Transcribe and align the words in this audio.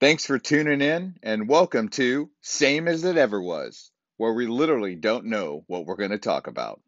Thanks 0.00 0.24
for 0.24 0.38
tuning 0.38 0.80
in 0.80 1.16
and 1.22 1.46
welcome 1.46 1.90
to 1.90 2.30
Same 2.40 2.88
as 2.88 3.04
It 3.04 3.18
Ever 3.18 3.38
Was, 3.38 3.90
where 4.16 4.32
we 4.32 4.46
literally 4.46 4.94
don't 4.94 5.26
know 5.26 5.62
what 5.66 5.84
we're 5.84 5.96
going 5.96 6.10
to 6.10 6.16
talk 6.16 6.46
about. 6.46 6.80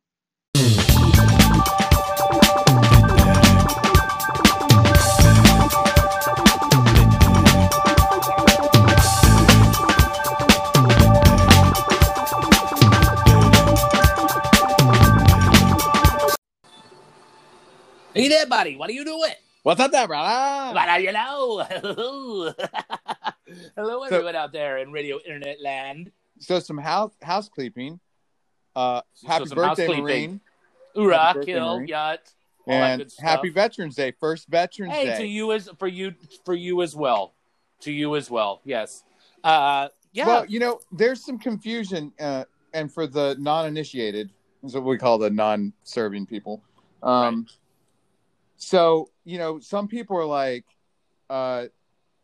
Hey 18.15 18.29
there, 18.29 18.47
buddy. 18.47 18.77
What 18.77 18.89
are 18.89 18.95
you 18.95 19.05
doing? 19.05 19.33
What's 19.63 19.81
up 19.81 19.93
there, 19.93 20.09
brother? 20.09 20.75
What 20.75 20.89
are 20.89 20.99
you 21.01 21.13
know? 21.13 21.63
Hello, 23.77 24.07
So- 24.09 24.15
everyone 24.17 24.35
out 24.35 24.53
there 24.53 24.79
in 24.79 24.91
radio 24.91 25.19
internet 25.21 25.61
land. 25.63 26.11
So 26.41 26.59
some 26.59 26.79
house 26.79 27.13
housekeeping. 27.23 28.01
Uh, 28.75 29.03
So 29.15 29.29
happy 29.29 29.47
some 29.47 29.57
birthday. 29.57 30.01
Marine, 30.01 30.41
Hoorah, 30.97 31.37
kill, 31.45 31.83
yacht, 31.83 32.33
and 32.67 33.09
happy 33.21 33.51
Veterans 33.51 33.95
Day, 33.95 34.13
first 34.19 34.49
Veterans 34.49 34.93
Hey, 34.93 35.05
Day. 35.07 35.19
to 35.19 35.27
you 35.27 35.53
as 35.53 35.71
for 35.79 35.87
you 35.87 36.15
for 36.45 36.55
you 36.55 36.83
as 36.83 36.97
well. 36.97 37.35
To 37.83 37.93
you 37.93 38.17
as 38.17 38.29
well. 38.31 38.61
Yes. 38.65 39.05
Uh, 39.45 39.89
yeah. 40.13 40.27
Well, 40.27 40.47
you 40.47 40.59
know, 40.59 40.81
there's 40.91 41.25
some 41.25 41.39
confusion, 41.39 42.13
uh, 42.19 42.45
and 42.75 42.93
for 42.93 43.07
the 43.07 43.37
non-initiated, 43.39 44.31
is 44.65 44.75
what 44.75 44.85
we 44.85 44.99
call 44.99 45.19
the 45.19 45.31
non-serving 45.31 46.27
people. 46.27 46.63
Um, 47.03 47.47
So, 48.63 49.09
you 49.25 49.39
know, 49.39 49.59
some 49.59 49.89
people 49.89 50.17
are 50.17 50.25
like, 50.25 50.65
uh, 51.29 51.67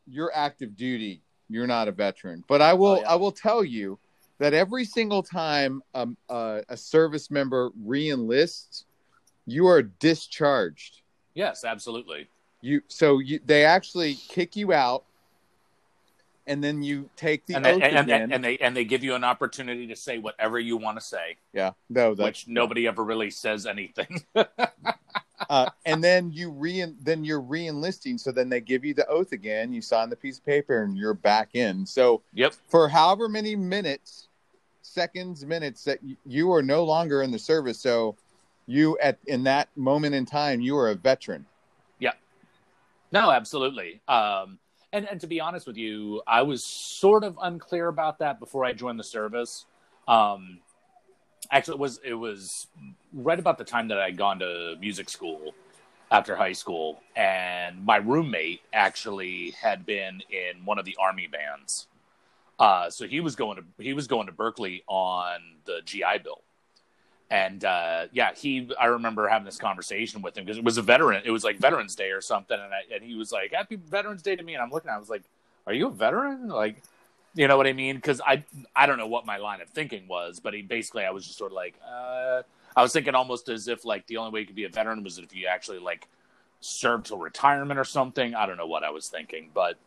"You're 0.06 0.30
active 0.32 0.76
duty. 0.76 1.20
You're 1.48 1.66
not 1.66 1.88
a 1.88 1.92
veteran." 1.92 2.44
But 2.46 2.62
I 2.62 2.74
will, 2.74 2.86
Oh, 2.98 3.00
yeah. 3.00 3.10
I 3.10 3.14
will 3.16 3.32
tell 3.32 3.64
you 3.64 3.98
that 4.38 4.54
every 4.54 4.84
single 4.84 5.22
time 5.22 5.82
um, 5.94 6.16
uh, 6.30 6.60
a 6.68 6.76
service 6.76 7.28
member 7.30 7.70
re-enlists, 7.84 8.84
you 9.46 9.66
are 9.66 9.82
discharged. 9.82 11.02
yes, 11.34 11.64
absolutely. 11.64 12.28
You 12.60 12.82
so 12.88 13.18
you 13.18 13.40
they 13.44 13.64
actually 13.64 14.14
kick 14.14 14.54
you 14.56 14.72
out, 14.72 15.04
and 16.46 16.62
then 16.62 16.82
you 16.82 17.08
take 17.16 17.46
the 17.46 17.54
And 17.54 17.66
oath 17.66 17.80
they, 17.80 17.90
and, 17.90 17.98
again. 17.98 18.22
and, 18.22 18.32
and 18.34 18.44
they 18.44 18.58
and 18.58 18.76
they 18.76 18.84
give 18.84 19.02
you 19.04 19.14
an 19.14 19.24
opportunity 19.24 19.86
to 19.88 19.96
say 19.96 20.18
whatever 20.18 20.58
you 20.58 20.76
want 20.76 20.98
to 20.98 21.04
say, 21.04 21.36
yeah, 21.52 21.72
no, 21.88 22.14
which 22.14 22.46
nobody 22.48 22.86
ever 22.86 23.02
really 23.04 23.30
says 23.30 23.66
anything. 23.66 24.24
uh, 25.50 25.70
and 25.86 26.02
then 26.02 26.30
you 26.32 26.50
re 26.50 26.84
then 27.02 27.24
you're 27.24 27.40
re-enlisting 27.40 28.18
so 28.18 28.32
then 28.32 28.48
they 28.48 28.60
give 28.60 28.84
you 28.84 28.94
the 28.94 29.06
oath 29.08 29.32
again 29.32 29.72
you 29.72 29.80
sign 29.80 30.10
the 30.10 30.16
piece 30.16 30.38
of 30.38 30.44
paper 30.44 30.82
and 30.82 30.96
you're 30.96 31.14
back 31.14 31.50
in 31.54 31.86
so 31.86 32.22
yep. 32.34 32.54
for 32.68 32.88
however 32.88 33.28
many 33.28 33.54
minutes 33.56 34.28
seconds 34.82 35.44
minutes 35.46 35.84
that 35.84 36.02
y- 36.02 36.16
you 36.26 36.52
are 36.52 36.62
no 36.62 36.84
longer 36.84 37.22
in 37.22 37.30
the 37.30 37.38
service 37.38 37.78
so 37.78 38.16
you 38.66 38.98
at 39.00 39.18
in 39.26 39.42
that 39.44 39.68
moment 39.76 40.14
in 40.14 40.24
time 40.26 40.60
you 40.60 40.76
are 40.76 40.90
a 40.90 40.94
veteran 40.94 41.44
Yeah. 41.98 42.12
No, 43.12 43.30
absolutely. 43.30 44.00
Um, 44.08 44.58
and 44.92 45.08
and 45.08 45.20
to 45.20 45.26
be 45.26 45.40
honest 45.40 45.66
with 45.66 45.76
you, 45.76 46.22
I 46.26 46.42
was 46.42 46.64
sort 46.64 47.24
of 47.24 47.38
unclear 47.42 47.88
about 47.88 48.18
that 48.20 48.38
before 48.40 48.64
I 48.64 48.72
joined 48.72 48.98
the 48.98 49.04
service. 49.04 49.66
Um, 50.06 50.60
actually, 51.50 51.74
it 51.74 51.80
was 51.80 52.00
it 52.04 52.14
was 52.14 52.66
right 53.12 53.38
about 53.38 53.58
the 53.58 53.64
time 53.64 53.88
that 53.88 53.98
I'd 53.98 54.16
gone 54.16 54.38
to 54.40 54.76
music 54.80 55.08
school 55.08 55.54
after 56.10 56.36
high 56.36 56.52
school, 56.52 57.00
and 57.16 57.84
my 57.84 57.96
roommate 57.96 58.60
actually 58.72 59.50
had 59.60 59.84
been 59.84 60.22
in 60.30 60.64
one 60.64 60.78
of 60.78 60.84
the 60.84 60.96
army 61.00 61.26
bands. 61.26 61.86
Uh, 62.58 62.90
so 62.90 63.06
he 63.06 63.20
was 63.20 63.36
going 63.36 63.56
to 63.56 63.64
he 63.82 63.92
was 63.92 64.06
going 64.06 64.26
to 64.26 64.32
Berklee 64.32 64.82
on 64.88 65.40
the 65.64 65.80
GI 65.84 66.18
Bill 66.24 66.42
and 67.30 67.64
uh, 67.64 68.06
yeah, 68.12 68.30
he. 68.34 68.70
I 68.80 68.86
remember 68.86 69.28
having 69.28 69.44
this 69.44 69.58
conversation 69.58 70.22
with 70.22 70.36
him 70.36 70.44
because 70.44 70.58
it 70.58 70.64
was 70.64 70.78
a 70.78 70.82
veteran. 70.82 71.22
It 71.24 71.30
was 71.30 71.44
like 71.44 71.58
Veterans 71.58 71.94
Day 71.94 72.10
or 72.10 72.20
something, 72.20 72.58
and 72.58 72.72
I, 72.72 72.82
and 72.94 73.04
he 73.04 73.14
was 73.14 73.32
like, 73.32 73.52
"Happy 73.52 73.76
Veterans 73.76 74.22
Day 74.22 74.34
to 74.34 74.42
me." 74.42 74.54
And 74.54 74.62
I'm 74.62 74.70
looking, 74.70 74.88
at 74.88 74.94
him, 74.94 74.96
I 74.96 75.00
was 75.00 75.10
like, 75.10 75.24
"Are 75.66 75.74
you 75.74 75.88
a 75.88 75.90
veteran?" 75.90 76.48
Like, 76.48 76.82
you 77.38 77.46
know 77.46 77.56
what 77.56 77.68
I 77.68 77.72
mean? 77.72 77.94
Because 77.94 78.20
I 78.20 78.42
I 78.74 78.86
don't 78.86 78.98
know 78.98 79.06
what 79.06 79.24
my 79.24 79.36
line 79.36 79.60
of 79.60 79.68
thinking 79.68 80.08
was, 80.08 80.40
but 80.40 80.54
he 80.54 80.62
basically 80.62 81.04
I 81.04 81.10
was 81.10 81.24
just 81.24 81.38
sort 81.38 81.52
of 81.52 81.56
like, 81.56 81.76
uh, 81.88 82.42
I 82.74 82.82
was 82.82 82.92
thinking 82.92 83.14
almost 83.14 83.48
as 83.48 83.68
if 83.68 83.84
like 83.84 84.08
the 84.08 84.16
only 84.16 84.32
way 84.32 84.40
you 84.40 84.46
could 84.46 84.56
be 84.56 84.64
a 84.64 84.68
veteran 84.68 85.04
was 85.04 85.18
if 85.18 85.32
you 85.32 85.46
actually 85.46 85.78
like 85.78 86.08
served 86.60 87.06
till 87.06 87.18
retirement 87.18 87.78
or 87.78 87.84
something. 87.84 88.34
I 88.34 88.44
don't 88.46 88.56
know 88.56 88.66
what 88.66 88.82
I 88.82 88.90
was 88.90 89.08
thinking, 89.08 89.50
but 89.54 89.78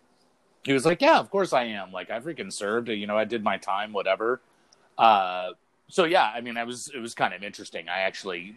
he 0.63 0.71
was 0.71 0.85
like, 0.85 1.01
"Yeah, 1.01 1.19
of 1.19 1.29
course 1.29 1.51
I 1.51 1.65
am. 1.65 1.91
Like 1.91 2.09
I 2.09 2.21
freaking 2.21 2.53
served. 2.53 2.87
You 2.87 3.05
know, 3.05 3.17
I 3.17 3.25
did 3.25 3.43
my 3.43 3.57
time, 3.57 3.91
whatever." 3.91 4.39
Uh, 4.97 5.49
so 5.89 6.05
yeah, 6.05 6.31
I 6.33 6.39
mean, 6.39 6.55
I 6.55 6.63
was 6.63 6.89
it 6.95 6.99
was 6.99 7.13
kind 7.13 7.33
of 7.33 7.43
interesting. 7.43 7.89
I 7.89 7.99
actually 7.99 8.55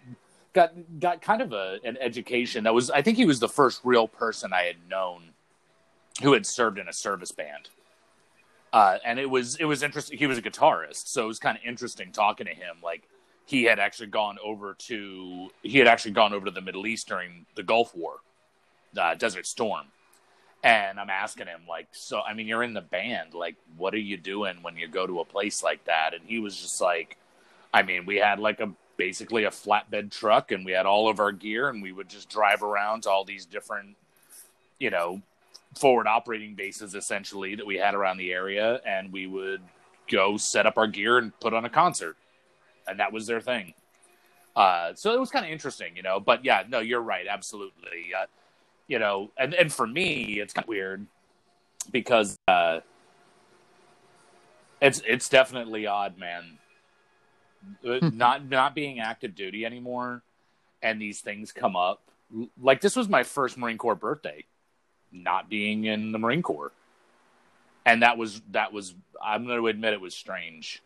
got 0.53 0.72
got 1.00 1.21
kind 1.21 1.43
of 1.43 1.53
a 1.53 1.81
an 1.82 1.99
education 2.00 2.62
that 2.62 2.75
was. 2.75 2.93
I 2.93 3.03
think 3.03 3.16
he 3.16 3.26
was 3.26 3.41
the 3.41 3.49
first 3.49 3.81
real 3.82 4.06
person 4.06 4.53
I 4.53 4.62
had 4.62 4.76
known 4.88 5.31
who 6.22 6.32
had 6.32 6.47
served 6.47 6.78
in 6.78 6.87
a 6.87 6.93
service 6.93 7.32
band. 7.32 7.71
Uh, 8.75 8.99
and 9.05 9.21
it 9.21 9.31
was 9.31 9.55
it 9.55 9.67
was 9.67 9.85
interesting. 9.85 10.19
He 10.19 10.27
was 10.27 10.37
a 10.37 10.43
guitarist, 10.43 11.07
so 11.07 11.23
it 11.23 11.29
was 11.29 11.39
kind 11.39 11.57
of 11.57 11.62
interesting 11.65 12.11
talking 12.11 12.47
to 12.47 12.53
him. 12.53 12.79
Like 12.83 13.09
he 13.47 13.62
had 13.62 13.79
actually 13.79 14.09
gone 14.09 14.37
over 14.45 14.75
to 14.75 15.49
he 15.62 15.79
had 15.79 15.87
actually 15.87 16.11
gone 16.11 16.35
over 16.35 16.47
to 16.47 16.51
the 16.51 16.61
Middle 16.61 16.85
East 16.85 17.07
during 17.07 17.47
the 17.55 17.62
Gulf 17.62 17.95
War, 17.95 18.17
uh, 19.01 19.15
Desert 19.15 19.47
Storm, 19.47 19.87
and 20.65 20.99
I'm 20.99 21.09
asking 21.09 21.47
him 21.47 21.61
like, 21.69 21.87
so 21.93 22.21
I 22.21 22.35
mean, 22.35 22.49
you're 22.49 22.65
in 22.65 22.75
the 22.75 22.81
band, 22.81 23.33
like, 23.33 23.55
what 23.77 23.95
are 23.95 23.99
you 23.99 24.17
doing 24.17 24.57
when 24.62 24.77
you 24.77 24.89
go 24.89 25.06
to 25.06 25.21
a 25.21 25.25
place 25.25 25.62
like 25.62 25.85
that? 25.85 26.12
And 26.12 26.25
he 26.27 26.41
was 26.41 26.61
just 26.61 26.81
like, 26.81 27.17
I 27.73 27.83
mean, 27.83 28.06
we 28.06 28.17
had 28.17 28.41
like 28.41 28.59
a 28.59 28.73
basically 28.97 29.45
a 29.45 29.51
flatbed 29.51 30.11
truck, 30.11 30.51
and 30.51 30.65
we 30.65 30.73
had 30.73 30.85
all 30.85 31.09
of 31.09 31.21
our 31.21 31.31
gear, 31.31 31.69
and 31.69 31.81
we 31.81 31.93
would 31.93 32.09
just 32.09 32.29
drive 32.29 32.65
around 32.65 33.05
to 33.05 33.11
all 33.11 33.25
these 33.25 33.47
different, 33.47 33.95
you 34.81 34.91
know, 34.91 35.23
forward 35.75 36.07
operating 36.07 36.55
bases 36.55 36.95
essentially 36.95 37.55
that 37.55 37.67
we 37.67 37.77
had 37.77 37.95
around 37.95 38.19
the 38.19 38.33
area, 38.33 38.81
and 38.87 39.12
we 39.12 39.27
would 39.27 39.62
go 40.11 40.37
set 40.37 40.67
up 40.67 40.79
our 40.79 40.87
gear 40.87 41.19
and 41.19 41.39
put 41.41 41.55
on 41.55 41.65
a 41.65 41.71
concert, 41.71 42.17
and 42.87 43.01
that 43.01 43.12
was 43.12 43.27
their 43.27 43.41
thing. 43.41 43.75
Uh, 44.57 44.95
so 44.95 45.12
it 45.12 45.21
was 45.21 45.31
kind 45.31 45.45
of 45.45 45.51
interesting, 45.51 45.97
you 45.97 46.03
know. 46.03 46.21
But 46.21 46.45
yeah, 46.45 46.62
no, 46.69 46.79
you're 46.81 47.01
right, 47.01 47.27
absolutely. 47.29 48.12
Uh, 48.17 48.27
you 48.87 48.99
know, 48.99 49.31
and 49.37 49.55
and 49.55 49.73
for 49.73 49.87
me, 49.87 50.41
it's 50.41 50.53
kind 50.53 50.65
of 50.65 50.69
weird 50.69 51.07
because 51.91 52.37
uh, 52.47 52.81
it's 54.81 55.03
it's 55.06 55.29
definitely 55.29 55.87
odd, 55.87 56.19
man. 56.19 56.59
Uh, 57.87 58.11
not 58.12 58.49
not 58.49 58.75
being 58.75 59.01
active 59.01 59.35
duty 59.35 59.65
anymore, 59.65 60.23
and 60.83 61.01
these 61.01 61.21
things 61.21 61.51
come 61.51 61.77
up. 61.77 62.03
Like 62.61 62.81
this 62.81 62.95
was 62.95 63.09
my 63.09 63.23
first 63.23 63.56
Marine 63.56 63.79
Corps 63.79 63.95
birthday, 63.95 64.45
not 65.14 65.48
being 65.48 65.84
in 65.84 66.12
the 66.12 66.19
Marine 66.19 66.42
Corps, 66.42 66.72
and 67.86 68.02
that 68.02 68.19
was 68.19 68.42
that 68.50 68.72
was. 68.72 68.94
I'm 69.22 69.47
going 69.47 69.58
to 69.58 69.69
admit 69.69 69.94
it 69.94 70.00
was 70.00 70.14
strange. 70.14 70.82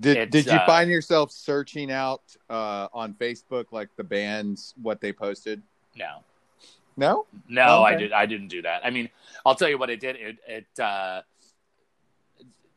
did, 0.00 0.18
It's, 0.18 0.30
did 0.30 0.46
you 0.46 0.58
uh, 0.58 0.66
find 0.66 0.90
yourself 0.90 1.30
searching 1.30 1.90
out 1.90 2.22
uh, 2.50 2.88
on 2.92 3.14
facebook 3.14 3.66
like 3.70 3.88
the 3.96 4.04
bands 4.04 4.74
what 4.82 5.00
they 5.00 5.12
posted 5.12 5.62
No, 5.96 6.22
no 6.96 7.24
No, 7.48 7.82
I 7.82 7.92
Okay. 7.92 8.02
did. 8.02 8.12
I 8.12 8.26
didn't 8.26 8.48
do 8.48 8.62
that. 8.62 8.84
I 8.84 8.90
mean, 8.90 9.08
I'll 9.46 9.54
tell 9.54 9.68
you 9.68 9.78
what 9.78 9.88
it 9.88 10.00
did. 10.00 10.16
It, 10.16 10.36
it 10.46 10.80
uh, 10.80 11.22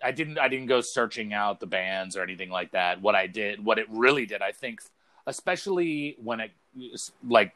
I 0.04 0.12
didn't. 0.12 0.40
I 0.40 0.48
didn't 0.48 0.68
go 0.68 0.80
searching 0.82 1.34
out 1.34 1.60
the 1.60 1.68
bands 1.68 2.16
or 2.16 2.24
anything 2.24 2.50
like 2.50 2.72
that. 2.72 3.02
What 3.02 3.16
I 3.16 3.28
did, 3.28 3.64
what 3.64 3.80
it 3.80 3.88
really 3.90 4.26
did, 4.26 4.42
I 4.42 4.52
think, 4.54 4.82
especially 5.28 6.16
when 6.24 6.40
it 6.40 6.52
like 7.28 7.54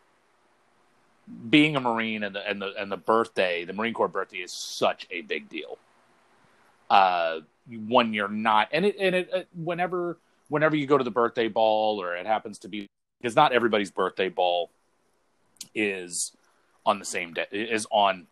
being 1.49 1.75
a 1.75 1.79
Marine 1.79 2.23
and 2.23 2.35
the 2.35 2.47
and 2.47 2.61
the 2.61 2.73
and 2.77 2.91
the 2.91 2.97
birthday, 2.97 3.65
the 3.65 3.73
Marine 3.73 3.93
Corps 3.93 4.07
birthday 4.07 4.37
is 4.37 4.51
such 4.51 5.07
a 5.11 5.21
big 5.21 5.49
deal. 5.49 5.77
Uh, 6.89 7.39
when 7.87 8.13
you're 8.13 8.27
not, 8.27 8.67
and 8.71 8.85
it 8.85 8.95
and 8.99 9.15
it 9.15 9.29
uh, 9.33 9.43
whenever 9.55 10.17
whenever 10.49 10.75
you 10.75 10.85
go 10.85 10.97
to 10.97 11.03
the 11.03 11.11
birthday 11.11 11.47
ball 11.47 12.01
or 12.01 12.15
it 12.15 12.25
happens 12.25 12.59
to 12.59 12.67
be 12.67 12.87
because 13.19 13.35
not 13.35 13.53
everybody's 13.53 13.91
birthday 13.91 14.29
ball 14.29 14.69
is 15.73 16.35
on 16.85 16.99
the 16.99 17.05
same 17.05 17.33
day 17.33 17.45
is 17.51 17.87
on 17.89 18.27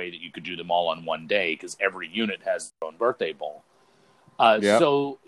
way 0.00 0.10
that 0.10 0.20
you 0.20 0.30
could 0.30 0.44
do 0.44 0.54
them 0.54 0.70
all 0.70 0.88
on 0.88 1.04
one 1.04 1.26
day 1.26 1.54
because 1.54 1.76
every 1.80 2.08
unit 2.08 2.40
has 2.44 2.72
their 2.80 2.88
own 2.88 2.96
birthday 2.96 3.32
ball. 3.32 3.64
Uh, 4.38 4.58
Yeah. 4.62 4.78
So, 4.78 5.18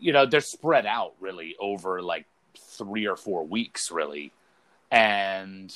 you 0.00 0.12
know, 0.12 0.26
they're 0.26 0.40
spread 0.40 0.86
out 0.86 1.14
really 1.20 1.54
over 1.60 2.02
like 2.02 2.26
three 2.78 3.06
or 3.06 3.16
four 3.16 3.46
weeks, 3.46 3.90
really, 3.90 4.32
and 4.90 5.74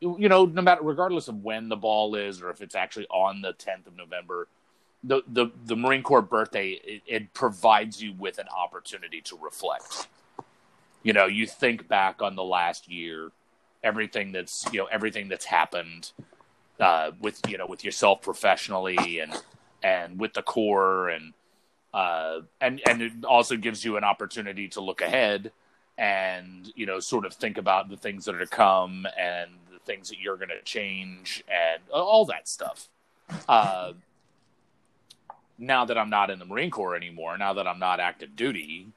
you 0.00 0.28
know, 0.28 0.44
no 0.44 0.62
matter 0.62 0.82
regardless 0.82 1.28
of 1.28 1.42
when 1.42 1.68
the 1.68 1.76
ball 1.76 2.14
is 2.14 2.42
or 2.42 2.50
if 2.50 2.60
it's 2.60 2.74
actually 2.74 3.06
on 3.06 3.40
the 3.40 3.54
10th 3.54 3.86
of 3.86 3.96
November, 3.96 4.48
the 5.04 5.22
the 5.28 5.50
the 5.64 5.76
Marine 5.76 6.02
Corps 6.02 6.22
birthday 6.22 6.70
it, 6.84 7.02
it 7.06 7.34
provides 7.34 8.02
you 8.02 8.12
with 8.12 8.38
an 8.38 8.46
opportunity 8.56 9.20
to 9.22 9.38
reflect. 9.40 10.08
You 11.02 11.12
know, 11.12 11.26
you 11.26 11.46
think 11.46 11.86
back 11.86 12.20
on 12.22 12.34
the 12.34 12.44
last 12.44 12.90
year, 12.90 13.30
everything 13.82 14.32
that's 14.32 14.66
you 14.72 14.80
know 14.80 14.86
everything 14.86 15.28
that's 15.28 15.44
happened, 15.44 16.12
uh, 16.80 17.12
with 17.20 17.40
you 17.48 17.58
know 17.58 17.66
with 17.66 17.84
yourself 17.84 18.22
professionally 18.22 19.20
and 19.20 19.32
and 19.82 20.18
with 20.18 20.32
the 20.34 20.42
Corps 20.42 21.08
and 21.10 21.32
uh, 21.94 22.40
and 22.60 22.80
and 22.88 23.02
it 23.02 23.12
also 23.24 23.56
gives 23.56 23.84
you 23.84 23.96
an 23.96 24.04
opportunity 24.04 24.68
to 24.68 24.80
look 24.80 25.00
ahead 25.00 25.52
and 25.98 26.72
you 26.74 26.86
know 26.86 27.00
sort 27.00 27.24
of 27.24 27.32
think 27.32 27.58
about 27.58 27.88
the 27.88 27.96
things 27.96 28.24
that 28.24 28.34
are 28.34 28.40
to 28.40 28.46
come 28.46 29.06
and 29.18 29.50
the 29.72 29.78
things 29.80 30.08
that 30.08 30.18
you're 30.18 30.36
going 30.36 30.48
to 30.48 30.62
change 30.62 31.42
and 31.48 31.82
all 31.90 32.24
that 32.26 32.48
stuff. 32.48 32.88
Uh, 33.48 33.92
now 35.58 35.84
that 35.86 35.96
I'm 35.96 36.10
not 36.10 36.30
in 36.30 36.38
the 36.38 36.44
Marine 36.44 36.70
Corps 36.70 36.96
anymore, 36.96 37.36
now 37.38 37.54
that 37.54 37.66
I'm 37.66 37.78
not 37.78 37.98
active 37.98 38.36
duty, 38.36 38.88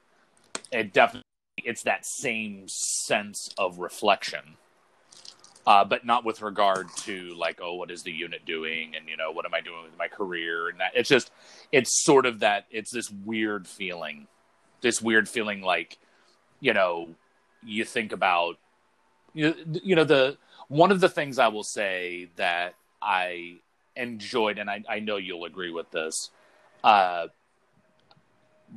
it 0.70 0.92
definitely 0.92 1.24
it's 1.64 1.82
that 1.82 2.06
same 2.06 2.64
sense 2.68 3.50
of 3.58 3.78
reflection. 3.78 4.56
Uh, 5.66 5.84
but 5.84 6.06
not 6.06 6.24
with 6.24 6.40
regard 6.40 6.88
to 6.96 7.34
like, 7.36 7.60
oh, 7.62 7.74
what 7.74 7.90
is 7.90 8.02
the 8.02 8.10
unit 8.10 8.44
doing, 8.46 8.94
and 8.96 9.08
you 9.08 9.16
know, 9.16 9.30
what 9.30 9.44
am 9.44 9.52
I 9.54 9.60
doing 9.60 9.82
with 9.84 9.96
my 9.98 10.08
career, 10.08 10.68
and 10.68 10.80
that. 10.80 10.92
It's 10.94 11.08
just, 11.08 11.30
it's 11.70 12.02
sort 12.02 12.24
of 12.24 12.40
that. 12.40 12.66
It's 12.70 12.90
this 12.90 13.10
weird 13.10 13.68
feeling, 13.68 14.26
this 14.80 15.02
weird 15.02 15.28
feeling 15.28 15.60
like, 15.60 15.98
you 16.60 16.72
know, 16.72 17.08
you 17.64 17.84
think 17.84 18.12
about, 18.12 18.56
you 19.34 19.54
you 19.82 19.96
know, 19.96 20.04
the 20.04 20.36
one 20.68 20.90
of 20.90 21.00
the 21.00 21.08
things 21.08 21.38
I 21.38 21.48
will 21.48 21.64
say 21.64 22.28
that 22.36 22.74
I 23.02 23.56
enjoyed, 23.96 24.58
and 24.58 24.70
I, 24.70 24.82
I 24.88 25.00
know 25.00 25.16
you'll 25.16 25.44
agree 25.44 25.70
with 25.70 25.90
this, 25.90 26.30
uh, 26.84 27.26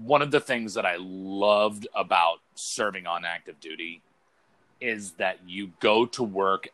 one 0.01 0.21
of 0.21 0.31
the 0.31 0.39
things 0.39 0.74
that 0.74 0.85
I 0.85 0.97
loved 1.00 1.88
about 1.95 2.39
serving 2.56 3.06
on 3.06 3.25
active 3.25 3.59
duty 3.59 4.01
is 4.81 5.12
that 5.13 5.38
you 5.47 5.71
go 5.79 6.06
to 6.07 6.24
work 6.24 6.69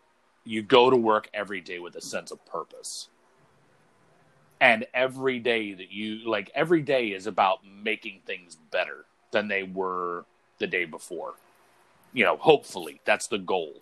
you 0.49 0.63
go 0.63 0.89
to 0.89 0.97
work 0.97 1.29
every 1.33 1.61
day 1.61 1.77
with 1.77 1.95
a 1.95 2.01
sense 2.01 2.31
of 2.31 2.43
purpose. 2.45 3.09
And 4.59 4.87
every 4.93 5.39
day 5.39 5.73
that 5.73 5.91
you 5.91 6.27
like 6.29 6.51
every 6.55 6.81
day 6.81 7.09
is 7.09 7.27
about 7.27 7.59
making 7.65 8.21
things 8.25 8.57
better 8.71 9.05
than 9.31 9.47
they 9.47 9.63
were 9.63 10.25
the 10.59 10.67
day 10.67 10.85
before. 10.85 11.33
You 12.13 12.25
know, 12.25 12.37
hopefully 12.37 13.01
that's 13.05 13.27
the 13.27 13.37
goal. 13.37 13.81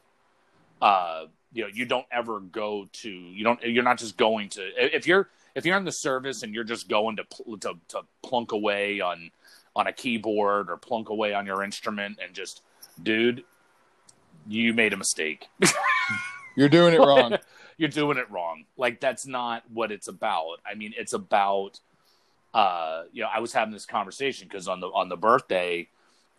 Uh, 0.82 1.26
you 1.54 1.64
know, 1.64 1.70
you 1.74 1.86
don't 1.86 2.06
ever 2.12 2.40
go 2.40 2.88
to 2.92 3.10
you 3.10 3.44
don't 3.44 3.62
you're 3.64 3.84
not 3.84 3.98
just 3.98 4.18
going 4.18 4.50
to 4.50 4.62
if 4.96 5.08
you're 5.08 5.30
if 5.56 5.66
you're 5.66 5.78
in 5.78 5.86
the 5.86 5.92
service 5.92 6.44
and 6.44 6.54
you're 6.54 6.64
just 6.64 6.88
going 6.88 7.18
to 7.18 7.26
to, 7.62 7.74
to 7.88 8.02
plunk 8.22 8.52
away 8.52 9.00
on 9.00 9.32
on 9.76 9.88
a 9.88 9.94
keyboard 9.94 10.70
or 10.70 10.78
plunk 10.78 11.10
away 11.10 11.34
on 11.34 11.46
your 11.46 11.64
instrument 11.64 12.20
and 12.24 12.34
just 12.34 12.62
dude 13.02 13.44
you 14.48 14.74
made 14.74 14.94
a 14.94 14.98
mistake 14.98 15.48
you're 16.56 16.70
doing 16.70 16.94
it 16.94 17.00
wrong 17.06 17.38
you're 17.78 17.90
doing 17.90 18.18
it 18.18 18.30
wrong 18.30 18.66
like 18.78 19.00
that's 19.00 19.26
not 19.26 19.64
what 19.74 19.92
it's 19.92 20.08
about 20.08 20.58
i 20.66 20.76
mean 20.76 20.94
it's 20.98 21.14
about 21.14 21.80
uh 22.54 23.04
you 23.12 23.22
know 23.22 23.30
i 23.34 23.40
was 23.40 23.52
having 23.52 23.74
this 23.74 23.86
conversation 23.86 24.48
because 24.48 24.68
on 24.68 24.80
the 24.80 24.88
on 24.88 25.10
the 25.10 25.18
birthday 25.18 25.88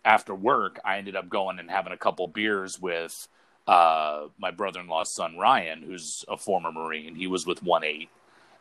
after 0.05 0.33
work 0.33 0.79
i 0.83 0.97
ended 0.97 1.15
up 1.15 1.29
going 1.29 1.59
and 1.59 1.69
having 1.69 1.93
a 1.93 1.97
couple 1.97 2.27
beers 2.27 2.79
with 2.79 3.27
uh 3.67 4.25
my 4.37 4.51
brother-in-law's 4.51 5.13
son 5.13 5.37
ryan 5.37 5.81
who's 5.81 6.25
a 6.27 6.37
former 6.37 6.71
marine 6.71 7.15
he 7.15 7.27
was 7.27 7.45
with 7.45 7.63
1-8 7.63 8.07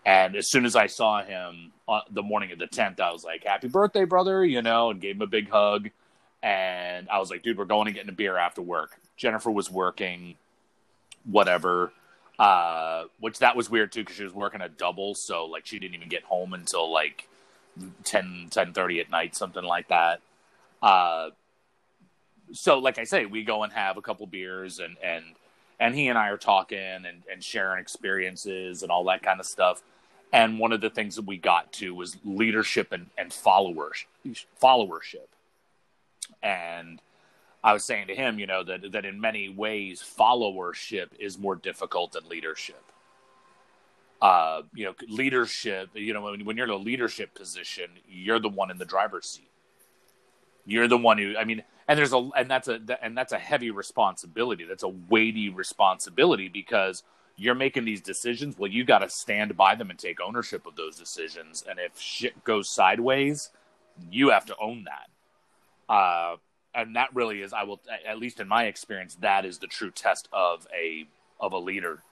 and 0.09 0.37
as 0.37 0.51
soon 0.51 0.65
as 0.65 0.75
I 0.75 0.87
saw 0.87 1.23
him 1.23 1.73
on 1.87 2.01
the 2.11 2.23
morning 2.23 2.51
of 2.53 2.59
the 2.59 2.67
10th, 2.67 2.99
I 2.99 3.13
was 3.13 3.25
like, 3.25 3.45
happy 3.45 3.69
birthday, 3.69 4.07
brother, 4.07 4.43
you 4.43 4.63
know, 4.63 4.91
and 4.91 5.03
gave 5.03 5.17
him 5.17 5.23
a 5.23 5.27
big 5.27 5.51
hug. 5.51 5.91
And 6.43 7.09
I 7.11 7.19
was 7.19 7.31
like, 7.31 7.43
dude, 7.43 7.59
we're 7.59 7.67
going 7.67 7.87
to 7.87 7.93
get 7.93 8.09
a 8.09 8.13
beer 8.13 8.39
after 8.39 8.63
work. 8.63 8.99
Jennifer 9.19 9.51
was 9.51 9.71
working, 9.71 10.37
whatever. 11.25 11.93
Uh, 12.39 13.05
which 13.21 13.41
that 13.41 13.55
was 13.55 13.69
weird 13.69 13.93
too, 13.93 14.01
because 14.01 14.17
she 14.17 14.25
was 14.25 14.33
working 14.33 14.63
a 14.63 14.69
double. 14.71 15.15
So 15.15 15.45
like 15.45 15.67
she 15.67 15.79
didn't 15.79 15.97
even 15.97 16.09
get 16.09 16.23
home 16.23 16.55
until 16.55 16.91
like 16.91 17.29
10, 18.05 18.49
10 18.51 18.73
30 18.73 19.01
at 19.01 19.11
night, 19.11 19.37
something 19.37 19.65
like 19.65 19.89
that. 19.89 20.21
Uh, 20.83 21.31
so 22.53 22.79
like 22.79 22.99
I 22.99 23.05
say, 23.05 23.27
we 23.27 23.45
go 23.45 23.63
and 23.63 23.73
have 23.73 23.97
a 23.97 24.03
couple 24.03 24.27
beers 24.27 24.79
and, 24.79 24.97
and, 25.03 25.25
and 25.81 25.95
he 25.95 26.09
and 26.09 26.19
I 26.19 26.29
are 26.29 26.37
talking 26.37 26.79
and, 26.79 27.23
and 27.31 27.43
sharing 27.43 27.81
experiences 27.81 28.83
and 28.83 28.91
all 28.91 29.05
that 29.05 29.23
kind 29.23 29.41
of 29.41 29.47
stuff. 29.47 29.83
And 30.33 30.59
one 30.59 30.73
of 30.73 30.81
the 30.81 30.91
things 30.91 31.17
that 31.17 31.25
we 31.25 31.39
got 31.39 31.73
to 31.75 31.95
was 31.95 32.17
leadership 32.25 32.93
and, 32.93 33.07
and 33.17 33.33
followers, 33.33 34.05
followership. 34.63 35.29
And 36.43 37.01
I 37.65 37.73
was 37.73 37.85
saying 37.85 38.09
to 38.09 38.15
him, 38.15 38.39
you 38.39 38.47
know, 38.47 38.63
that, 38.65 38.93
that 38.93 39.05
in 39.05 39.21
many 39.21 39.49
ways, 39.49 40.03
followership 40.03 41.09
is 41.19 41.39
more 41.39 41.57
difficult 41.57 42.13
than 42.13 42.29
leadership. 42.29 42.83
Uh, 44.21 44.63
you 44.75 44.85
know, 44.85 44.95
leadership, 45.09 45.91
you 45.95 46.13
know, 46.13 46.23
when, 46.23 46.45
when 46.45 46.57
you're 46.57 46.67
in 46.67 46.73
a 46.73 46.77
leadership 46.77 47.35
position, 47.35 47.91
you're 48.09 48.41
the 48.41 48.49
one 48.49 48.71
in 48.71 48.79
the 48.79 48.85
driver's 48.85 49.27
seat. 49.27 49.48
You're 50.69 50.87
the 50.87 50.99
one 50.99 51.17
who, 51.17 51.35
I 51.37 51.45
mean, 51.45 51.63
and 51.89 51.99
there's 51.99 52.13
a 52.13 52.29
and 52.37 52.51
that's 52.51 52.69
a 52.69 52.79
and 53.01 53.17
that's 53.17 53.33
a 53.33 53.39
heavy 53.39 53.71
responsibility. 53.71 54.65
That's 54.65 54.83
a 54.83 54.89
weighty 54.89 55.49
responsibility 55.49 56.49
because 56.49 57.03
you're 57.37 57.55
making 57.55 57.87
these 57.87 58.03
decisions. 58.03 58.59
Well 58.59 58.71
you 58.71 58.85
got 58.85 58.99
to 58.99 59.09
stand 59.09 59.57
by 59.57 59.75
them 59.75 59.89
and 59.89 59.99
take 59.99 60.21
ownership 60.21 60.67
of 60.67 60.77
those 60.77 60.99
decisions. 60.99 61.65
And 61.69 61.79
if 61.79 61.99
shit 61.99 62.45
goes 62.45 62.69
sideways 62.69 63.51
you 64.11 64.31
have 64.31 64.45
to 64.47 64.57
own 64.61 64.85
that. 64.85 65.93
Uh, 65.93 66.37
and 66.75 66.95
that 66.97 67.09
really 67.15 67.41
is 67.41 67.55
i 67.55 67.65
will 67.65 67.81
at 68.07 68.19
least 68.19 68.41
in 68.41 68.47
my 68.47 68.65
experience 68.65 69.17
that 69.23 69.47
is 69.47 69.59
the 69.59 69.67
true 69.67 69.91
test 69.91 70.29
of 70.33 70.67
a 70.79 71.07
of 71.41 71.53
a 71.53 71.59
leader. 71.59 72.03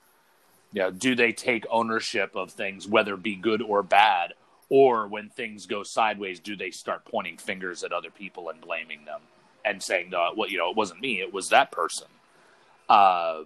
Know, 0.73 0.91
do 0.91 1.15
they 1.15 1.33
take 1.33 1.65
ownership 1.71 2.35
of 2.35 2.51
things 2.51 2.89
whether 2.89 3.17
be 3.17 3.37
good 3.37 3.63
or 3.63 3.83
bad 3.83 4.33
or 4.69 5.07
when 5.07 5.29
things 5.29 5.67
go 5.67 5.83
sideways 5.83 6.41
do 6.41 6.57
they 6.57 6.71
start 6.71 7.05
pointing 7.05 7.37
fingers 7.37 7.85
at 7.85 7.93
other 7.93 8.11
people 8.11 8.51
and 8.51 8.61
blaming 8.61 9.05
them 9.05 9.21
and 9.65 9.83
saying, 9.83 10.15
uh, 10.15 10.31
"Well, 10.37 10.49
you 10.49 10.59
know, 10.59 10.71
it 10.71 10.77
wasn't 10.77 11.01
me; 11.01 11.21
it 11.21 11.33
was 11.33 11.49
that 11.51 11.71
person." 11.73 12.09
Uh, 12.89 13.45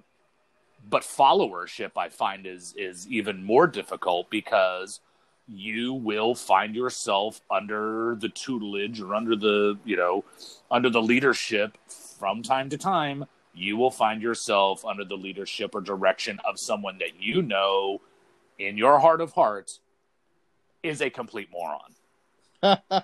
but 0.88 1.02
followership, 1.02 1.92
I 1.96 2.08
find, 2.08 2.46
is 2.46 2.74
is 2.76 3.08
even 3.08 3.44
more 3.44 3.66
difficult 3.66 4.30
because 4.30 5.00
you 5.48 5.92
will 5.94 6.34
find 6.34 6.74
yourself 6.74 7.40
under 7.50 8.16
the 8.20 8.28
tutelage 8.28 9.00
or 9.00 9.14
under 9.14 9.34
the 9.34 9.78
you 9.84 9.96
know 9.96 10.24
under 10.70 10.90
the 10.90 11.02
leadership 11.02 11.76
from 12.18 12.42
time 12.42 12.68
to 12.70 12.78
time. 12.78 13.24
You 13.52 13.76
will 13.76 13.90
find 13.90 14.22
yourself 14.22 14.84
under 14.84 15.04
the 15.04 15.16
leadership 15.16 15.74
or 15.74 15.80
direction 15.80 16.38
of 16.44 16.58
someone 16.58 16.98
that 16.98 17.20
you 17.20 17.42
know, 17.42 18.00
in 18.58 18.76
your 18.76 19.00
heart 19.00 19.20
of 19.20 19.32
hearts, 19.32 19.80
is 20.82 21.00
a 21.00 21.10
complete 21.10 21.48
moron. 21.52 21.94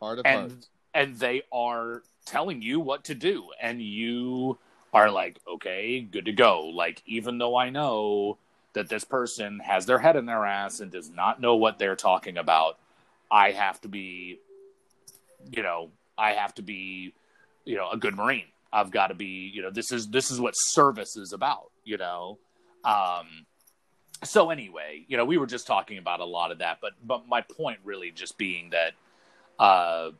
heart 0.00 0.18
of 0.18 0.26
and, 0.26 0.50
hearts. 0.50 0.68
And 0.92 1.16
they 1.16 1.42
are 1.52 2.02
telling 2.26 2.62
you 2.62 2.80
what 2.80 3.04
to 3.04 3.14
do 3.14 3.44
and 3.60 3.82
you 3.82 4.58
are 4.92 5.10
like 5.10 5.38
okay 5.46 6.00
good 6.00 6.24
to 6.24 6.32
go 6.32 6.66
like 6.66 7.02
even 7.06 7.38
though 7.38 7.56
i 7.56 7.68
know 7.68 8.38
that 8.72 8.88
this 8.88 9.04
person 9.04 9.60
has 9.60 9.86
their 9.86 9.98
head 9.98 10.16
in 10.16 10.24
their 10.24 10.44
ass 10.46 10.80
and 10.80 10.90
does 10.90 11.10
not 11.10 11.40
know 11.40 11.56
what 11.56 11.78
they're 11.78 11.96
talking 11.96 12.38
about 12.38 12.78
i 13.30 13.50
have 13.50 13.80
to 13.80 13.88
be 13.88 14.38
you 15.50 15.62
know 15.62 15.90
i 16.16 16.30
have 16.32 16.54
to 16.54 16.62
be 16.62 17.12
you 17.64 17.76
know 17.76 17.90
a 17.90 17.96
good 17.96 18.14
marine 18.14 18.46
i've 18.72 18.90
got 18.90 19.08
to 19.08 19.14
be 19.14 19.50
you 19.52 19.60
know 19.60 19.70
this 19.70 19.92
is 19.92 20.08
this 20.08 20.30
is 20.30 20.40
what 20.40 20.54
service 20.54 21.16
is 21.16 21.32
about 21.32 21.70
you 21.84 21.98
know 21.98 22.38
um 22.84 23.26
so 24.24 24.50
anyway 24.50 25.04
you 25.08 25.16
know 25.16 25.24
we 25.24 25.38
were 25.38 25.46
just 25.46 25.66
talking 25.66 25.98
about 25.98 26.20
a 26.20 26.24
lot 26.24 26.50
of 26.50 26.58
that 26.58 26.78
but 26.80 26.92
but 27.06 27.26
my 27.28 27.40
point 27.40 27.78
really 27.84 28.10
just 28.10 28.36
being 28.36 28.70
that 28.70 28.92
uh 29.58 30.10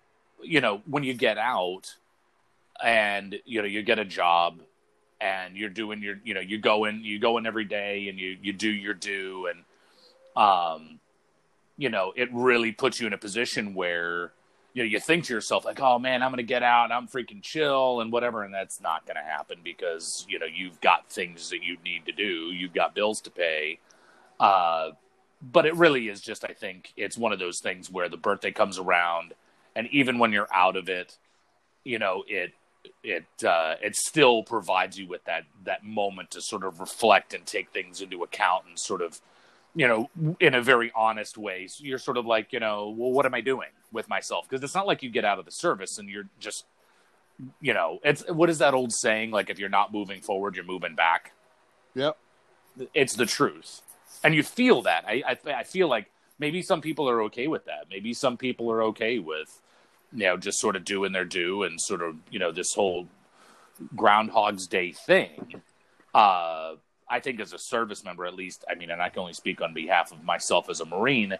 you 0.44 0.60
know, 0.60 0.82
when 0.86 1.02
you 1.02 1.14
get 1.14 1.38
out 1.38 1.94
and 2.82 3.36
you 3.44 3.62
know 3.62 3.68
you 3.68 3.82
get 3.82 3.98
a 3.98 4.04
job 4.04 4.60
and 5.20 5.56
you're 5.56 5.70
doing 5.70 6.02
your 6.02 6.16
you 6.24 6.34
know 6.34 6.40
you 6.40 6.58
go 6.58 6.86
in 6.86 7.04
you 7.04 7.20
go 7.20 7.38
in 7.38 7.46
every 7.46 7.64
day 7.64 8.08
and 8.08 8.18
you 8.18 8.36
you 8.42 8.52
do 8.52 8.68
your 8.68 8.94
due 8.94 9.46
and 9.46 9.62
um 10.36 10.98
you 11.76 11.88
know 11.88 12.12
it 12.16 12.28
really 12.32 12.72
puts 12.72 13.00
you 13.00 13.06
in 13.06 13.12
a 13.12 13.18
position 13.18 13.74
where 13.74 14.32
you 14.72 14.82
know 14.82 14.88
you 14.88 14.98
think 14.98 15.24
to 15.24 15.32
yourself 15.32 15.64
like 15.64 15.80
oh 15.80 16.00
man 16.00 16.20
i'm 16.20 16.32
gonna 16.32 16.42
get 16.42 16.64
out 16.64 16.90
i'm 16.90 17.06
freaking 17.06 17.40
chill 17.40 18.00
and 18.00 18.10
whatever 18.10 18.42
and 18.42 18.52
that's 18.52 18.80
not 18.80 19.06
gonna 19.06 19.22
happen 19.22 19.58
because 19.62 20.26
you 20.28 20.36
know 20.36 20.46
you've 20.52 20.80
got 20.80 21.08
things 21.08 21.50
that 21.50 21.62
you 21.62 21.76
need 21.84 22.04
to 22.04 22.12
do 22.12 22.50
you've 22.50 22.74
got 22.74 22.92
bills 22.92 23.20
to 23.20 23.30
pay 23.30 23.78
uh 24.44 24.90
but 25.52 25.66
it 25.66 25.74
really 25.76 26.08
is 26.08 26.20
just 26.20 26.44
i 26.44 26.52
think 26.52 26.92
it's 26.96 27.18
one 27.18 27.32
of 27.32 27.38
those 27.38 27.60
things 27.60 27.90
where 27.90 28.08
the 28.08 28.16
birthday 28.16 28.50
comes 28.50 28.78
around 28.78 29.34
and 29.76 29.88
even 29.90 30.18
when 30.18 30.32
you're 30.32 30.52
out 30.52 30.76
of 30.76 30.88
it, 30.88 31.16
you 31.84 31.98
know 31.98 32.24
it 32.26 32.52
it 33.02 33.24
uh, 33.44 33.74
it 33.82 33.96
still 33.96 34.42
provides 34.42 34.98
you 34.98 35.06
with 35.06 35.24
that 35.24 35.44
that 35.64 35.84
moment 35.84 36.30
to 36.32 36.40
sort 36.40 36.64
of 36.64 36.80
reflect 36.80 37.34
and 37.34 37.44
take 37.46 37.70
things 37.70 38.00
into 38.00 38.22
account 38.22 38.64
and 38.68 38.78
sort 38.78 39.02
of 39.02 39.20
you 39.74 39.86
know 39.88 40.08
in 40.40 40.54
a 40.54 40.62
very 40.62 40.92
honest 40.94 41.36
way. 41.36 41.66
So 41.66 41.84
you're 41.84 41.98
sort 41.98 42.16
of 42.16 42.26
like 42.26 42.52
you 42.52 42.60
know 42.60 42.94
well 42.96 43.10
what 43.10 43.26
am 43.26 43.34
I 43.34 43.40
doing 43.40 43.70
with 43.92 44.08
myself 44.08 44.46
because 44.48 44.62
it's 44.64 44.74
not 44.74 44.86
like 44.86 45.02
you 45.02 45.10
get 45.10 45.24
out 45.24 45.38
of 45.38 45.44
the 45.44 45.50
service 45.50 45.98
and 45.98 46.08
you're 46.08 46.28
just 46.40 46.64
you 47.60 47.74
know 47.74 47.98
it's 48.04 48.26
what 48.28 48.48
is 48.48 48.58
that 48.58 48.74
old 48.74 48.92
saying 48.92 49.30
like 49.30 49.50
if 49.50 49.58
you're 49.58 49.68
not 49.68 49.92
moving 49.92 50.20
forward 50.20 50.56
you're 50.56 50.64
moving 50.64 50.94
back. 50.94 51.32
Yep. 51.96 52.16
it's 52.92 53.14
the 53.14 53.26
truth, 53.26 53.80
and 54.24 54.34
you 54.34 54.42
feel 54.42 54.82
that. 54.82 55.04
I, 55.06 55.22
I 55.26 55.52
I 55.52 55.62
feel 55.62 55.86
like 55.86 56.10
maybe 56.38 56.62
some 56.62 56.80
people 56.80 57.08
are 57.08 57.22
okay 57.24 57.46
with 57.46 57.66
that. 57.66 57.86
Maybe 57.90 58.14
some 58.14 58.36
people 58.36 58.70
are 58.72 58.82
okay 58.84 59.18
with 59.18 59.60
you 60.12 60.24
know 60.24 60.36
just 60.36 60.58
sort 60.58 60.74
of 60.74 60.84
doing 60.84 61.12
their 61.12 61.24
due 61.24 61.62
and 61.62 61.80
sort 61.80 62.02
of 62.02 62.16
you 62.30 62.38
know 62.38 62.50
this 62.50 62.74
whole 62.74 63.06
Groundhog's 63.94 64.66
Day 64.66 64.92
thing. 64.92 65.62
Uh, 66.14 66.76
I 67.08 67.20
think 67.20 67.40
as 67.40 67.52
a 67.52 67.58
service 67.58 68.04
member, 68.04 68.24
at 68.24 68.34
least, 68.34 68.64
I 68.68 68.76
mean, 68.76 68.90
and 68.90 69.02
I 69.02 69.08
can 69.10 69.20
only 69.20 69.34
speak 69.34 69.60
on 69.60 69.74
behalf 69.74 70.10
of 70.10 70.24
myself 70.24 70.70
as 70.70 70.80
a 70.80 70.84
Marine. 70.84 71.36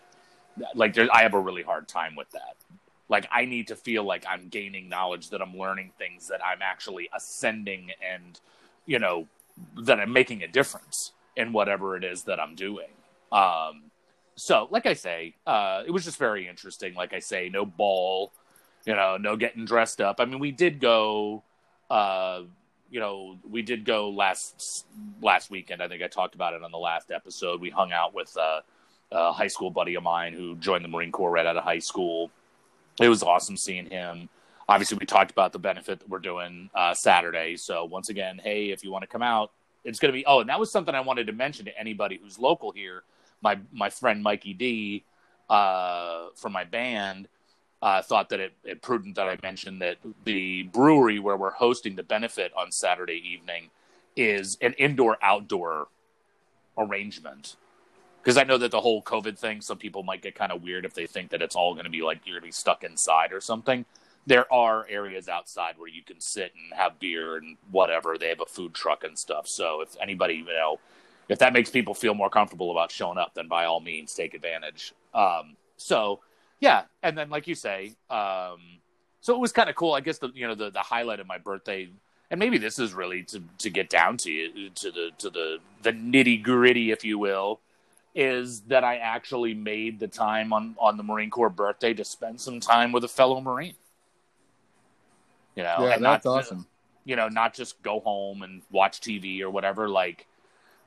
Like, 0.74 0.98
I 0.98 1.22
have 1.22 1.34
a 1.34 1.40
really 1.40 1.62
hard 1.62 1.88
time 1.88 2.14
with 2.16 2.30
that. 2.32 2.56
Like, 3.08 3.26
I 3.32 3.44
need 3.44 3.68
to 3.68 3.76
feel 3.76 4.04
like 4.04 4.24
I'm 4.28 4.48
gaining 4.48 4.88
knowledge, 4.88 5.30
that 5.30 5.40
I'm 5.40 5.56
learning 5.56 5.92
things, 5.96 6.28
that 6.28 6.40
I'm 6.44 6.60
actually 6.60 7.08
ascending, 7.14 7.92
and 8.02 8.38
you 8.84 8.98
know, 8.98 9.26
that 9.84 10.00
I'm 10.00 10.12
making 10.12 10.42
a 10.42 10.48
difference 10.48 11.12
in 11.36 11.52
whatever 11.52 11.96
it 11.96 12.04
is 12.04 12.24
that 12.24 12.40
I'm 12.40 12.54
doing. 12.54 12.88
Um, 13.32 13.90
so, 14.36 14.68
like 14.70 14.86
I 14.86 14.94
say, 14.94 15.34
uh, 15.46 15.82
it 15.86 15.90
was 15.90 16.04
just 16.04 16.18
very 16.18 16.48
interesting. 16.48 16.94
Like 16.94 17.12
I 17.12 17.20
say, 17.20 17.48
no 17.48 17.64
ball, 17.64 18.32
you 18.84 18.94
know, 18.94 19.16
no 19.16 19.36
getting 19.36 19.64
dressed 19.64 20.00
up. 20.00 20.20
I 20.20 20.24
mean, 20.24 20.38
we 20.38 20.50
did 20.50 20.80
go. 20.80 21.42
Uh, 21.90 22.42
you 22.90 23.00
know, 23.00 23.36
we 23.48 23.62
did 23.62 23.84
go 23.84 24.10
last 24.10 24.86
last 25.20 25.50
weekend. 25.50 25.82
I 25.82 25.88
think 25.88 26.02
I 26.02 26.06
talked 26.06 26.34
about 26.34 26.54
it 26.54 26.62
on 26.62 26.70
the 26.70 26.78
last 26.78 27.10
episode. 27.10 27.60
We 27.60 27.70
hung 27.70 27.92
out 27.92 28.14
with 28.14 28.36
uh, 28.36 28.60
a 29.12 29.32
high 29.32 29.48
school 29.48 29.70
buddy 29.70 29.94
of 29.94 30.02
mine 30.02 30.32
who 30.32 30.56
joined 30.56 30.84
the 30.84 30.88
Marine 30.88 31.12
Corps 31.12 31.30
right 31.30 31.46
out 31.46 31.56
of 31.56 31.64
high 31.64 31.78
school. 31.78 32.30
It 33.00 33.08
was 33.08 33.22
awesome 33.22 33.56
seeing 33.56 33.86
him. 33.86 34.28
Obviously, 34.68 34.96
we 34.98 35.06
talked 35.06 35.30
about 35.30 35.52
the 35.52 35.58
benefit 35.58 36.00
that 36.00 36.08
we're 36.08 36.20
doing 36.20 36.70
uh, 36.74 36.94
Saturday. 36.94 37.56
So 37.56 37.84
once 37.84 38.08
again, 38.08 38.40
hey, 38.42 38.70
if 38.70 38.82
you 38.84 38.90
want 38.90 39.02
to 39.02 39.08
come 39.08 39.22
out, 39.22 39.50
it's 39.84 39.98
going 39.98 40.12
to 40.12 40.16
be. 40.16 40.24
Oh, 40.26 40.40
and 40.40 40.48
that 40.48 40.58
was 40.58 40.70
something 40.70 40.94
I 40.94 41.00
wanted 41.00 41.26
to 41.26 41.32
mention 41.32 41.66
to 41.66 41.78
anybody 41.78 42.18
who's 42.22 42.38
local 42.38 42.72
here. 42.72 43.02
My 43.42 43.58
my 43.72 43.90
friend 43.90 44.22
Mikey 44.22 44.54
D 44.54 45.04
uh, 45.48 46.28
from 46.34 46.52
my 46.52 46.64
band 46.64 47.28
uh, 47.82 48.00
thought 48.00 48.30
that 48.30 48.40
it, 48.40 48.52
it, 48.64 48.80
prudent 48.80 49.16
that 49.16 49.28
I 49.28 49.36
mentioned 49.42 49.82
that 49.82 49.98
the 50.24 50.62
brewery 50.62 51.18
where 51.18 51.36
we're 51.36 51.50
hosting 51.50 51.96
the 51.96 52.02
benefit 52.02 52.50
on 52.56 52.72
Saturday 52.72 53.22
evening 53.22 53.70
is 54.16 54.56
an 54.62 54.72
indoor 54.74 55.18
outdoor 55.22 55.88
arrangement. 56.78 57.56
Because 58.22 58.38
I 58.38 58.44
know 58.44 58.56
that 58.56 58.70
the 58.70 58.80
whole 58.80 59.02
COVID 59.02 59.38
thing, 59.38 59.60
some 59.60 59.76
people 59.76 60.02
might 60.02 60.22
get 60.22 60.34
kind 60.34 60.50
of 60.50 60.62
weird 60.62 60.86
if 60.86 60.94
they 60.94 61.06
think 61.06 61.30
that 61.30 61.42
it's 61.42 61.54
all 61.54 61.74
going 61.74 61.84
to 61.84 61.90
be 61.90 62.00
like 62.00 62.20
you're 62.24 62.40
going 62.40 62.44
to 62.44 62.48
be 62.48 62.52
stuck 62.52 62.82
inside 62.82 63.34
or 63.34 63.40
something. 63.42 63.84
There 64.26 64.50
are 64.52 64.86
areas 64.88 65.28
outside 65.28 65.74
where 65.76 65.88
you 65.88 66.02
can 66.02 66.20
sit 66.20 66.52
and 66.54 66.78
have 66.78 66.98
beer 66.98 67.36
and 67.36 67.56
whatever. 67.70 68.16
They 68.16 68.28
have 68.28 68.40
a 68.40 68.46
food 68.46 68.74
truck 68.74 69.04
and 69.04 69.18
stuff. 69.18 69.46
So 69.46 69.82
if 69.82 69.96
anybody, 70.00 70.36
you 70.36 70.46
know, 70.46 70.78
if 71.28 71.38
that 71.38 71.52
makes 71.52 71.70
people 71.70 71.94
feel 71.94 72.14
more 72.14 72.30
comfortable 72.30 72.70
about 72.70 72.90
showing 72.90 73.18
up, 73.18 73.34
then 73.34 73.48
by 73.48 73.64
all 73.64 73.80
means 73.80 74.14
take 74.14 74.34
advantage. 74.34 74.92
Um, 75.14 75.56
so 75.76 76.20
yeah, 76.60 76.84
and 77.02 77.16
then 77.16 77.30
like 77.30 77.46
you 77.46 77.54
say, 77.54 77.94
um, 78.10 78.60
so 79.20 79.34
it 79.34 79.40
was 79.40 79.52
kind 79.52 79.68
of 79.70 79.76
cool. 79.76 79.92
I 79.92 80.00
guess 80.00 80.18
the 80.18 80.30
you 80.34 80.46
know 80.46 80.54
the 80.54 80.70
the 80.70 80.80
highlight 80.80 81.20
of 81.20 81.26
my 81.26 81.38
birthday, 81.38 81.88
and 82.30 82.38
maybe 82.38 82.58
this 82.58 82.78
is 82.78 82.94
really 82.94 83.22
to 83.24 83.42
to 83.58 83.70
get 83.70 83.90
down 83.90 84.16
to 84.18 84.70
to 84.74 84.90
the 84.90 85.10
to 85.18 85.30
the 85.30 85.58
the 85.82 85.92
nitty 85.92 86.42
gritty, 86.42 86.90
if 86.90 87.04
you 87.04 87.18
will, 87.18 87.60
is 88.14 88.60
that 88.62 88.84
I 88.84 88.96
actually 88.96 89.54
made 89.54 89.98
the 89.98 90.08
time 90.08 90.52
on 90.52 90.74
on 90.78 90.96
the 90.96 91.02
Marine 91.02 91.30
Corps 91.30 91.50
birthday 91.50 91.94
to 91.94 92.04
spend 92.04 92.40
some 92.40 92.60
time 92.60 92.92
with 92.92 93.04
a 93.04 93.08
fellow 93.08 93.40
Marine. 93.40 93.74
You 95.56 95.62
know, 95.62 95.76
yeah, 95.80 95.98
that's 95.98 96.24
not, 96.24 96.26
awesome. 96.26 96.66
You 97.04 97.16
know, 97.16 97.28
not 97.28 97.54
just 97.54 97.82
go 97.82 98.00
home 98.00 98.42
and 98.42 98.62
watch 98.70 99.00
TV 99.00 99.40
or 99.40 99.50
whatever. 99.50 99.88
Like, 99.88 100.26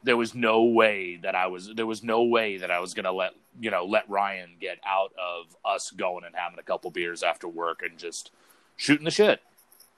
there 0.03 0.17
was 0.17 0.35
no 0.35 0.63
way 0.63 1.17
that 1.17 1.35
I 1.35 1.47
was 1.47 1.71
there 1.75 1.85
was 1.85 2.03
no 2.03 2.23
way 2.23 2.57
that 2.57 2.71
I 2.71 2.79
was 2.79 2.93
gonna 2.93 3.11
let 3.11 3.33
you 3.59 3.71
know 3.71 3.85
let 3.85 4.09
Ryan 4.09 4.51
get 4.59 4.79
out 4.85 5.11
of 5.17 5.55
us 5.65 5.91
going 5.91 6.23
and 6.23 6.35
having 6.35 6.59
a 6.59 6.63
couple 6.63 6.91
beers 6.91 7.23
after 7.23 7.47
work 7.47 7.81
and 7.83 7.97
just 7.97 8.31
shooting 8.75 9.05
the 9.05 9.11
shit, 9.11 9.41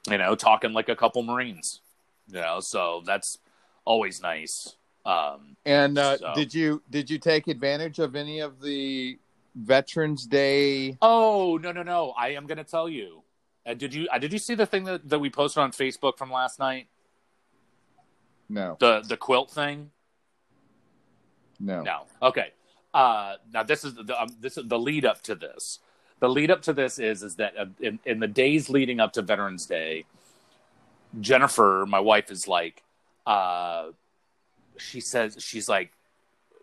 you 0.09 0.17
know, 0.17 0.35
talking 0.35 0.73
like 0.73 0.89
a 0.89 0.95
couple 0.95 1.21
Marines, 1.23 1.81
you 2.27 2.41
know. 2.41 2.59
So 2.59 3.03
that's 3.05 3.38
always 3.85 4.21
nice. 4.21 4.75
Um, 5.05 5.55
and 5.65 5.97
uh, 5.97 6.17
so. 6.17 6.33
did 6.35 6.53
you 6.53 6.81
did 6.89 7.09
you 7.09 7.17
take 7.17 7.47
advantage 7.47 7.99
of 7.99 8.15
any 8.15 8.39
of 8.39 8.61
the 8.61 9.17
Veterans 9.55 10.25
Day? 10.25 10.97
Oh 11.01 11.59
no 11.61 11.71
no 11.71 11.83
no! 11.83 12.13
I 12.17 12.29
am 12.29 12.47
gonna 12.47 12.63
tell 12.63 12.89
you. 12.89 13.21
Uh, 13.65 13.73
did 13.73 13.93
you 13.93 14.07
uh, 14.11 14.17
did 14.17 14.33
you 14.33 14.39
see 14.39 14.55
the 14.55 14.65
thing 14.65 14.83
that, 14.85 15.07
that 15.09 15.19
we 15.19 15.29
posted 15.29 15.61
on 15.61 15.71
Facebook 15.71 16.17
from 16.17 16.31
last 16.31 16.59
night? 16.59 16.87
No. 18.47 18.77
The 18.79 19.01
the 19.07 19.17
quilt 19.17 19.51
thing. 19.51 19.91
No. 21.59 21.83
No. 21.83 22.01
Okay. 22.21 22.53
Uh, 22.93 23.35
now 23.53 23.63
this 23.63 23.83
is 23.83 23.93
the 23.93 24.19
um, 24.19 24.29
this 24.39 24.57
is 24.57 24.67
the 24.67 24.79
lead 24.79 25.05
up 25.05 25.21
to 25.23 25.35
this. 25.35 25.79
The 26.19 26.29
lead 26.29 26.51
up 26.51 26.61
to 26.63 26.73
this 26.73 26.99
is 26.99 27.23
is 27.23 27.35
that 27.35 27.53
uh, 27.57 27.65
in, 27.79 27.99
in 28.05 28.19
the 28.19 28.27
days 28.27 28.69
leading 28.69 28.99
up 28.99 29.13
to 29.13 29.21
Veterans 29.21 29.65
Day, 29.65 30.05
Jennifer, 31.19 31.85
my 31.87 31.99
wife, 31.99 32.31
is 32.31 32.47
like, 32.47 32.83
uh, 33.25 33.89
she 34.77 35.01
says 35.01 35.37
she's 35.39 35.69
like, 35.69 35.91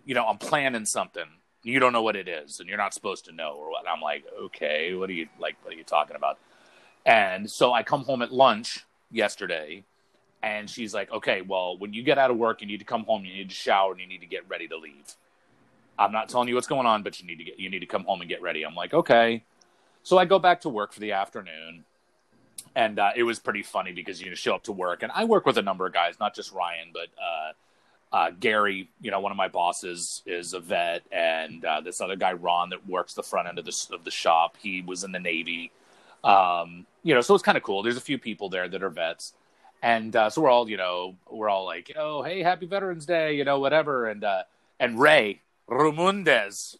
you 0.04 0.14
know, 0.14 0.26
I'm 0.26 0.38
planning 0.38 0.84
something. 0.84 1.24
You 1.62 1.80
don't 1.80 1.92
know 1.92 2.02
what 2.02 2.16
it 2.16 2.28
is, 2.28 2.60
and 2.60 2.68
you're 2.68 2.78
not 2.78 2.94
supposed 2.94 3.24
to 3.26 3.32
know 3.32 3.54
or 3.56 3.70
what. 3.70 3.84
I'm 3.88 4.00
like, 4.00 4.24
okay, 4.42 4.94
what 4.94 5.10
are 5.10 5.14
you 5.14 5.28
like? 5.38 5.56
What 5.62 5.74
are 5.74 5.76
you 5.76 5.84
talking 5.84 6.16
about? 6.16 6.38
And 7.06 7.48
so 7.48 7.72
I 7.72 7.84
come 7.84 8.04
home 8.04 8.20
at 8.20 8.32
lunch 8.32 8.84
yesterday, 9.12 9.84
and 10.42 10.68
she's 10.68 10.92
like, 10.92 11.10
okay, 11.12 11.40
well, 11.40 11.78
when 11.78 11.94
you 11.94 12.02
get 12.02 12.18
out 12.18 12.32
of 12.32 12.36
work, 12.36 12.60
you 12.60 12.66
need 12.66 12.80
to 12.80 12.84
come 12.84 13.04
home, 13.04 13.25
you 13.25 13.32
need 13.32 13.48
to 13.48 13.54
shower, 13.54 13.92
and 13.92 14.00
you 14.00 14.08
need 14.08 14.20
to 14.20 14.26
get 14.26 14.46
ready 14.48 14.66
to 14.68 14.76
leave. 14.76 15.14
I'm 15.98 16.12
not 16.12 16.28
telling 16.28 16.48
you 16.48 16.56
what's 16.56 16.66
going 16.66 16.86
on, 16.86 17.04
but 17.04 17.20
you 17.20 17.26
need 17.26 17.38
to 17.38 17.44
get 17.44 17.58
you 17.58 17.70
need 17.70 17.78
to 17.78 17.86
come 17.86 18.04
home 18.04 18.20
and 18.20 18.28
get 18.28 18.42
ready. 18.42 18.64
I'm 18.64 18.75
like, 18.75 18.92
okay. 18.92 19.44
So 20.02 20.18
I 20.18 20.25
go 20.25 20.38
back 20.38 20.60
to 20.62 20.68
work 20.68 20.92
for 20.92 21.00
the 21.00 21.12
afternoon, 21.12 21.84
and 22.75 22.98
uh, 22.98 23.12
it 23.16 23.22
was 23.22 23.38
pretty 23.38 23.62
funny 23.62 23.92
because 23.92 24.20
you 24.20 24.34
show 24.34 24.54
up 24.54 24.64
to 24.64 24.72
work, 24.72 25.02
and 25.02 25.12
I 25.14 25.25
work 25.25 25.46
with 25.46 25.58
a 25.58 25.62
number 25.62 25.86
of 25.86 25.92
guys, 25.92 26.16
not 26.20 26.34
just 26.34 26.52
Ryan, 26.52 26.88
but 26.92 27.08
uh, 27.22 27.52
uh, 28.16 28.30
Gary. 28.38 28.90
You 29.00 29.10
know, 29.12 29.20
one 29.20 29.32
of 29.32 29.38
my 29.38 29.48
bosses 29.48 30.22
is 30.26 30.54
a 30.54 30.60
vet, 30.60 31.02
and 31.12 31.64
uh, 31.64 31.80
this 31.80 32.00
other 32.00 32.16
guy, 32.16 32.32
Ron, 32.32 32.70
that 32.70 32.86
works 32.86 33.14
the 33.14 33.22
front 33.22 33.48
end 33.48 33.58
of 33.58 33.64
the 33.64 33.86
of 33.92 34.04
the 34.04 34.10
shop. 34.10 34.56
He 34.60 34.82
was 34.82 35.04
in 35.04 35.12
the 35.12 35.20
Navy. 35.20 35.70
Um, 36.25 36.86
you 37.06 37.14
know, 37.14 37.20
so 37.20 37.34
it's 37.34 37.42
kind 37.42 37.56
of 37.56 37.62
cool. 37.62 37.82
There's 37.82 37.96
a 37.96 38.00
few 38.02 38.18
people 38.18 38.48
there 38.48 38.68
that 38.68 38.82
are 38.82 38.90
vets 38.90 39.32
and 39.82 40.16
uh, 40.16 40.30
so 40.30 40.42
we're 40.42 40.50
all 40.50 40.68
you 40.68 40.76
know 40.76 41.14
we're 41.30 41.48
all 41.48 41.64
like 41.64 41.92
oh 41.96 42.22
hey 42.22 42.42
happy 42.42 42.66
veterans 42.66 43.06
day 43.06 43.34
you 43.34 43.44
know 43.44 43.60
whatever 43.60 44.06
and 44.06 44.25
uh, 44.25 44.42
and 44.80 44.98
ray 44.98 45.40
Ramundes, 45.68 46.76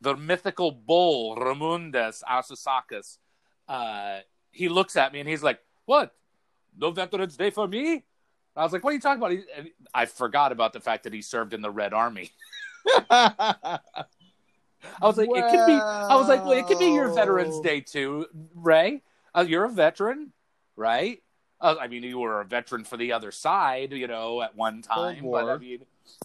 the 0.00 0.14
mythical 0.16 0.70
bull 0.70 1.34
Ramundes 1.36 2.22
Asasakis, 2.24 3.16
uh, 3.68 4.18
he 4.52 4.68
looks 4.68 4.96
at 4.96 5.12
me 5.12 5.20
and 5.20 5.28
he's 5.28 5.42
like 5.42 5.60
what 5.86 6.14
no 6.78 6.90
veterans 6.90 7.36
day 7.36 7.50
for 7.50 7.66
me 7.66 8.04
i 8.56 8.62
was 8.62 8.72
like 8.72 8.84
what 8.84 8.90
are 8.90 8.94
you 8.94 9.00
talking 9.00 9.20
about 9.20 9.32
he, 9.32 9.42
i 9.94 10.06
forgot 10.06 10.52
about 10.52 10.72
the 10.72 10.80
fact 10.80 11.04
that 11.04 11.12
he 11.12 11.22
served 11.22 11.52
in 11.54 11.60
the 11.60 11.70
red 11.70 11.92
army 11.92 12.30
I 13.10 15.06
was 15.06 15.18
like, 15.18 15.28
well... 15.28 15.44
it 15.44 15.50
could 15.50 15.66
be. 15.66 15.72
I 15.72 16.14
was 16.14 16.28
like, 16.28 16.44
well, 16.44 16.52
it 16.52 16.66
could 16.66 16.78
be 16.78 16.86
your 16.86 17.12
Veterans 17.12 17.60
Day 17.60 17.80
too, 17.80 18.26
Ray. 18.54 19.02
Uh, 19.34 19.44
you're 19.46 19.64
a 19.64 19.70
veteran, 19.70 20.32
right? 20.76 21.22
Uh, 21.60 21.74
I 21.80 21.88
mean, 21.88 22.04
you 22.04 22.18
were 22.18 22.40
a 22.40 22.44
veteran 22.44 22.84
for 22.84 22.96
the 22.96 23.12
other 23.12 23.32
side, 23.32 23.92
you 23.92 24.06
know, 24.06 24.42
at 24.42 24.56
one 24.56 24.80
time. 24.80 25.28
But 25.28 25.48
I 25.48 25.58
mean, 25.58 25.80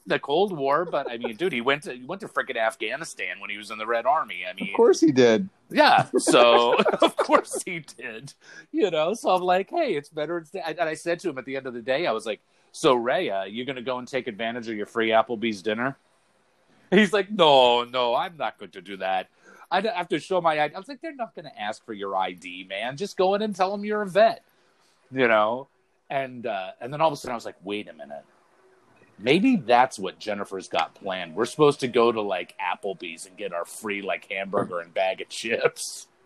the 0.06 0.20
Cold 0.20 0.56
War. 0.56 0.86
But 0.86 1.10
I 1.10 1.18
mean, 1.18 1.36
dude, 1.36 1.54
he 1.54 1.62
went 1.62 1.84
to 1.84 1.94
he 1.94 2.04
went 2.04 2.22
to 2.22 2.28
freaking 2.28 2.58
Afghanistan 2.58 3.40
when 3.40 3.50
he 3.50 3.58
was 3.58 3.72
in 3.72 3.80
the 3.80 3.88
Red 3.88 4.06
Army. 4.06 4.44
I 4.48 4.54
mean, 4.54 4.70
of 4.70 4.76
course 4.76 5.00
he 5.00 5.12
did. 5.12 5.50
Yeah. 5.72 6.06
So 6.18 6.76
of 7.02 7.16
course 7.18 7.64
he 7.66 7.80
did. 7.80 8.34
You 8.72 8.92
know. 8.92 9.16
So 9.16 9.32
I'm 9.32 9.42
like, 9.42 9.72
hey, 9.72 9.96
it's 9.96 10.10
Veterans 10.10 10.52
Day, 10.52 10.62
and 10.66 10.82
I 10.82 10.94
said 10.94 11.20
to 11.22 11.30
him 11.30 11.38
at 11.40 11.46
the 11.46 11.58
end 11.58 11.66
of 11.66 11.74
the 11.74 11.82
day, 11.82 12.06
I 12.06 12.12
was 12.12 12.28
like, 12.28 12.42
so 12.72 12.94
Ray, 12.94 13.32
you 13.50 13.66
going 13.66 13.76
to 13.76 13.82
go 13.82 13.98
and 13.98 14.08
take 14.08 14.28
advantage 14.28 14.68
of 14.68 14.76
your 14.76 14.86
free 14.86 15.10
Applebee's 15.10 15.62
dinner? 15.62 15.98
He's 16.92 17.14
like, 17.14 17.32
no, 17.32 17.84
no, 17.84 18.14
I'm 18.14 18.38
not 18.38 18.60
going 18.60 18.72
to 18.72 18.82
do 18.82 18.98
that. 18.98 19.30
I 19.74 19.82
have 19.82 20.10
to 20.10 20.20
show 20.20 20.40
my 20.40 20.60
ID. 20.60 20.76
I 20.76 20.78
was 20.78 20.88
like, 20.88 21.02
they're 21.02 21.16
not 21.16 21.36
going 21.36 21.46
to 21.46 21.62
ask 21.62 21.86
for 21.86 21.94
your 21.94 22.16
ID, 22.16 22.66
man. 22.70 22.96
Just 22.96 23.18
go 23.18 23.36
in 23.36 23.42
and 23.42 23.56
tell 23.56 23.72
them 23.72 23.84
you're 23.84 24.04
a 24.04 24.08
vet 24.08 24.44
you 25.14 25.28
know, 25.28 25.68
and 26.10 26.46
uh, 26.46 26.72
and 26.82 26.92
then 26.92 27.00
all 27.00 27.08
of 27.08 27.14
a 27.14 27.18
sudden 27.18 27.32
I 27.32 27.36
was 27.36 27.46
like, 27.46 27.56
wait 27.64 27.88
a 27.88 27.94
minute, 27.94 28.26
maybe 29.20 29.56
that's 29.56 30.00
what 30.00 30.20
Jennifer's 30.20 30.68
got 30.68 30.96
planned. 30.96 31.36
We're 31.36 31.46
supposed 31.46 31.82
to 31.82 31.88
go 31.88 32.12
to 32.12 32.22
like 32.22 32.56
Applebee's 32.60 33.26
and 33.26 33.38
get 33.38 33.54
our 33.54 33.66
free 33.66 34.02
like 34.02 34.28
hamburger 34.30 34.80
and 34.80 34.94
bag 34.94 35.22
of 35.22 35.30
chips. 35.30 36.08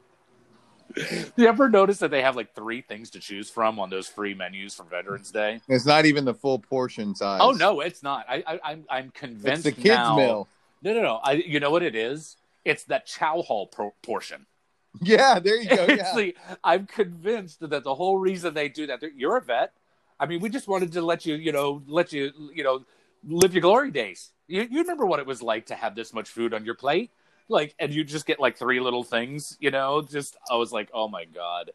You 1.35 1.47
ever 1.47 1.67
notice 1.67 1.99
that 1.99 2.11
they 2.11 2.21
have 2.21 2.37
like 2.37 2.55
three 2.55 2.81
things 2.81 3.09
to 3.11 3.19
choose 3.19 3.49
from 3.49 3.77
on 3.77 3.89
those 3.89 4.07
free 4.07 4.33
menus 4.33 4.73
for 4.73 4.83
Veterans 4.83 5.29
Day? 5.31 5.59
It's 5.67 5.85
not 5.85 6.05
even 6.05 6.23
the 6.23 6.33
full 6.33 6.59
portion 6.59 7.13
size. 7.13 7.39
Oh 7.43 7.51
no, 7.51 7.81
it's 7.81 8.01
not. 8.01 8.25
I, 8.27 8.41
I 8.47 8.53
am 8.53 8.59
I'm, 8.63 8.85
I'm 8.89 9.09
convinced. 9.11 9.67
It's 9.67 9.75
the 9.75 9.81
kids' 9.81 9.97
now, 9.97 10.15
meal. 10.15 10.47
No, 10.81 10.93
no, 10.93 11.01
no. 11.01 11.19
I, 11.21 11.33
you 11.33 11.59
know 11.59 11.71
what 11.71 11.83
it 11.83 11.93
is? 11.93 12.36
It's 12.67 12.83
that 12.85 13.05
chow 13.05 13.41
hall 13.41 13.67
pro- 13.67 13.95
portion. 14.03 14.45
Yeah, 14.99 15.37
there 15.37 15.61
you 15.61 15.69
go. 15.69 15.85
Yeah. 15.87 16.15
the, 16.15 16.35
I'm 16.63 16.87
convinced 16.87 17.59
that 17.59 17.83
the 17.83 17.93
whole 17.93 18.17
reason 18.17 18.55
they 18.55 18.67
do 18.67 18.87
that, 18.87 19.03
you're 19.15 19.37
a 19.37 19.41
vet. 19.41 19.73
I 20.19 20.25
mean, 20.25 20.39
we 20.39 20.49
just 20.49 20.67
wanted 20.67 20.91
to 20.93 21.03
let 21.03 21.23
you, 21.23 21.35
you 21.35 21.51
know, 21.51 21.83
let 21.85 22.11
you, 22.11 22.31
you 22.51 22.63
know, 22.63 22.83
live 23.23 23.53
your 23.53 23.61
glory 23.61 23.91
days. 23.91 24.31
You, 24.47 24.63
you 24.63 24.79
remember 24.81 25.05
what 25.05 25.19
it 25.19 25.27
was 25.27 25.43
like 25.43 25.67
to 25.67 25.75
have 25.75 25.93
this 25.93 26.13
much 26.15 26.29
food 26.29 26.51
on 26.51 26.65
your 26.65 26.73
plate? 26.73 27.11
Like, 27.47 27.75
and 27.77 27.93
you 27.93 28.03
just 28.03 28.25
get 28.25 28.39
like 28.39 28.57
three 28.57 28.79
little 28.79 29.03
things, 29.03 29.55
you 29.59 29.69
know? 29.69 30.01
Just, 30.01 30.35
I 30.49 30.55
was 30.55 30.71
like, 30.71 30.89
oh 30.95 31.07
my 31.07 31.25
God. 31.25 31.71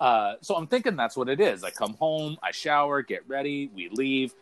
Uh, 0.00 0.34
so 0.40 0.54
I'm 0.54 0.66
thinking 0.66 0.96
that's 0.96 1.18
what 1.18 1.28
it 1.28 1.40
is. 1.40 1.64
I 1.64 1.70
come 1.70 1.94
home, 1.94 2.38
I 2.42 2.50
shower, 2.50 3.02
get 3.02 3.28
ready, 3.28 3.70
we 3.74 3.90
leave. 3.90 4.32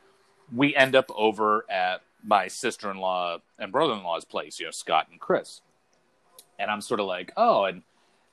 We 0.54 0.76
end 0.76 0.94
up 0.94 1.10
over 1.16 1.64
at 1.68 2.02
my 2.22 2.46
sister 2.46 2.88
in 2.90 2.98
law 2.98 3.38
and 3.58 3.72
brother 3.72 3.94
in 3.94 4.04
law's 4.04 4.24
place, 4.24 4.60
you 4.60 4.66
know, 4.66 4.70
Scott 4.70 5.08
and 5.10 5.18
Chris. 5.18 5.60
And 6.62 6.70
I'm 6.70 6.80
sort 6.80 7.00
of 7.00 7.06
like, 7.06 7.32
oh, 7.36 7.64
and 7.64 7.82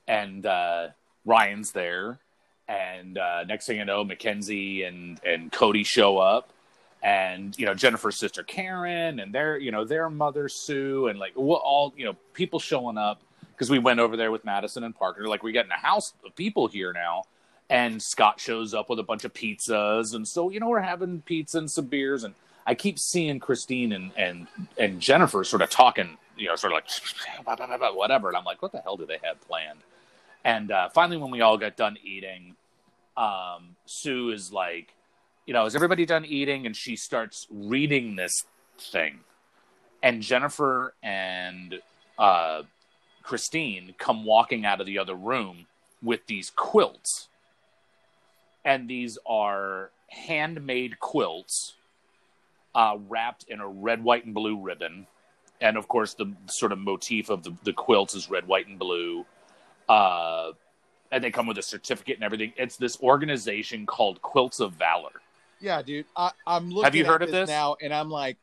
and 0.06 0.46
uh, 0.46 0.88
Ryan's 1.24 1.72
there, 1.72 2.18
and 2.68 3.18
uh, 3.18 3.44
next 3.44 3.66
thing 3.66 3.78
you 3.78 3.84
know, 3.84 4.04
Mackenzie 4.04 4.84
and 4.84 5.20
and 5.24 5.50
Cody 5.50 5.82
show 5.82 6.18
up, 6.18 6.50
and 7.02 7.58
you 7.58 7.66
know 7.66 7.74
Jennifer's 7.74 8.18
sister 8.18 8.42
Karen, 8.44 9.18
and 9.18 9.34
their 9.34 9.58
you 9.58 9.72
know 9.72 9.84
their 9.84 10.08
mother 10.08 10.48
Sue, 10.48 11.08
and 11.08 11.18
like 11.18 11.32
all 11.36 11.92
you 11.96 12.04
know 12.04 12.14
people 12.32 12.60
showing 12.60 12.96
up 12.96 13.20
because 13.52 13.68
we 13.68 13.78
went 13.78 14.00
over 14.00 14.16
there 14.16 14.30
with 14.30 14.44
Madison 14.44 14.84
and 14.84 14.94
Parker. 14.94 15.26
Like 15.26 15.42
we 15.42 15.52
get 15.52 15.66
in 15.66 15.72
a 15.72 15.76
house 15.76 16.14
of 16.24 16.34
people 16.36 16.68
here 16.68 16.92
now, 16.92 17.24
and 17.68 18.00
Scott 18.00 18.40
shows 18.40 18.72
up 18.72 18.88
with 18.88 19.00
a 19.00 19.04
bunch 19.04 19.24
of 19.24 19.34
pizzas, 19.34 20.14
and 20.14 20.26
so 20.26 20.50
you 20.50 20.60
know 20.60 20.68
we're 20.68 20.80
having 20.80 21.20
pizza 21.22 21.58
and 21.58 21.70
some 21.70 21.86
beers 21.86 22.22
and 22.22 22.34
I 22.66 22.74
keep 22.74 22.98
seeing 22.98 23.40
Christine 23.40 23.92
and 23.92 24.12
and 24.16 24.46
and 24.78 25.00
Jennifer 25.00 25.42
sort 25.44 25.62
of 25.62 25.70
talking, 25.70 26.18
you 26.40 26.48
know, 26.48 26.56
sort 26.56 26.72
of 26.72 26.82
like 27.46 27.94
whatever, 27.94 28.28
and 28.28 28.36
I'm 28.36 28.44
like, 28.44 28.62
what 28.62 28.72
the 28.72 28.80
hell 28.80 28.96
do 28.96 29.06
they 29.06 29.18
have 29.22 29.40
planned? 29.42 29.80
And 30.44 30.70
uh, 30.72 30.88
finally, 30.88 31.18
when 31.18 31.30
we 31.30 31.42
all 31.42 31.58
got 31.58 31.76
done 31.76 31.96
eating, 32.02 32.56
um, 33.16 33.76
Sue 33.84 34.30
is 34.30 34.52
like, 34.52 34.94
you 35.46 35.52
know, 35.52 35.66
is 35.66 35.74
everybody 35.74 36.06
done 36.06 36.24
eating? 36.24 36.66
And 36.66 36.74
she 36.74 36.96
starts 36.96 37.46
reading 37.50 38.16
this 38.16 38.44
thing, 38.78 39.20
and 40.02 40.22
Jennifer 40.22 40.94
and 41.02 41.80
uh, 42.18 42.62
Christine 43.22 43.94
come 43.98 44.24
walking 44.24 44.64
out 44.64 44.80
of 44.80 44.86
the 44.86 44.98
other 44.98 45.14
room 45.14 45.66
with 46.02 46.26
these 46.26 46.50
quilts, 46.50 47.28
and 48.64 48.88
these 48.88 49.18
are 49.26 49.90
handmade 50.08 50.98
quilts 50.98 51.74
uh, 52.74 52.96
wrapped 53.08 53.44
in 53.48 53.60
a 53.60 53.68
red, 53.68 54.02
white, 54.02 54.24
and 54.24 54.34
blue 54.34 54.60
ribbon. 54.60 55.06
And 55.60 55.76
of 55.76 55.88
course, 55.88 56.14
the 56.14 56.32
sort 56.46 56.72
of 56.72 56.78
motif 56.78 57.28
of 57.28 57.42
the, 57.42 57.54
the 57.64 57.72
quilts 57.72 58.14
is 58.14 58.30
red, 58.30 58.46
white, 58.46 58.66
and 58.66 58.78
blue. 58.78 59.26
Uh, 59.88 60.52
and 61.12 61.22
they 61.22 61.30
come 61.30 61.46
with 61.46 61.58
a 61.58 61.62
certificate 61.62 62.16
and 62.16 62.24
everything. 62.24 62.52
It's 62.56 62.76
this 62.76 63.00
organization 63.00 63.86
called 63.86 64.22
Quilts 64.22 64.60
of 64.60 64.72
Valor. 64.74 65.20
Yeah, 65.60 65.82
dude. 65.82 66.06
I, 66.16 66.30
am 66.46 66.70
looking. 66.70 66.84
Have 66.84 66.94
you 66.94 67.04
heard 67.04 67.22
of 67.22 67.30
this 67.30 67.48
now? 67.48 67.76
And 67.82 67.92
I'm 67.92 68.10
like, 68.10 68.38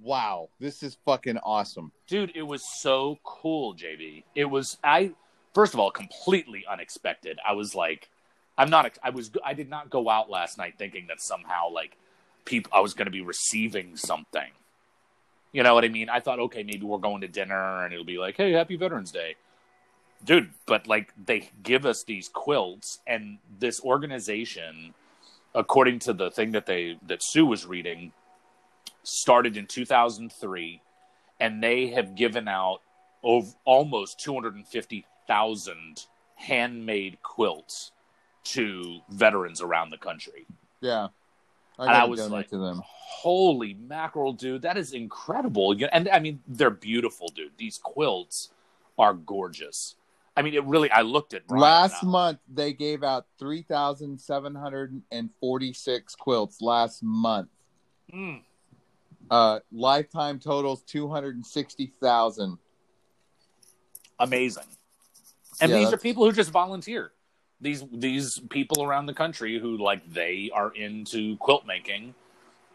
wow, 0.00 0.48
this 0.60 0.82
is 0.82 0.96
fucking 1.04 1.38
awesome, 1.38 1.92
dude. 2.06 2.32
It 2.34 2.42
was 2.42 2.62
so 2.80 3.18
cool, 3.24 3.74
JB. 3.74 4.24
It 4.34 4.44
was 4.44 4.78
I. 4.84 5.12
First 5.54 5.74
of 5.74 5.80
all, 5.80 5.90
completely 5.90 6.64
unexpected. 6.70 7.38
I 7.46 7.52
was 7.52 7.74
like, 7.74 8.08
I'm 8.56 8.70
not. 8.70 8.96
I 9.02 9.10
was. 9.10 9.30
I 9.44 9.54
did 9.54 9.68
not 9.68 9.90
go 9.90 10.08
out 10.08 10.30
last 10.30 10.58
night 10.58 10.74
thinking 10.78 11.06
that 11.08 11.20
somehow 11.20 11.70
like 11.70 11.96
people 12.44 12.70
I 12.74 12.80
was 12.80 12.94
going 12.94 13.06
to 13.06 13.12
be 13.12 13.22
receiving 13.22 13.96
something. 13.96 14.50
You 15.52 15.62
know 15.62 15.74
what 15.74 15.84
I 15.84 15.88
mean? 15.88 16.08
I 16.08 16.20
thought, 16.20 16.38
okay, 16.40 16.62
maybe 16.62 16.84
we're 16.84 16.98
going 16.98 17.20
to 17.20 17.28
dinner 17.28 17.84
and 17.84 17.92
it'll 17.92 18.04
be 18.04 18.18
like, 18.18 18.36
hey, 18.36 18.52
happy 18.52 18.76
Veterans 18.76 19.12
Day. 19.12 19.36
Dude, 20.24 20.50
but 20.66 20.86
like 20.86 21.12
they 21.26 21.50
give 21.62 21.84
us 21.84 22.04
these 22.04 22.28
quilts 22.28 23.00
and 23.06 23.38
this 23.58 23.80
organization, 23.82 24.94
according 25.54 25.98
to 26.00 26.12
the 26.12 26.30
thing 26.30 26.52
that 26.52 26.66
they 26.66 26.98
that 27.06 27.22
Sue 27.22 27.44
was 27.44 27.66
reading, 27.66 28.12
started 29.02 29.56
in 29.56 29.66
2003 29.66 30.80
and 31.40 31.62
they 31.62 31.88
have 31.88 32.14
given 32.14 32.46
out 32.46 32.80
over 33.22 33.50
almost 33.64 34.20
250,000 34.20 36.06
handmade 36.36 37.18
quilts 37.22 37.92
to 38.44 39.00
veterans 39.10 39.60
around 39.60 39.90
the 39.90 39.98
country. 39.98 40.46
Yeah. 40.80 41.08
I, 41.78 41.86
and 41.86 41.92
I 41.92 42.04
was 42.04 42.28
like, 42.28 42.48
to 42.50 42.58
them. 42.58 42.82
"Holy 42.84 43.74
mackerel, 43.74 44.32
dude! 44.32 44.62
That 44.62 44.76
is 44.76 44.92
incredible!" 44.92 45.74
And 45.92 46.08
I 46.08 46.18
mean, 46.18 46.40
they're 46.46 46.70
beautiful, 46.70 47.28
dude. 47.28 47.52
These 47.56 47.78
quilts 47.78 48.50
are 48.98 49.14
gorgeous. 49.14 49.96
I 50.36 50.42
mean, 50.42 50.54
it 50.54 50.64
really. 50.64 50.90
I 50.90 51.02
looked 51.02 51.34
at 51.34 51.46
Brian 51.46 51.62
last 51.62 52.02
month. 52.02 52.38
They 52.52 52.72
gave 52.72 53.02
out 53.02 53.26
three 53.38 53.62
thousand 53.62 54.20
seven 54.20 54.54
hundred 54.54 55.00
and 55.10 55.30
forty-six 55.40 56.14
quilts 56.14 56.60
last 56.60 57.02
month. 57.02 57.48
Mm. 58.12 58.42
Uh, 59.30 59.60
lifetime 59.70 60.38
totals 60.38 60.82
two 60.82 61.08
hundred 61.08 61.36
and 61.36 61.46
sixty 61.46 61.92
thousand. 62.00 62.58
Amazing. 64.18 64.64
And 65.60 65.70
yeah, 65.70 65.78
these 65.78 65.90
that's... 65.90 66.00
are 66.00 66.02
people 66.02 66.24
who 66.24 66.32
just 66.32 66.50
volunteer 66.50 67.12
these 67.62 67.84
these 67.92 68.40
people 68.50 68.82
around 68.82 69.06
the 69.06 69.14
country 69.14 69.58
who 69.58 69.78
like 69.78 70.12
they 70.12 70.50
are 70.52 70.74
into 70.74 71.36
quilt 71.38 71.64
making 71.64 72.14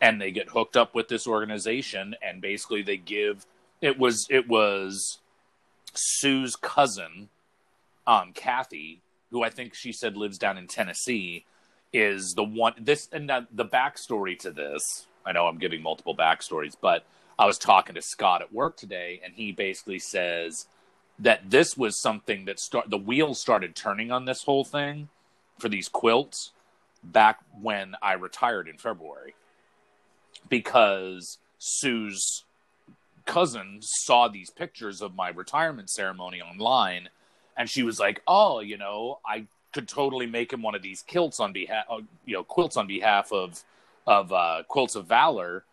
and 0.02 0.21
they 0.21 0.32
get 0.32 0.50
hooked 0.50 0.78
up 0.78 0.95
with 0.95 1.10
this 1.10 1.28
organization 1.28 2.15
and 2.21 2.41
basically 2.41 2.82
they 2.82 2.97
give 2.97 3.45
it 3.82 4.00
was 4.00 4.26
it 4.30 4.47
was 4.47 5.19
Sue's 5.93 6.56
cousin 6.56 7.30
um 8.08 8.32
Kathy 8.34 9.02
who 9.30 9.43
I 9.43 9.50
think 9.50 9.76
she 9.76 9.91
said 9.91 10.15
lives 10.15 10.38
down 10.38 10.58
in 10.58 10.67
Tennessee 10.67 11.43
is 11.91 12.34
the 12.36 12.43
one 12.43 12.73
this 12.80 13.10
and 13.12 13.30
the, 13.30 13.45
the 13.52 13.65
backstory 13.65 14.39
to 14.39 14.52
this 14.52 15.08
I 15.26 15.34
know 15.34 15.47
I'm 15.47 15.60
giving 15.60 15.84
multiple 15.84 16.15
backstories 16.15 16.78
but 16.80 17.04
I 17.38 17.45
was 17.45 17.58
talking 17.58 17.95
to 17.95 18.02
Scott 18.02 18.41
at 18.41 18.54
work 18.54 18.78
today 18.78 19.19
and 19.23 19.34
he 19.34 19.52
basically 19.52 20.00
says 20.00 20.67
that 21.19 21.49
this 21.49 21.75
was 21.77 21.99
something 21.99 22.45
that 22.45 22.60
start 22.60 22.89
the 22.89 22.97
wheels 22.97 23.39
started 23.39 23.75
turning 23.75 24.12
on 24.12 24.25
this 24.25 24.43
whole 24.43 24.63
thing 24.63 25.10
for 25.58 25.69
these 25.69 25.89
quilts 25.89 26.51
back 27.03 27.39
when 27.60 27.95
I 28.01 28.13
retired 28.13 28.67
in 28.67 28.77
February 28.77 29.36
because 30.49 31.38
Sue's 31.58 32.43
cousin 33.25 33.80
saw 33.82 34.27
these 34.27 34.49
pictures 34.49 35.01
of 35.01 35.15
my 35.15 35.30
retirement 35.30 35.89
ceremony 35.89 36.41
online 36.41 37.10
and 37.58 37.69
she 37.69 37.82
was 37.82 37.99
like, 37.99 38.21
"Oh, 38.27 38.60
you 38.60 38.77
know, 38.77 39.19
I 39.25 39.47
could 39.73 39.88
totally 39.88 40.27
make 40.27 40.53
him 40.53 40.62
one 40.62 40.75
of 40.75 40.82
these 40.82 41.03
quilts 41.08 41.39
on 41.39 41.51
behalf, 41.53 41.86
uh, 41.89 42.01
you 42.25 42.34
know, 42.34 42.43
quilts 42.43 42.77
on 42.77 42.88
behalf 42.88 43.32
of 43.32 43.63
of 44.06 44.32
uh, 44.32 44.63
Quilts 44.67 44.95
of 44.95 45.08
Valor." 45.08 45.65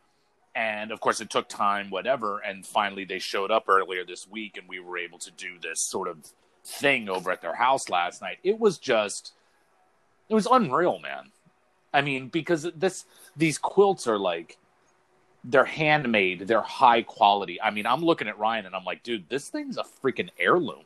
And 0.55 0.93
of 0.93 1.01
course 1.01 1.21
it 1.21 1.31
took 1.31 1.49
time 1.49 1.91
whatever 1.91 2.39
and 2.39 2.67
finally 2.67 3.05
they 3.05 3.19
showed 3.19 3.51
up 3.51 3.69
earlier 3.69 4.05
this 4.05 4.29
week 4.29 4.57
and 4.57 4.69
we 4.69 4.79
were 4.79 4.99
able 4.99 5.19
to 5.19 5.31
do 5.33 5.59
this 5.61 5.83
sort 5.83 6.09
of 6.09 6.33
thing 6.65 7.09
over 7.09 7.31
at 7.31 7.43
their 7.43 7.55
house 7.55 7.89
last 7.89 8.23
night 8.23 8.39
it 8.43 8.59
was 8.59 8.79
just 8.79 9.33
it 10.29 10.35
was 10.35 10.47
unreal 10.51 10.99
man 10.99 11.31
i 11.93 12.01
mean 12.01 12.29
because 12.29 12.69
this 12.77 13.05
these 13.37 13.59
quilts 13.59 14.07
are 14.07 14.19
like 14.19 14.57
they're 15.45 15.65
handmade 15.65 16.41
they're 16.47 16.63
high 16.63 17.03
quality 17.03 17.61
i 17.61 17.71
mean 17.71 17.87
i'm 17.87 18.03
looking 18.03 18.29
at 18.29 18.39
ryan 18.39 18.65
and 18.65 18.75
i'm 18.75 18.85
like 18.85 19.03
dude 19.03 19.29
this 19.29 19.49
thing's 19.49 19.77
a 19.77 19.85
freaking 20.03 20.31
heirloom 20.39 20.85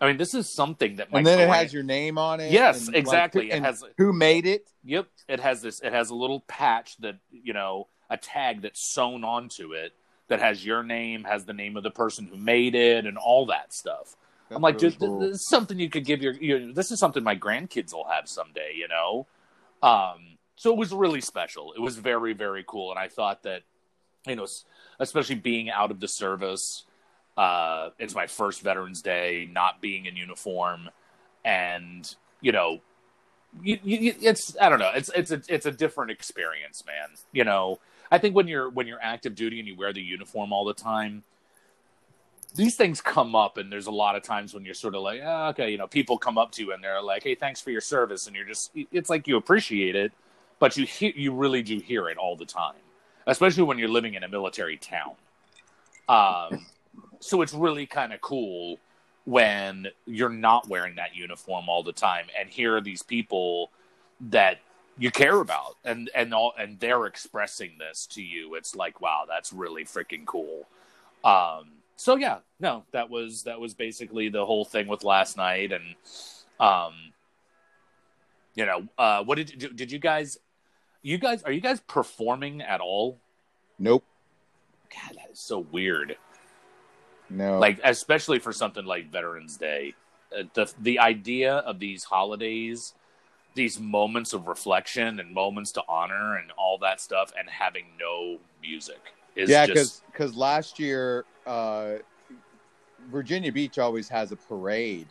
I 0.00 0.08
mean, 0.08 0.16
this 0.18 0.34
is 0.34 0.50
something 0.50 0.96
that. 0.96 1.08
and 1.12 1.26
then 1.26 1.40
it 1.40 1.48
has 1.48 1.72
your 1.72 1.82
name 1.82 2.18
on 2.18 2.38
it. 2.38 2.52
Yes, 2.52 2.88
exactly. 2.88 3.48
Like, 3.48 3.58
it 3.58 3.62
has 3.62 3.82
who 3.96 4.12
made 4.12 4.44
it. 4.44 4.68
Yep, 4.84 5.06
it 5.28 5.40
has 5.40 5.62
this. 5.62 5.80
It 5.80 5.92
has 5.94 6.10
a 6.10 6.14
little 6.14 6.40
patch 6.40 6.98
that 6.98 7.16
you 7.32 7.54
know 7.54 7.86
a 8.10 8.16
tag 8.16 8.62
that's 8.62 8.92
sewn 8.92 9.24
onto 9.24 9.72
it 9.72 9.92
that 10.28 10.40
has 10.40 10.64
your 10.64 10.82
name, 10.82 11.24
has 11.24 11.44
the 11.44 11.52
name 11.52 11.76
of 11.76 11.82
the 11.82 11.90
person 11.90 12.26
who 12.26 12.36
made 12.36 12.74
it, 12.74 13.06
and 13.06 13.18
all 13.18 13.46
that 13.46 13.72
stuff. 13.72 14.16
That's 14.48 14.56
I'm 14.56 14.62
like, 14.62 14.80
really 14.80 14.96
cool. 14.96 15.20
this 15.20 15.36
is 15.36 15.48
something 15.48 15.78
you 15.78 15.90
could 15.90 16.04
give 16.04 16.22
your, 16.22 16.32
your. 16.34 16.72
This 16.72 16.90
is 16.90 16.98
something 16.98 17.22
my 17.22 17.36
grandkids 17.36 17.92
will 17.92 18.08
have 18.08 18.28
someday, 18.28 18.74
you 18.76 18.88
know. 18.88 19.26
Um, 19.82 20.38
so 20.56 20.72
it 20.72 20.78
was 20.78 20.92
really 20.92 21.20
special. 21.20 21.72
It 21.72 21.80
was 21.80 21.96
very, 21.96 22.32
very 22.32 22.64
cool, 22.66 22.90
and 22.90 22.98
I 22.98 23.08
thought 23.08 23.42
that, 23.42 23.62
you 24.26 24.36
know, 24.36 24.46
especially 24.98 25.36
being 25.36 25.70
out 25.70 25.90
of 25.90 26.00
the 26.00 26.08
service, 26.08 26.84
uh, 27.36 27.90
it's 27.98 28.14
my 28.14 28.26
first 28.26 28.62
Veterans 28.62 29.02
Day, 29.02 29.48
not 29.50 29.80
being 29.80 30.06
in 30.06 30.16
uniform, 30.16 30.88
and 31.44 32.14
you 32.40 32.52
know, 32.52 32.80
you, 33.62 33.78
you, 33.82 34.14
it's 34.20 34.56
I 34.60 34.68
don't 34.68 34.78
know, 34.78 34.92
it's 34.94 35.10
it's 35.14 35.30
a 35.30 35.42
it's 35.48 35.66
a 35.66 35.72
different 35.72 36.10
experience, 36.10 36.84
man. 36.86 37.08
You 37.32 37.44
know, 37.44 37.80
I 38.14 38.18
think 38.18 38.36
when 38.36 38.46
you're 38.46 38.70
when 38.70 38.86
you're 38.86 39.02
active 39.02 39.34
duty 39.34 39.58
and 39.58 39.66
you 39.66 39.74
wear 39.74 39.92
the 39.92 40.00
uniform 40.00 40.52
all 40.52 40.64
the 40.64 40.72
time, 40.72 41.24
these 42.54 42.76
things 42.76 43.00
come 43.00 43.34
up, 43.34 43.58
and 43.58 43.72
there's 43.72 43.88
a 43.88 43.90
lot 43.90 44.14
of 44.14 44.22
times 44.22 44.54
when 44.54 44.64
you're 44.64 44.72
sort 44.72 44.94
of 44.94 45.02
like, 45.02 45.20
oh, 45.24 45.48
okay, 45.48 45.68
you 45.68 45.78
know, 45.78 45.88
people 45.88 46.16
come 46.16 46.38
up 46.38 46.52
to 46.52 46.62
you 46.62 46.72
and 46.72 46.82
they're 46.82 47.02
like, 47.02 47.24
hey, 47.24 47.34
thanks 47.34 47.60
for 47.60 47.72
your 47.72 47.80
service, 47.80 48.28
and 48.28 48.36
you're 48.36 48.44
just, 48.44 48.70
it's 48.92 49.10
like 49.10 49.26
you 49.26 49.36
appreciate 49.36 49.96
it, 49.96 50.12
but 50.60 50.76
you 50.76 50.86
hear, 50.86 51.12
you 51.16 51.34
really 51.34 51.60
do 51.60 51.80
hear 51.80 52.08
it 52.08 52.16
all 52.16 52.36
the 52.36 52.44
time, 52.44 52.76
especially 53.26 53.64
when 53.64 53.78
you're 53.78 53.88
living 53.88 54.14
in 54.14 54.22
a 54.22 54.28
military 54.28 54.76
town. 54.76 55.14
Um, 56.08 56.64
so 57.18 57.42
it's 57.42 57.52
really 57.52 57.84
kind 57.84 58.12
of 58.12 58.20
cool 58.20 58.78
when 59.24 59.88
you're 60.06 60.28
not 60.28 60.68
wearing 60.68 60.94
that 60.94 61.16
uniform 61.16 61.68
all 61.68 61.82
the 61.82 61.92
time, 61.92 62.26
and 62.38 62.48
here 62.48 62.76
are 62.76 62.80
these 62.80 63.02
people 63.02 63.72
that 64.20 64.60
you 64.98 65.10
care 65.10 65.40
about 65.40 65.76
and 65.84 66.10
and 66.14 66.32
all 66.32 66.52
and 66.58 66.78
they're 66.78 67.06
expressing 67.06 67.72
this 67.78 68.06
to 68.06 68.22
you. 68.22 68.54
It's 68.54 68.76
like 68.76 69.00
wow 69.00 69.24
that's 69.28 69.52
really 69.52 69.84
freaking 69.84 70.24
cool. 70.24 70.66
Um 71.24 71.72
so 71.96 72.16
yeah 72.16 72.38
no 72.60 72.84
that 72.92 73.10
was 73.10 73.42
that 73.44 73.60
was 73.60 73.74
basically 73.74 74.28
the 74.28 74.44
whole 74.44 74.64
thing 74.64 74.86
with 74.86 75.04
last 75.04 75.36
night. 75.36 75.72
And 75.72 75.94
um 76.60 76.94
you 78.54 78.66
know 78.66 78.86
uh 78.96 79.24
what 79.24 79.36
did 79.36 79.62
you 79.62 79.68
did 79.70 79.90
you 79.90 79.98
guys 79.98 80.38
you 81.02 81.18
guys 81.18 81.42
are 81.42 81.52
you 81.52 81.60
guys 81.60 81.80
performing 81.80 82.62
at 82.62 82.80
all? 82.80 83.18
Nope. 83.78 84.04
god 84.90 85.16
that 85.16 85.32
is 85.32 85.40
so 85.40 85.58
weird. 85.58 86.16
No. 87.30 87.58
like 87.58 87.80
especially 87.82 88.38
for 88.38 88.52
something 88.52 88.84
like 88.84 89.10
veterans 89.10 89.56
day. 89.56 89.94
Uh, 90.36 90.44
the 90.54 90.72
the 90.80 90.98
idea 91.00 91.56
of 91.56 91.78
these 91.80 92.04
holidays 92.04 92.94
these 93.54 93.78
moments 93.78 94.32
of 94.32 94.48
reflection 94.48 95.20
and 95.20 95.32
moments 95.32 95.72
to 95.72 95.82
honor 95.88 96.36
and 96.36 96.50
all 96.58 96.78
that 96.78 97.00
stuff 97.00 97.32
and 97.38 97.48
having 97.48 97.84
no 97.98 98.38
music 98.60 99.00
is 99.36 99.48
yeah, 99.50 99.66
just 99.66 100.04
because 100.10 100.36
last 100.36 100.78
year 100.78 101.24
uh, 101.46 101.94
Virginia 103.10 103.52
Beach 103.52 103.78
always 103.78 104.08
has 104.08 104.32
a 104.32 104.36
parade, 104.36 105.06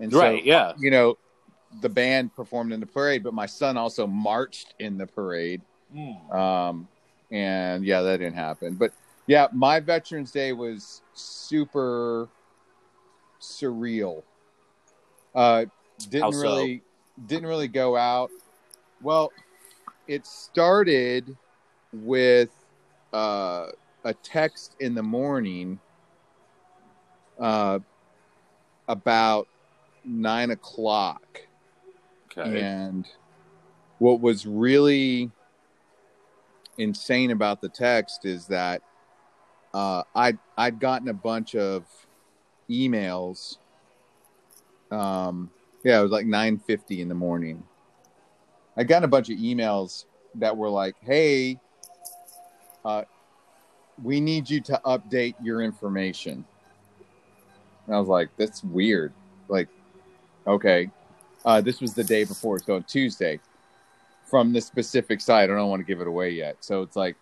and 0.00 0.12
so, 0.12 0.30
yeah 0.30 0.72
you 0.78 0.90
know 0.90 1.16
the 1.80 1.88
band 1.88 2.34
performed 2.34 2.72
in 2.72 2.80
the 2.80 2.86
parade, 2.86 3.22
but 3.22 3.34
my 3.34 3.46
son 3.46 3.76
also 3.76 4.06
marched 4.06 4.74
in 4.78 4.96
the 4.96 5.06
parade. 5.06 5.60
Mm. 5.94 6.34
Um, 6.34 6.88
and 7.30 7.84
yeah, 7.84 8.02
that 8.02 8.18
didn't 8.18 8.36
happen. 8.36 8.74
But 8.74 8.92
yeah, 9.26 9.48
my 9.52 9.80
Veterans 9.80 10.30
Day 10.30 10.52
was 10.52 11.02
super 11.12 12.28
surreal. 13.40 14.22
Uh, 15.34 15.66
didn't 16.08 16.32
so? 16.32 16.40
really 16.40 16.82
didn't 17.26 17.46
really 17.46 17.68
go 17.68 17.96
out. 17.96 18.30
Well, 19.02 19.32
it 20.06 20.26
started 20.26 21.36
with 21.92 22.50
uh, 23.12 23.68
a 24.04 24.14
text 24.22 24.76
in 24.80 24.94
the 24.94 25.02
morning 25.02 25.80
uh, 27.38 27.78
about 28.88 29.48
nine 30.04 30.50
o'clock. 30.50 31.42
okay 32.36 32.60
And 32.60 33.06
what 33.98 34.20
was 34.20 34.46
really 34.46 35.30
insane 36.78 37.30
about 37.30 37.60
the 37.60 37.68
text 37.68 38.24
is 38.24 38.46
that 38.46 38.82
uh, 39.72 40.02
I'd 40.14 40.38
I'd 40.56 40.78
gotten 40.78 41.08
a 41.08 41.14
bunch 41.14 41.54
of 41.54 41.84
emails. 42.70 43.58
Um, 44.90 45.50
yeah, 45.86 46.00
it 46.00 46.02
was 46.02 46.10
like 46.10 46.26
nine 46.26 46.58
fifty 46.58 47.00
in 47.00 47.08
the 47.08 47.14
morning. 47.14 47.62
I 48.76 48.82
got 48.82 49.04
a 49.04 49.06
bunch 49.06 49.30
of 49.30 49.38
emails 49.38 50.06
that 50.34 50.56
were 50.56 50.68
like, 50.68 50.96
"Hey, 51.00 51.60
uh, 52.84 53.04
we 54.02 54.20
need 54.20 54.50
you 54.50 54.60
to 54.62 54.80
update 54.84 55.36
your 55.40 55.62
information." 55.62 56.44
And 57.86 57.94
I 57.94 58.00
was 58.00 58.08
like, 58.08 58.30
"That's 58.36 58.64
weird." 58.64 59.12
Like, 59.46 59.68
okay, 60.44 60.90
uh, 61.44 61.60
this 61.60 61.80
was 61.80 61.94
the 61.94 62.02
day 62.02 62.24
before, 62.24 62.58
so 62.58 62.80
Tuesday, 62.80 63.38
from 64.24 64.52
the 64.52 64.60
specific 64.60 65.20
site. 65.20 65.50
I 65.50 65.54
don't 65.54 65.70
want 65.70 65.78
to 65.78 65.86
give 65.86 66.00
it 66.00 66.08
away 66.08 66.30
yet. 66.30 66.56
So 66.64 66.82
it's 66.82 66.96
like, 66.96 67.14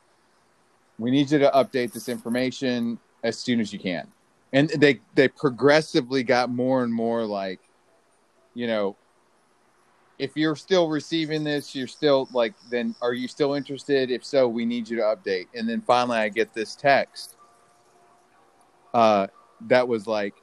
we 0.99 1.11
need 1.11 1.31
you 1.31 1.39
to 1.39 1.51
update 1.51 1.93
this 1.93 2.09
information 2.09 2.99
as 3.25 3.39
soon 3.39 3.61
as 3.61 3.75
you 3.75 3.79
can. 3.79 4.09
And 4.55 4.71
they 4.71 5.03
they 5.15 5.29
progressively 5.29 6.23
got 6.23 6.49
more 6.49 6.83
and 6.83 6.95
more 6.95 7.27
like, 7.27 7.61
you 8.55 8.67
know, 8.67 8.97
if 10.19 10.37
you're 10.37 10.57
still 10.57 10.89
receiving 10.89 11.45
this, 11.45 11.75
you're 11.75 11.87
still 11.87 12.29
like, 12.33 12.55
then 12.71 12.95
are 13.03 13.13
you 13.13 13.27
still 13.29 13.55
interested? 13.55 14.11
If 14.11 14.25
so, 14.25 14.49
we 14.49 14.65
need 14.65 14.89
you 14.89 14.97
to 14.99 15.03
update. 15.03 15.47
And 15.55 15.69
then 15.69 15.81
finally, 15.81 16.19
I 16.19 16.29
get 16.29 16.55
this 16.55 16.77
text 16.77 17.37
uh, 18.93 19.27
that 19.63 19.87
was 19.87 20.07
like, 20.07 20.35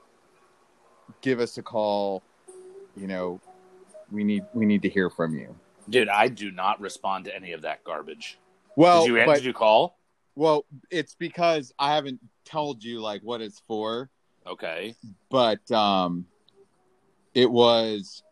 give 1.22 1.40
us 1.40 1.58
a 1.58 1.64
call. 1.64 2.22
You 2.98 3.08
know, 3.08 3.40
we 4.12 4.24
need 4.24 4.44
we 4.54 4.66
need 4.66 4.82
to 4.82 4.90
hear 4.90 5.10
from 5.10 5.34
you. 5.34 5.56
dude 5.90 6.10
i 6.10 6.28
do 6.28 6.52
not 6.52 6.80
respond 6.82 7.26
to 7.26 7.36
any 7.36 7.54
of 7.54 7.62
that 7.62 7.84
garbage 7.84 8.38
Well, 8.76 9.06
did 9.06 9.16
you 9.16 9.26
but, 9.26 9.36
did 9.36 9.46
you 9.46 9.54
call 9.54 9.98
well, 10.36 10.66
it's 10.90 11.14
because 11.16 11.74
I 11.78 11.94
haven't 11.94 12.20
told 12.46 12.84
you 12.84 13.02
like 13.02 13.22
what 13.22 13.42
it's 13.42 13.62
for, 13.68 14.10
okay 14.46 14.96
but 15.30 15.70
um, 15.72 16.26
it 17.34 17.50
was. 17.50 18.24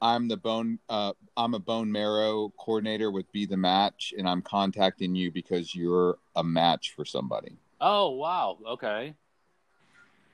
I'm 0.00 0.28
the 0.28 0.36
bone. 0.36 0.78
Uh, 0.88 1.12
I'm 1.36 1.54
a 1.54 1.58
bone 1.58 1.90
marrow 1.90 2.52
coordinator 2.58 3.10
with 3.10 3.30
Be 3.32 3.46
the 3.46 3.56
Match, 3.56 4.12
and 4.16 4.28
I'm 4.28 4.42
contacting 4.42 5.14
you 5.14 5.30
because 5.30 5.74
you're 5.74 6.18
a 6.36 6.44
match 6.44 6.92
for 6.94 7.04
somebody. 7.04 7.56
oh 7.80 8.10
wow 8.10 8.58
okay 8.68 9.14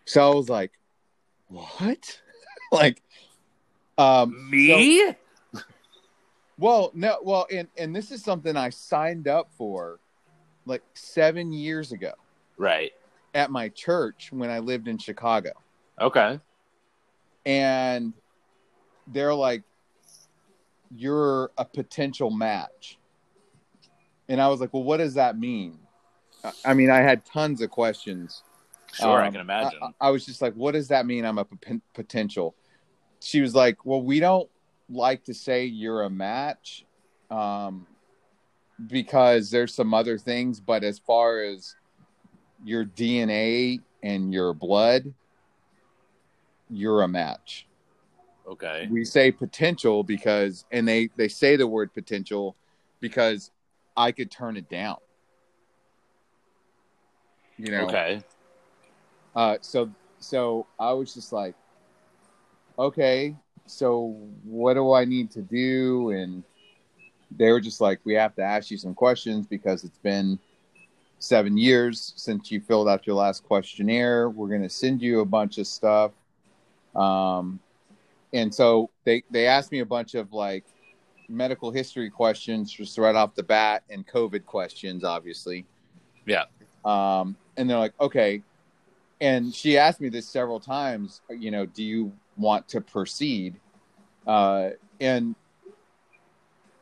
So 0.07 0.31
I 0.31 0.35
was 0.35 0.49
like, 0.49 0.73
"What?" 1.49 2.21
like, 2.73 3.03
um, 3.97 4.31
so- 4.31 4.79
me 4.79 5.15
Well, 6.59 6.91
no, 6.95 7.19
well, 7.23 7.47
and 7.51 7.69
and 7.79 7.95
this 7.95 8.11
is 8.11 8.23
something 8.25 8.57
I 8.57 8.71
signed 8.71 9.29
up 9.29 9.51
for 9.57 10.01
like 10.67 10.83
7 10.95 11.53
years 11.53 11.93
ago 11.93 12.13
right 12.59 12.93
at 13.35 13.51
my 13.51 13.69
church 13.71 14.31
when 14.33 14.51
I 14.51 14.59
lived 14.59 14.89
in 14.89 14.99
Chicago. 14.99 15.53
okay 16.01 16.39
And 17.47 18.13
they're 19.07 19.35
like 19.35 19.63
you're 20.97 21.51
a 21.57 21.65
potential 21.65 22.31
match. 22.31 22.99
And 24.29 24.41
I 24.41 24.49
was 24.49 24.61
like, 24.61 24.73
"Well, 24.75 24.83
what 24.83 24.97
does 24.99 25.15
that 25.15 25.39
mean?" 25.39 25.79
I- 26.45 26.53
I 26.65 26.75
mean, 26.75 26.91
I 26.91 26.99
had 26.99 27.25
tons 27.25 27.61
of 27.63 27.71
questions. 27.71 28.43
sure 28.93 29.21
i 29.21 29.27
Um, 29.27 29.33
can 29.33 29.41
imagine 29.43 29.79
I, 30.01 30.09
I 30.09 30.11
was 30.11 30.27
just 30.27 30.43
like, 30.43 30.53
"What 30.55 30.73
does 30.73 30.89
that 30.89 31.07
mean? 31.07 31.25
I'm 31.25 31.39
a 31.39 31.45
p- 31.45 31.81
potential." 31.95 32.55
She 33.21 33.41
was 33.41 33.55
like, 33.55 33.85
"Well, 33.87 34.03
we 34.03 34.19
don't 34.19 34.51
like 34.89 35.23
to 35.25 35.35
say 35.35 35.65
you're 35.65 36.03
a 36.03 36.11
match, 36.11 36.85
um, 37.31 37.87
because 38.89 39.51
there's 39.51 39.73
some 39.75 39.95
other 39.95 40.19
things, 40.19 40.59
but 40.59 40.83
as 40.83 40.99
far 40.99 41.41
as 41.41 41.77
your 42.65 42.85
DNA 42.85 43.81
and 44.03 44.33
your 44.35 44.55
blood, 44.55 45.15
you're 46.71 47.03
a 47.03 47.09
match." 47.09 47.67
okay 48.49 48.89
We 48.91 49.05
say 49.05 49.31
potential 49.31 50.03
because, 50.03 50.65
and 50.73 50.87
they 50.87 51.11
they 51.17 51.29
say 51.29 51.57
the 51.57 51.67
word 51.67 51.93
potential 51.93 52.57
because 53.01 53.51
I 53.97 54.13
could 54.13 54.31
turn 54.31 54.57
it 54.57 54.69
down. 54.69 54.97
You 57.59 57.73
know, 57.73 57.85
okay 57.85 58.23
uh, 59.35 59.57
so 59.61 59.91
so 60.19 60.67
I 60.79 60.93
was 60.93 61.15
just 61.15 61.33
like, 61.33 61.55
okay, 62.79 63.37
so 63.67 64.17
what 64.45 64.75
do 64.75 64.93
I 64.93 65.05
need 65.05 65.31
to 65.33 65.43
do? 65.43 66.11
And 66.11 66.43
they 67.37 67.51
were 67.51 67.61
just 67.61 67.81
like, 67.81 68.01
we 68.05 68.15
have 68.15 68.35
to 68.37 68.43
ask 68.43 68.71
you 68.71 68.77
some 68.77 68.95
questions 68.95 69.47
because 69.47 69.85
it's 69.85 69.99
been 69.99 70.39
seven 71.19 71.57
years 71.57 72.13
since 72.17 72.51
you 72.51 72.61
filled 72.61 72.89
out 72.89 73.07
your 73.07 73.17
last 73.17 73.45
questionnaire. 73.45 74.29
We're 74.29 74.49
going 74.49 74.63
to 74.63 74.69
send 74.69 75.01
you 75.01 75.21
a 75.21 75.25
bunch 75.25 75.59
of 75.59 75.67
stuff. 75.67 76.13
Um, 76.95 77.61
and 78.33 78.55
so 78.55 78.91
they 79.05 79.23
they 79.31 79.47
asked 79.47 79.73
me 79.73 79.81
a 79.81 79.87
bunch 79.87 80.15
of 80.15 80.33
like 80.33 80.65
medical 81.29 81.71
history 81.71 82.11
questions 82.11 82.73
just 82.73 82.99
right 82.99 83.15
off 83.15 83.35
the 83.35 83.43
bat 83.43 83.85
and 83.91 84.07
COVID 84.07 84.45
questions, 84.45 85.05
obviously. 85.05 85.65
Yeah. 86.27 86.45
Um, 86.85 87.37
and 87.57 87.69
they're 87.69 87.79
like, 87.79 87.95
okay. 88.01 88.43
And 89.21 89.55
she 89.55 89.77
asked 89.77 90.01
me 90.01 90.09
this 90.09 90.29
several 90.29 90.61
times, 90.61 91.21
you 91.29 91.51
know, 91.51 91.67
do 91.67 91.85
you 91.85 92.13
want 92.37 92.67
to 92.69 92.81
proceed? 92.81 93.57
Uh, 94.27 94.71
and 95.01 95.35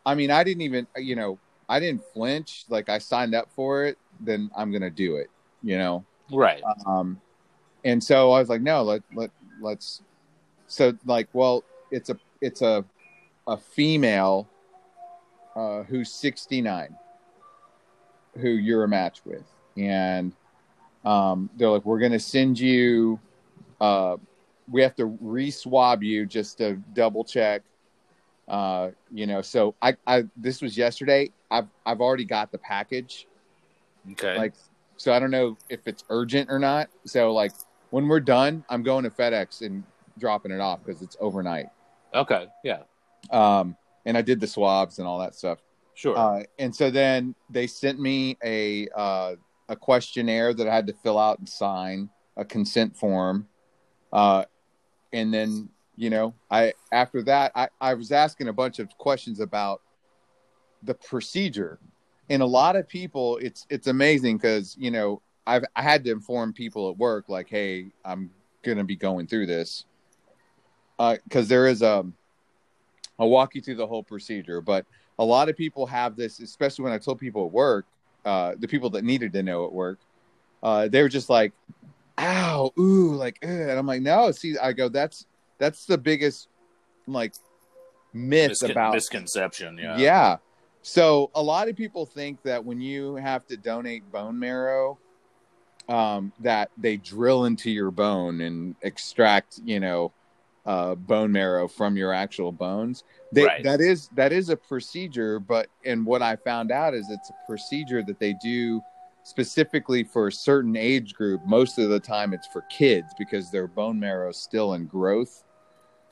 I 0.07 0.15
mean, 0.15 0.31
I 0.31 0.45
didn't 0.45 0.63
even, 0.63 0.87
you 0.97 1.17
know, 1.17 1.39
I 1.69 1.81
didn't 1.81 2.03
flinch. 2.15 2.65
Like 2.69 2.89
I 2.89 2.99
signed 2.99 3.35
up 3.35 3.51
for 3.55 3.85
it, 3.85 3.99
then 4.21 4.51
I'm 4.57 4.71
going 4.71 4.83
to 4.83 4.91
do 4.91 5.17
it, 5.17 5.31
you 5.63 5.77
know? 5.77 6.05
right 6.31 6.63
Um, 6.87 7.21
and 7.85 8.03
so 8.03 8.33
I 8.33 8.41
was 8.41 8.49
like, 8.49 8.61
no, 8.61 8.83
let, 8.83 9.03
let, 9.15 9.31
let's, 9.61 10.03
so 10.67 10.93
like, 11.05 11.29
well, 11.33 11.65
it's 11.91 12.11
a, 12.11 12.17
it's 12.41 12.63
a, 12.63 12.85
a 13.47 13.57
female, 13.57 14.49
uh, 15.57 15.83
who's 15.85 16.13
69 16.13 16.95
who 18.41 18.51
you're 18.51 18.85
a 18.85 18.89
match 18.89 19.23
with. 19.25 19.45
And, 19.77 20.33
um, 21.05 21.51
they're 21.57 21.71
like, 21.71 21.85
we're 21.85 21.99
going 21.99 22.13
to 22.13 22.21
send 22.21 22.59
you, 22.61 23.19
uh, 23.81 24.17
we 24.71 24.83
have 24.83 24.95
to 24.97 25.07
re-swab 25.07 26.03
you 26.03 26.27
just 26.27 26.59
to 26.59 26.75
double 26.93 27.25
check. 27.25 27.63
Uh, 28.47 28.91
you 29.13 29.27
know, 29.27 29.43
so 29.43 29.75
I, 29.83 29.97
I, 30.07 30.25
this 30.37 30.63
was 30.63 30.77
yesterday. 30.77 31.31
I've, 31.51 31.69
I've 31.85 32.01
already 32.01 32.25
got 32.25 32.53
the 32.53 32.59
package 32.59 33.27
okay 34.13 34.37
like 34.37 34.55
so 34.97 35.13
i 35.13 35.19
don't 35.19 35.31
know 35.31 35.57
if 35.69 35.81
it's 35.87 36.05
urgent 36.11 36.49
or 36.51 36.59
not 36.59 36.89
so 37.05 37.33
like 37.33 37.53
when 37.91 38.09
we're 38.09 38.21
done 38.21 38.65
i'm 38.69 38.83
going 38.83 39.05
to 39.05 39.11
fedex 39.11 39.63
and 39.63 39.83
dropping 40.19 40.51
it 40.51 40.61
off 40.61 40.81
because 40.85 41.03
it's 41.03 41.17
overnight 41.21 41.67
okay 42.15 42.47
yeah 42.65 42.81
um 43.31 43.77
and 44.09 44.17
I 44.17 44.23
did 44.23 44.41
the 44.41 44.47
swabs 44.47 44.99
and 44.99 45.07
all 45.07 45.19
that 45.19 45.35
stuff. 45.35 45.59
Sure. 45.95 46.17
Uh, 46.17 46.43
and 46.59 46.75
so 46.75 46.91
then 46.91 47.35
they 47.51 47.67
sent 47.67 48.01
me 48.01 48.39
a 48.43 48.89
uh, 48.97 49.35
a 49.69 49.77
questionnaire 49.77 50.55
that 50.55 50.67
I 50.67 50.75
had 50.75 50.87
to 50.87 50.95
fill 50.95 51.19
out 51.19 51.39
and 51.39 51.49
sign, 51.49 52.09
a 52.39 52.45
consent 52.45 52.97
form, 52.97 53.47
uh, 54.13 54.45
and 55.13 55.35
then 55.35 55.69
you 55.97 56.09
know 56.09 56.33
I 56.51 56.73
after 56.91 57.23
that 57.25 57.53
I, 57.55 57.69
I 57.81 57.95
was 57.95 58.13
asking 58.13 58.49
a 58.49 58.53
bunch 58.53 58.79
of 58.79 58.89
questions 58.97 59.41
about 59.41 59.83
the 60.85 60.95
procedure, 60.95 61.79
and 62.31 62.41
a 62.41 62.47
lot 62.47 62.77
of 62.77 62.89
people 62.89 63.37
it's 63.39 63.67
it's 63.69 63.89
amazing 63.89 64.39
because 64.39 64.75
you 64.79 64.91
know 64.91 65.21
I've 65.49 65.65
I 65.75 65.83
had 65.83 66.05
to 66.05 66.13
inform 66.13 66.53
people 66.53 66.91
at 66.91 66.99
work 66.99 67.29
like 67.29 67.49
hey 67.49 67.87
I'm 68.05 68.31
gonna 68.63 68.85
be 68.85 68.97
going 68.97 69.27
through 69.27 69.47
this 69.47 69.87
because 70.99 71.49
there 71.49 71.67
is 71.67 71.83
a 71.83 72.05
I'll 73.19 73.31
walk 73.31 73.55
you 73.55 73.61
through 73.61 73.77
the 73.77 73.87
whole 73.87 74.05
procedure, 74.05 74.61
but 74.61 74.87
a 75.19 75.25
lot 75.25 75.49
of 75.49 75.57
people 75.57 75.87
have 75.87 76.15
this, 76.15 76.39
especially 76.39 76.85
when 76.85 76.93
I 76.93 76.99
told 76.99 77.19
people 77.19 77.47
at 77.47 77.53
work, 77.53 77.85
uh, 78.25 78.55
the 78.61 78.69
people 78.69 78.91
that 78.91 79.03
needed 79.03 79.33
to 79.33 79.43
know 79.43 79.67
at 79.67 79.73
work, 79.73 79.99
uh, 80.63 80.87
they 80.87 81.03
were 81.03 81.09
just 81.09 81.29
like, 81.29 81.53
"Ow, 82.19 82.73
ooh," 82.79 83.17
like, 83.17 83.39
Ugh. 83.43 83.51
and 83.51 83.73
I'm 83.73 83.87
like, 83.87 84.03
"No." 84.03 84.31
See, 84.31 84.57
I 84.57 84.73
go, 84.73 84.89
"That's 84.89 85.27
that's 85.59 85.85
the 85.85 85.99
biggest 85.99 86.49
like 87.09 87.35
myth 88.13 88.53
Miscon- 88.53 88.71
about 88.71 88.95
misconception. 88.95 89.79
Yeah. 89.79 89.97
yeah. 89.97 90.37
So 90.83 91.31
a 91.35 91.43
lot 91.43 91.69
of 91.69 91.77
people 91.77 92.07
think 92.07 92.43
that 92.43 92.65
when 92.65 92.81
you 92.81 93.17
have 93.17 93.47
to 93.49 93.57
donate 93.57 94.11
bone 94.13 94.39
marrow, 94.39 94.99
um, 95.89 96.33
that 96.41 96.71
they 96.77 96.97
drill 96.97 97.45
into 97.47 97.71
your 97.71 97.91
bone 97.91 98.41
and 98.41 98.75
extract, 98.83 99.61
you 99.65 99.81
know, 99.81 100.13
uh, 100.67 100.95
bone 100.95 101.33
marrow 101.33 101.67
from 101.67 101.97
your 101.97 102.13
actual 102.13 102.53
bones. 102.53 103.05
They, 103.33 103.45
Right. 103.45 103.65
That 103.65 103.81
is 103.81 104.09
that 104.15 104.33
is 104.33 104.51
a 104.51 104.57
procedure, 104.57 105.41
but 105.41 105.69
and 105.85 106.05
what 106.05 106.23
I 106.23 106.37
found 106.37 106.71
out 106.71 106.95
is 106.95 107.09
it's 107.11 107.31
a 107.31 107.47
procedure 107.47 108.03
that 108.03 108.19
they 108.19 108.35
do 108.35 108.83
specifically 109.23 110.05
for 110.05 110.29
a 110.29 110.33
certain 110.33 110.77
age 110.77 111.15
group. 111.15 111.41
Most 111.47 111.79
of 111.79 111.89
the 111.89 112.01
time, 112.01 112.33
it's 112.33 112.47
for 112.47 112.63
kids 112.63 113.15
because 113.19 113.51
their 113.51 113.67
bone 113.67 113.99
marrow 113.99 114.31
is 114.31 114.37
still 114.37 114.75
in 114.75 114.87
growth 114.87 115.45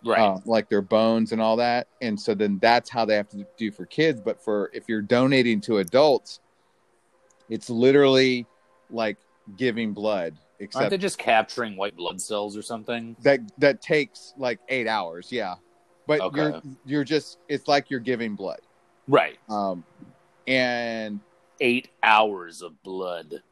Right. 0.04 0.20
uh, 0.20 0.38
like 0.44 0.68
their 0.68 0.82
bones 0.82 1.32
and 1.32 1.40
all 1.40 1.56
that. 1.56 1.88
And 2.00 2.18
so 2.18 2.34
then 2.34 2.58
that's 2.60 2.90
how 2.90 3.04
they 3.04 3.16
have 3.16 3.28
to 3.30 3.46
do 3.56 3.72
for 3.72 3.86
kids. 3.86 4.20
But 4.20 4.42
for 4.42 4.70
if 4.72 4.88
you're 4.88 5.02
donating 5.02 5.60
to 5.62 5.78
adults, 5.78 6.40
it's 7.48 7.68
literally 7.68 8.46
like 8.90 9.18
giving 9.56 9.92
blood, 9.92 10.32
Aren't 10.34 10.60
except 10.60 10.90
they 10.90 10.98
just 10.98 11.18
capturing 11.18 11.76
white 11.76 11.96
blood 11.96 12.20
cells 12.20 12.56
or 12.56 12.62
something? 12.62 13.16
that 13.22 13.40
that 13.58 13.80
takes 13.82 14.34
like 14.36 14.58
eight 14.68 14.86
hours. 14.88 15.30
Yeah, 15.30 15.54
but 16.06 16.20
Okay. 16.20 16.40
you're 16.40 16.62
you're 16.84 17.04
just 17.04 17.38
it's 17.48 17.68
like 17.68 17.90
you're 17.90 18.00
giving 18.00 18.34
blood. 18.34 18.60
Right. 19.08 19.38
Um, 19.48 19.84
and 20.48 21.20
Eight 21.60 21.88
hours 22.02 22.60
of 22.60 22.82
blood. 22.82 23.42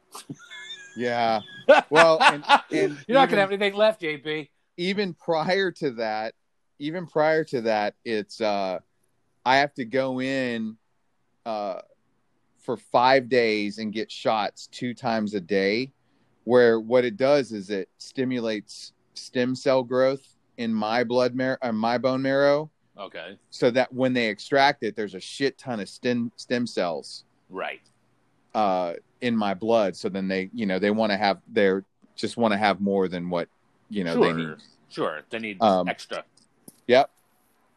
yeah, 0.95 1.39
well, 1.89 2.19
and, 2.21 2.43
and 2.71 2.97
You're 3.07 3.15
not 3.15 3.23
even- 3.23 3.29
gonna 3.29 3.41
have 3.41 3.51
anything 3.51 3.73
left, 3.75 4.01
JP. 4.01 4.49
even 4.77 5.13
prior 5.15 5.71
to 5.71 5.91
that, 5.91 6.33
even 6.79 7.07
prior 7.07 7.43
to 7.45 7.61
that, 7.61 7.95
it's 8.03 8.41
uh 8.41 8.79
I 9.45 9.57
have 9.57 9.73
to 9.75 9.85
go 9.85 10.21
in 10.21 10.77
uh 11.45 11.79
for 12.65 12.75
5 12.77 13.29
days 13.29 13.77
and 13.77 13.93
get 13.93 14.11
shots 14.11 14.67
two 14.71 14.93
times 14.93 15.33
a 15.35 15.39
day 15.39 15.91
where 16.45 16.79
what 16.79 17.05
it 17.05 17.15
does 17.17 17.51
is 17.51 17.69
it 17.69 17.87
stimulates 17.99 18.93
stem 19.13 19.55
cell 19.55 19.83
growth 19.83 20.35
in 20.57 20.73
my 20.73 21.03
blood 21.03 21.35
marrow 21.35 21.57
uh, 21.61 21.71
my 21.71 21.97
bone 21.97 22.21
marrow 22.21 22.69
Okay. 22.97 23.37
so 23.49 23.69
that 23.71 23.91
when 23.93 24.13
they 24.13 24.27
extract 24.29 24.83
it 24.83 24.95
there's 24.95 25.15
a 25.15 25.19
shit 25.19 25.57
ton 25.57 25.79
of 25.79 25.87
stem 25.89 26.31
stem 26.37 26.65
cells 26.65 27.23
Right. 27.49 27.81
uh 28.55 28.93
in 29.21 29.35
my 29.35 29.53
blood 29.53 29.95
so 29.95 30.09
then 30.09 30.27
they 30.27 30.49
you 30.53 30.65
know 30.65 30.79
they 30.79 30.91
want 30.91 31.11
to 31.11 31.17
have 31.17 31.39
they're 31.49 31.83
just 32.15 32.37
want 32.37 32.51
to 32.53 32.57
have 32.57 32.79
more 32.81 33.07
than 33.07 33.29
what 33.29 33.47
you 33.89 34.03
know 34.03 34.13
sure. 34.13 34.33
they 34.33 34.33
need 34.33 34.55
Sure. 34.89 35.21
They 35.29 35.39
need 35.39 35.57
Um, 35.61 35.89
extra. 35.89 36.23
Yep. 36.87 37.09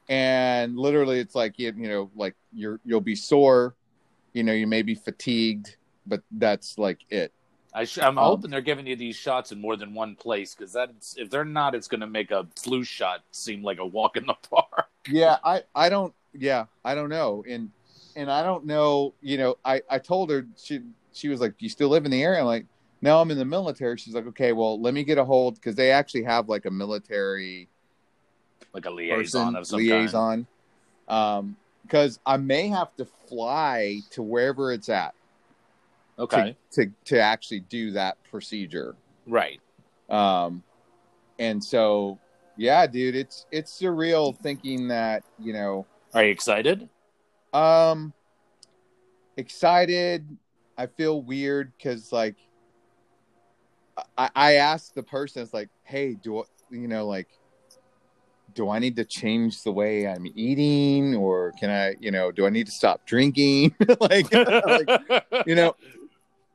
And 0.09 0.79
literally, 0.79 1.18
it's 1.18 1.35
like 1.35 1.59
you, 1.59 1.72
you 1.77 1.88
know, 1.88 2.11
like 2.14 2.35
you're 2.53 2.79
you'll 2.85 3.01
be 3.01 3.16
sore, 3.16 3.74
you 4.38 4.44
know, 4.44 4.53
you 4.53 4.68
may 4.68 4.83
be 4.83 4.94
fatigued, 4.94 5.77
but 6.07 6.22
that's 6.31 6.79
like 6.79 7.01
it. 7.11 7.33
I 7.74 7.85
sh- 7.85 7.98
I'm 7.98 8.16
um, 8.16 8.24
hoping 8.24 8.53
they're 8.53 8.61
giving 8.61 8.87
you 8.87 8.94
these 8.94 9.16
shots 9.16 9.51
in 9.51 9.61
more 9.61 9.77
than 9.77 9.94
one 9.94 10.14
place 10.14 10.55
because 10.55 10.72
that's 10.72 11.16
if 11.16 11.29
they're 11.29 11.44
not, 11.44 11.74
it's 11.74 11.88
going 11.88 12.03
to 12.03 12.07
make 12.07 12.31
a 12.31 12.46
flu 12.55 12.85
shot 12.85 13.24
seem 13.33 13.64
like 13.64 13.81
a 13.81 13.85
walk 13.85 14.16
in 14.16 14.27
the 14.27 14.35
park. 14.51 14.88
Yeah, 15.09 15.38
I 15.44 15.64
I 15.74 15.88
don't. 15.88 16.14
Yeah, 16.33 16.66
I 16.85 16.94
don't 16.94 17.09
know, 17.09 17.44
and 17.48 17.70
and 18.14 18.31
I 18.31 18.44
don't 18.44 18.64
know. 18.64 19.12
You 19.20 19.38
know, 19.38 19.57
I 19.64 19.83
I 19.90 19.98
told 19.98 20.31
her 20.31 20.46
she 20.57 20.83
she 21.12 21.29
was 21.29 21.40
like, 21.40 21.59
"Do 21.59 21.64
you 21.64 21.68
still 21.68 21.88
live 21.88 22.05
in 22.05 22.12
the 22.12 22.22
area?" 22.22 22.38
I'm 22.38 22.46
like, 22.46 22.66
"No, 23.03 23.20
I'm 23.20 23.33
in 23.33 23.38
the 23.38 23.44
military." 23.44 23.96
She's 23.96 24.14
like, 24.14 24.29
"Okay, 24.29 24.53
well, 24.53 24.81
let 24.81 24.94
me 24.94 25.03
get 25.03 25.18
a 25.18 25.24
hold 25.24 25.57
because 25.57 25.74
they 25.74 25.90
actually 25.90 26.22
have 26.22 26.48
like 26.48 26.64
a 26.64 26.70
military 26.70 27.68
like 28.72 28.87
a 28.87 28.90
liaison 28.90 29.46
person 29.46 29.57
of 29.57 29.66
some 29.66 29.81
kind. 29.81 29.88
liaison." 29.88 30.46
Um, 31.09 31.57
because 31.88 32.20
I 32.27 32.37
may 32.37 32.68
have 32.68 32.94
to 32.96 33.07
fly 33.07 34.01
to 34.11 34.22
wherever 34.22 34.72
it's 34.72 34.90
at. 34.90 35.14
Okay. 36.18 36.57
to, 36.72 36.85
to 36.85 36.92
to 37.07 37.20
actually 37.20 37.61
do 37.61 37.92
that 37.92 38.18
procedure. 38.31 38.96
Right. 39.27 39.61
Um, 40.11 40.62
and 41.38 41.62
so 41.62 42.18
yeah, 42.57 42.87
dude, 42.87 43.14
it's 43.14 43.46
it's 43.51 43.81
surreal 43.81 44.37
thinking 44.37 44.88
that 44.88 45.22
you 45.38 45.53
know, 45.53 45.87
Are 46.12 46.24
you 46.24 46.31
excited? 46.31 46.88
um, 47.55 48.12
excited. 49.37 50.27
I 50.77 50.87
feel 50.87 51.22
weird 51.22 51.72
because 51.77 52.12
like 52.12 52.37
I, 54.16 54.31
I 54.35 54.53
asked 54.55 54.94
the 54.94 55.03
person, 55.03 55.42
it's 55.42 55.55
like, 55.55 55.70
hey, 55.85 56.14
do 56.14 56.44
you 56.70 56.88
know, 56.88 57.07
like, 57.07 57.29
do 58.59 58.71
I 58.71 58.81
need 58.81 58.97
to 58.97 59.05
change 59.05 59.62
the 59.62 59.71
way 59.71 60.09
I'm 60.09 60.27
eating, 60.35 61.14
or 61.14 61.53
can 61.61 61.71
I, 61.71 61.94
you 62.01 62.11
know, 62.11 62.33
do 62.33 62.44
I 62.44 62.51
need 62.51 62.66
to 62.66 62.73
stop 62.73 63.07
drinking, 63.07 63.73
like, 64.01 64.33
like, 64.35 64.88
you 65.47 65.55
know, 65.55 65.77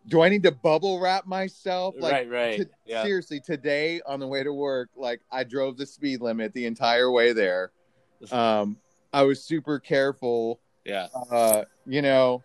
do 0.10 0.22
I 0.22 0.28
need 0.28 0.44
to 0.44 0.52
bubble 0.52 1.00
wrap 1.00 1.26
myself, 1.26 1.96
like, 1.98 2.12
right. 2.12 2.30
Right. 2.30 2.58
to- 2.58 2.70
yeah. 2.86 3.04
seriously 3.04 3.40
today 3.40 4.02
on 4.06 4.20
the 4.20 4.28
way 4.28 4.44
to 4.44 4.52
work 4.52 4.90
like 4.98 5.22
i 5.32 5.46
drove 5.46 5.78
the 5.78 5.86
speed 5.86 6.20
limit 6.20 6.52
the 6.54 6.66
entire 6.66 7.10
way 7.10 7.32
there 7.32 7.72
um 8.32 8.76
i 9.14 9.24
was 9.24 9.42
super 9.42 9.80
careful 9.80 10.60
Yeah. 10.84 11.08
uh 11.32 11.64
you 11.88 12.02
know 12.02 12.44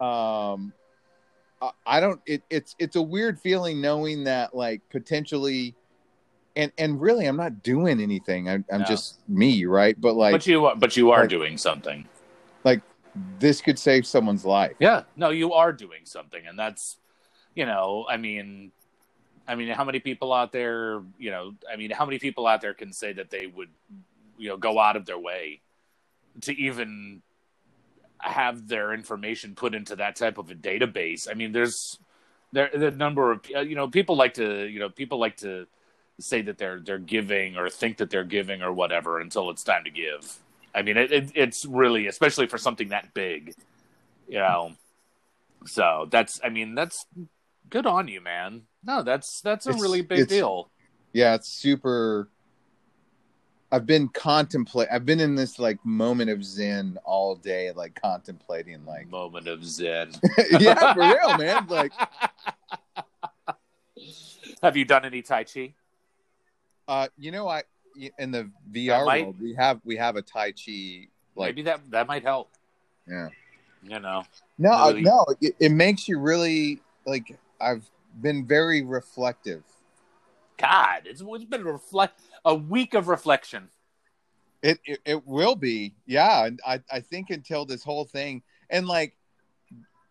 um 0.00 0.72
I, 1.62 1.70
I 1.86 2.00
don't 2.00 2.20
it, 2.26 2.42
it's 2.50 2.74
it's 2.80 2.96
a 2.96 3.02
weird 3.02 3.38
feeling 3.38 3.80
knowing 3.80 4.24
that 4.24 4.52
like 4.56 4.82
potentially 4.90 5.76
and 6.56 6.72
and 6.78 7.00
really 7.00 7.26
i'm 7.26 7.36
not 7.36 7.62
doing 7.62 8.00
anything 8.00 8.48
i'm, 8.48 8.64
I'm 8.72 8.80
No. 8.80 8.86
just 8.86 9.18
me 9.28 9.64
right 9.66 9.98
but 10.00 10.16
like 10.16 10.32
but 10.32 10.46
you, 10.46 10.72
but 10.76 10.96
you 10.96 11.10
are 11.12 11.20
like- 11.20 11.28
doing 11.30 11.56
something. 11.58 12.08
Like 12.64 12.80
this 13.38 13.60
could 13.60 13.78
save 13.78 14.04
someone's 14.06 14.44
life 14.44 14.74
Yeah. 14.80 15.02
No, 15.16 15.30
you 15.30 15.52
are 15.52 15.72
doing 15.72 16.00
something, 16.04 16.42
and 16.46 16.58
that's, 16.58 16.96
you 17.54 17.64
know, 17.64 18.04
I 18.08 18.16
mean, 18.16 18.72
I 19.48 19.54
mean, 19.54 19.68
how 19.68 19.84
many 19.84 20.00
people 20.00 20.32
out 20.32 20.50
there, 20.52 21.00
you 21.18 21.30
know, 21.30 21.54
I 21.72 21.76
mean, 21.76 21.90
how 21.92 22.04
many 22.04 22.18
people 22.18 22.46
out 22.46 22.60
there 22.60 22.74
can 22.74 22.92
say 22.92 23.12
that 23.12 23.30
they 23.30 23.46
would, 23.46 23.68
you 24.36 24.48
know, 24.48 24.56
go 24.56 24.78
out 24.80 24.96
of 24.96 25.06
their 25.06 25.18
way 25.18 25.60
to 26.42 26.52
even 26.60 27.22
have 28.18 28.66
their 28.66 28.92
information 28.92 29.54
put 29.54 29.74
into 29.74 29.96
that 29.96 30.16
type 30.16 30.36
of 30.38 30.50
a 30.50 30.54
database? 30.54 31.28
I 31.30 31.34
mean, 31.34 31.52
there's 31.52 31.98
there 32.52 32.68
the 32.74 32.90
number 32.90 33.30
of 33.32 33.48
you 33.48 33.76
know 33.76 33.88
people 33.88 34.16
like 34.16 34.34
to 34.34 34.66
you 34.66 34.80
know 34.80 34.88
people 34.90 35.18
like 35.18 35.36
to 35.38 35.66
say 36.20 36.42
that 36.42 36.58
they're 36.58 36.80
they're 36.80 36.98
giving 36.98 37.56
or 37.56 37.68
think 37.68 37.98
that 37.98 38.10
they're 38.10 38.24
giving 38.24 38.62
or 38.62 38.72
whatever 38.72 39.20
until 39.20 39.50
it's 39.50 39.62
time 39.64 39.84
to 39.84 39.90
give. 39.90 40.38
I 40.74 40.82
mean, 40.82 40.96
it, 40.96 41.12
it, 41.12 41.32
it's 41.34 41.64
really 41.64 42.06
especially 42.06 42.46
for 42.46 42.58
something 42.58 42.88
that 42.88 43.12
big, 43.14 43.54
you 44.28 44.38
know. 44.38 44.72
So 45.66 46.06
that's 46.10 46.40
I 46.44 46.48
mean 46.48 46.74
that's 46.74 47.04
good 47.70 47.86
on 47.86 48.08
you, 48.08 48.20
man. 48.20 48.62
No, 48.84 49.02
that's 49.02 49.40
that's 49.42 49.66
a 49.66 49.70
It's- 49.70 49.82
really 49.82 50.02
big 50.02 50.28
deal. 50.28 50.70
yeah 51.12 51.34
it's 51.34 51.48
super 51.48 52.28
i've 53.72 53.84
been 53.86 54.06
contemplate 54.08 54.86
i've 54.92 55.04
been 55.06 55.18
in 55.18 55.34
this 55.34 55.58
like 55.58 55.78
moment 55.84 56.30
of 56.30 56.44
zen 56.44 56.96
all 57.04 57.34
day 57.34 57.72
like 57.72 58.00
contemplating 58.00 58.84
like 58.86 59.08
Moment 59.10 59.48
of 59.48 59.64
zen. 59.64 60.12
yeah 60.60 60.94
for 60.94 61.00
real 61.00 61.36
man 61.38 61.66
like 61.68 61.92
Have 64.62 64.76
you 64.76 64.84
done 64.84 65.04
any 65.04 65.22
tai 65.22 65.44
chi? 65.44 65.74
Uh 66.88 67.08
you 67.18 67.30
know 67.30 67.48
i 67.48 67.62
in 68.18 68.30
the 68.30 68.50
vr 68.70 69.04
might- 69.06 69.22
world 69.22 69.36
we 69.40 69.54
have 69.54 69.80
we 69.84 69.96
have 69.96 70.16
a 70.16 70.22
tai 70.22 70.52
chi 70.52 71.08
like 71.34 71.48
Maybe 71.48 71.62
that 71.62 71.80
that 71.90 72.06
might 72.06 72.22
help. 72.22 72.50
yeah 73.08 73.28
You 73.82 74.00
know. 74.00 74.24
no 74.58 74.70
uh, 74.72 74.92
no 75.00 75.24
it, 75.40 75.54
it 75.60 75.72
makes 75.72 76.08
you 76.08 76.18
really 76.18 76.80
like 77.06 77.38
i've 77.60 77.88
been 78.20 78.46
very 78.46 78.82
reflective 78.82 79.62
God, 80.58 81.02
it's, 81.04 81.22
it's 81.22 81.44
been 81.44 81.60
a 81.66 81.72
reflect 81.72 82.18
a 82.46 82.54
week 82.54 82.94
of 82.94 83.08
reflection. 83.08 83.68
It, 84.62 84.78
it 84.86 85.00
it 85.04 85.26
will 85.26 85.54
be, 85.54 85.94
yeah. 86.06 86.46
And 86.46 86.60
I 86.66 86.80
I 86.90 87.00
think 87.00 87.28
until 87.28 87.66
this 87.66 87.84
whole 87.84 88.06
thing 88.06 88.42
and 88.70 88.88
like, 88.88 89.14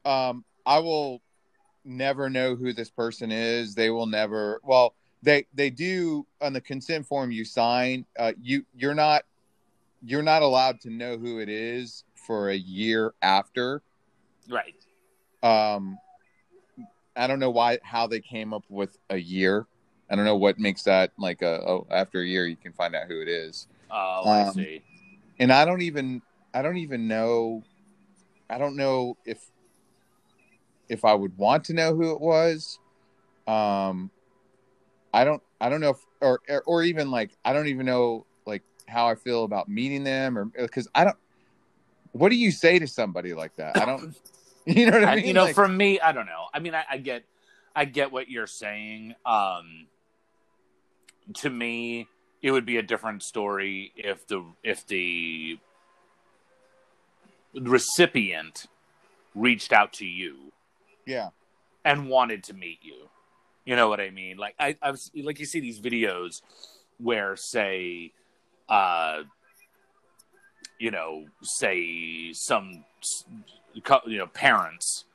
um, 0.06 0.46
I 0.64 0.78
will 0.80 1.24
never 1.84 2.30
know 2.30 2.56
who 2.56 2.74
this 2.74 2.92
person 2.92 3.32
is. 3.32 3.74
They 3.74 3.90
will 3.90 4.06
never. 4.06 4.60
Well, 4.64 4.94
they 5.26 5.46
they 5.54 5.70
do 5.70 6.26
on 6.40 6.54
the 6.54 6.62
consent 6.62 7.06
form 7.06 7.32
you 7.32 7.44
sign. 7.44 8.06
Uh, 8.18 8.34
you 8.42 8.66
you're 8.76 8.94
not 8.94 9.24
you're 10.04 10.24
not 10.24 10.44
allowed 10.44 10.80
to 10.82 10.90
know 10.90 11.18
who 11.18 11.40
it 11.40 11.50
is 11.50 12.04
for 12.16 12.50
a 12.50 12.56
year 12.56 13.14
after. 13.22 13.82
Right. 14.48 14.76
Um, 15.42 15.98
I 17.16 17.28
don't 17.28 17.40
know 17.40 17.50
why 17.50 17.80
how 17.84 18.08
they 18.08 18.20
came 18.20 18.54
up 18.54 18.64
with 18.70 18.98
a 19.10 19.18
year. 19.18 19.66
I 20.10 20.16
don't 20.16 20.26
know 20.26 20.36
what 20.36 20.60
makes 20.60 20.84
that 20.84 21.12
like 21.18 21.42
a 21.42 21.62
oh 21.68 21.88
after 21.90 22.22
a 22.22 22.26
year 22.26 22.46
you 22.46 22.56
can 22.56 22.72
find 22.72 22.96
out 22.96 23.08
who 23.08 23.22
it 23.22 23.28
is. 23.28 23.68
Oh, 23.90 24.24
I 24.28 24.44
Um, 24.44 24.54
see. 24.54 24.84
And 25.40 25.52
I 25.52 25.66
don't 25.66 25.82
even 25.82 26.22
I 26.54 26.62
don't 26.62 26.78
even 26.78 27.08
know 27.08 27.64
I 28.50 28.60
don't 28.60 28.76
know 28.76 29.18
if 29.26 29.50
if 30.88 31.04
I 31.04 31.16
would 31.16 31.36
want 31.36 31.64
to 31.66 31.74
know 31.74 31.96
who 31.96 32.12
it 32.12 32.22
was. 32.22 32.78
Um 33.48 34.12
I 35.16 35.24
don't 35.24 35.42
I 35.62 35.70
don't 35.70 35.80
know 35.82 35.92
if 35.92 35.98
or 36.22 36.42
or 36.66 36.84
even 36.84 37.10
like 37.10 37.32
I 37.46 37.54
don't 37.54 37.68
even 37.68 37.86
know 37.86 38.26
like 38.46 38.64
how 38.88 39.08
I 39.08 39.16
feel 39.16 39.46
about 39.46 39.70
meeting 39.70 40.04
them 40.04 40.38
or 40.38 40.46
because 40.46 40.88
I 40.94 41.06
don't 41.06 41.16
what 42.12 42.30
do 42.30 42.36
you 42.36 42.52
say 42.52 42.80
to 42.80 42.88
somebody 42.88 43.34
like 43.34 43.56
that? 43.56 43.78
I 43.78 43.86
don't 43.86 44.16
you 44.66 44.86
know 44.92 45.00
what 45.00 45.06
I 45.06 45.14
I- 45.14 45.16
mean? 45.18 45.26
you 45.26 45.34
know, 45.34 45.46
Like- 45.46 45.56
for 45.56 45.68
me, 45.68 46.00
I 46.00 46.12
don't 46.12 46.26
know. 46.26 46.46
I 46.54 46.60
mean, 46.60 46.74
I, 46.76 46.84
I 46.90 46.98
get, 46.98 47.24
I 47.76 47.86
get 47.86 48.12
what 48.12 48.30
you're 48.30 48.48
saying. 48.48 49.16
Um, 49.26 49.88
to 51.36 51.50
me, 51.50 52.08
it 52.42 52.52
would 52.52 52.66
be 52.66 52.78
a 52.78 52.82
different 52.84 53.22
story 53.24 53.92
if 53.96 54.26
the 54.28 54.44
if 54.64 54.86
the 54.88 55.60
recipient 57.54 58.66
reached 59.34 59.72
out 59.72 59.94
to 59.94 60.06
you 60.06 60.52
yeah. 61.06 61.30
and 61.84 62.10
wanted 62.10 62.44
to 62.46 62.54
meet 62.54 62.80
you. 62.82 63.10
You 63.66 63.76
know 63.76 63.90
what 63.90 64.00
I 64.00 64.12
mean? 64.12 64.38
Like 64.38 64.56
I, 64.60 64.78
I 64.82 64.92
was 64.92 65.12
like 65.16 65.40
you 65.40 65.46
see 65.46 65.60
these 65.60 65.80
videos 65.80 66.42
where 67.00 67.36
say, 67.36 68.12
uh, 68.70 69.24
you 70.80 70.92
know, 70.92 71.26
say 71.42 72.32
some, 72.34 72.86
you 74.06 74.18
know, 74.18 74.28
parents, 74.28 75.06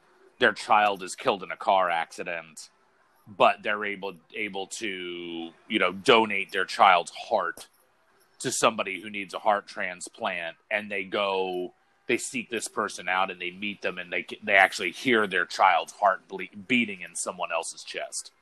their 0.41 0.53
child 0.53 1.03
is 1.03 1.15
killed 1.15 1.43
in 1.45 1.53
a 1.53 1.57
car 1.57 1.91
accident, 1.91 2.71
but 3.29 3.63
they're 3.63 3.85
able 3.85 4.15
able 4.35 4.67
to 4.67 5.51
you 5.69 5.79
know 5.79 5.93
donate 5.93 6.51
their 6.51 6.65
child's 6.65 7.13
heart 7.13 7.69
to 8.41 8.51
somebody 8.51 9.01
who 9.01 9.11
needs 9.11 9.33
a 9.33 9.39
heart 9.39 9.69
transplant, 9.69 10.57
and 10.73 10.91
they 10.91 11.05
go 11.05 11.73
they 12.09 12.17
seek 12.17 12.51
this 12.51 12.67
person 12.67 13.09
out 13.09 13.31
and 13.31 13.41
they 13.41 13.53
meet 13.53 13.83
them 13.83 13.97
and 13.97 14.13
they 14.13 14.27
they 14.43 14.55
actually 14.55 14.91
hear 14.91 15.29
their 15.29 15.47
child's 15.47 15.93
heart 15.93 16.27
ble- 16.27 16.49
beating 16.67 17.03
in 17.03 17.15
someone 17.15 17.53
else's 17.53 17.85
chest 17.85 18.33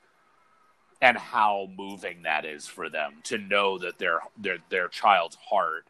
and 1.01 1.17
how 1.17 1.69
moving 1.77 2.23
that 2.23 2.45
is 2.45 2.67
for 2.67 2.89
them 2.89 3.13
to 3.23 3.37
know 3.37 3.77
that 3.77 3.97
their 3.99 4.19
their 4.37 4.57
their 4.69 4.87
child's 4.87 5.37
heart 5.49 5.85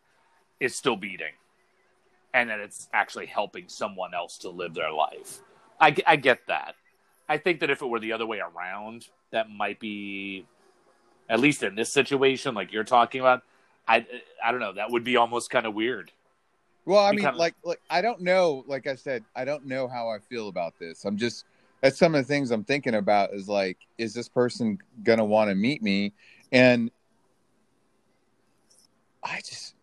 is 0.60 0.76
still 0.76 0.96
beating 0.96 1.34
and 2.34 2.50
that 2.50 2.60
it's 2.60 2.88
actually 2.94 3.26
helping 3.26 3.66
someone 3.68 4.14
else 4.14 4.38
to 4.38 4.50
live 4.50 4.74
their 4.74 4.92
life 4.92 5.40
I, 5.80 5.96
I 6.06 6.16
get 6.16 6.46
that 6.48 6.76
i 7.28 7.38
think 7.38 7.60
that 7.62 7.70
if 7.70 7.82
it 7.82 7.88
were 7.88 8.00
the 8.00 8.14
other 8.14 8.26
way 8.26 8.40
around 8.40 9.08
that 9.32 9.50
might 9.50 9.80
be 9.80 10.46
at 11.30 11.40
least 11.40 11.64
in 11.64 11.76
this 11.76 11.92
situation 11.92 12.54
like 12.54 12.72
you're 12.72 12.84
talking 12.84 13.22
about 13.22 13.44
i 13.88 14.06
i 14.44 14.52
don't 14.52 14.60
know 14.60 14.74
that 14.74 14.92
would 14.92 15.04
be 15.04 15.16
almost 15.16 15.50
kind 15.50 15.66
of 15.66 15.74
weird 15.74 16.12
Well, 16.86 17.04
I 17.04 17.12
mean, 17.12 17.22
kinda- 17.22 17.38
like, 17.38 17.56
like 17.64 17.82
I 17.90 18.02
don't 18.02 18.22
know. 18.22 18.64
Like 18.68 18.88
I 18.88 18.96
said, 18.96 19.24
I 19.36 19.46
don't 19.46 19.66
know 19.66 19.88
how 19.88 20.10
I 20.10 20.18
feel 20.18 20.48
about 20.48 20.74
this. 20.80 21.06
I'm 21.06 21.18
just 21.18 21.46
that's 21.82 21.98
some 21.98 22.16
of 22.16 22.26
the 22.26 22.28
things 22.28 22.52
I'm 22.52 22.64
thinking 22.64 22.96
about. 22.96 23.34
Is 23.34 23.48
like, 23.48 23.78
is 23.98 24.14
this 24.14 24.30
person 24.30 24.80
gonna 25.04 25.26
want 25.26 25.50
to 25.50 25.56
meet 25.56 25.82
me? 25.82 26.14
And 26.52 26.92
I 29.24 29.38
just, 29.38 29.76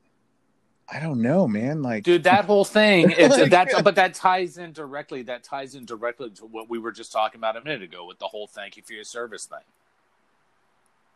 I 0.90 1.00
don't 1.00 1.22
know, 1.22 1.46
man. 1.46 1.82
Like, 1.82 2.04
dude 2.04 2.24
that 2.24 2.44
whole 2.44 2.64
thing 2.64 3.10
it's, 3.16 3.50
that's 3.50 3.80
but 3.82 3.94
that 3.96 4.14
ties 4.14 4.58
in 4.58 4.72
directly 4.72 5.22
that 5.22 5.42
ties 5.42 5.74
in 5.74 5.84
directly 5.84 6.30
to 6.30 6.46
what 6.46 6.68
we 6.68 6.78
were 6.78 6.92
just 6.92 7.12
talking 7.12 7.38
about 7.38 7.56
a 7.56 7.60
minute 7.62 7.82
ago 7.82 8.06
with 8.06 8.18
the 8.18 8.26
whole 8.26 8.46
thank 8.46 8.76
you 8.76 8.82
for 8.82 8.92
your 8.92 9.04
service 9.04 9.46
thing 9.46 9.58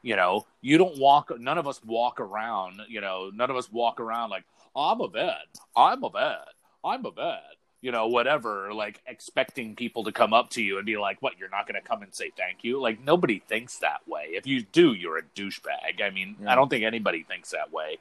you 0.02 0.16
know 0.16 0.46
you 0.60 0.78
don't 0.78 0.98
walk 0.98 1.30
none 1.38 1.58
of 1.58 1.66
us 1.66 1.80
walk 1.84 2.20
around 2.20 2.80
you 2.88 3.00
know 3.00 3.30
none 3.34 3.50
of 3.50 3.56
us 3.56 3.70
walk 3.70 4.00
around 4.00 4.30
like 4.30 4.44
i'm 4.74 5.00
a 5.00 5.08
vet 5.08 5.46
i'm 5.76 6.02
a 6.04 6.10
vet 6.10 6.48
i'm 6.84 7.04
a 7.04 7.10
vet 7.10 7.56
you 7.82 7.90
know 7.92 8.06
whatever 8.08 8.72
like 8.74 9.00
expecting 9.06 9.74
people 9.74 10.04
to 10.04 10.12
come 10.12 10.32
up 10.34 10.50
to 10.50 10.62
you 10.62 10.76
and 10.76 10.86
be 10.86 10.96
like 10.98 11.20
what 11.22 11.38
you're 11.38 11.48
not 11.48 11.66
going 11.66 11.80
to 11.80 11.86
come 11.86 12.02
and 12.02 12.14
say 12.14 12.30
thank 12.36 12.62
you 12.62 12.80
like 12.80 13.02
nobody 13.04 13.38
thinks 13.48 13.78
that 13.78 14.00
way 14.06 14.26
if 14.32 14.46
you 14.46 14.62
do 14.72 14.92
you're 14.92 15.16
a 15.18 15.22
douchebag 15.34 16.02
i 16.02 16.10
mean 16.10 16.36
Yeah. 16.42 16.52
i 16.52 16.54
don't 16.54 16.68
think 16.68 16.84
anybody 16.84 17.22
thinks 17.22 17.50
that 17.50 17.72
way 17.72 17.98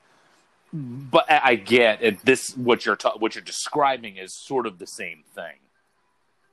but 0.71 1.25
I 1.31 1.55
get 1.55 2.03
it. 2.03 2.23
This 2.23 2.55
what 2.55 2.85
you're 2.85 2.95
ta- 2.95 3.17
what 3.17 3.33
you're 3.33 3.43
describing 3.43 4.17
is 4.17 4.35
sort 4.35 4.67
of 4.67 4.77
the 4.77 4.85
same 4.85 5.23
thing. 5.33 5.55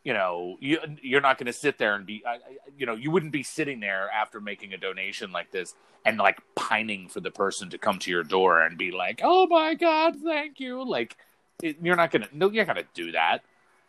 You 0.05 0.15
know, 0.15 0.57
you 0.59 0.79
you're 1.03 1.21
not 1.21 1.37
going 1.37 1.49
to 1.49 1.53
sit 1.53 1.77
there 1.77 1.95
and 1.95 2.07
be, 2.07 2.23
I- 2.27 2.37
I- 2.37 2.39
you 2.79 2.87
know, 2.87 2.95
you 2.95 3.11
wouldn't 3.11 3.33
be 3.33 3.43
sitting 3.43 3.79
there 3.81 4.09
after 4.11 4.41
making 4.41 4.73
a 4.73 4.79
donation 4.79 5.33
like 5.33 5.51
this 5.51 5.75
and 6.07 6.17
like 6.17 6.39
pining 6.55 7.09
for 7.09 7.21
the 7.21 7.31
person 7.31 7.69
to 7.69 7.77
come 7.77 7.99
to 7.99 8.11
your 8.11 8.23
door 8.23 8.63
and 8.63 8.79
be 8.79 8.91
like, 8.91 9.21
"Oh 9.23 9.47
my 9.49 9.75
god, 9.75 10.17
thank 10.25 10.61
you!" 10.61 10.83
Like, 10.83 11.19
you're 11.63 11.97
not 11.97 12.11
gonna, 12.11 12.29
no, 12.33 12.51
you're 12.51 12.65
not 12.65 12.75
gonna 12.75 12.89
do 12.95 13.13
that. 13.13 13.43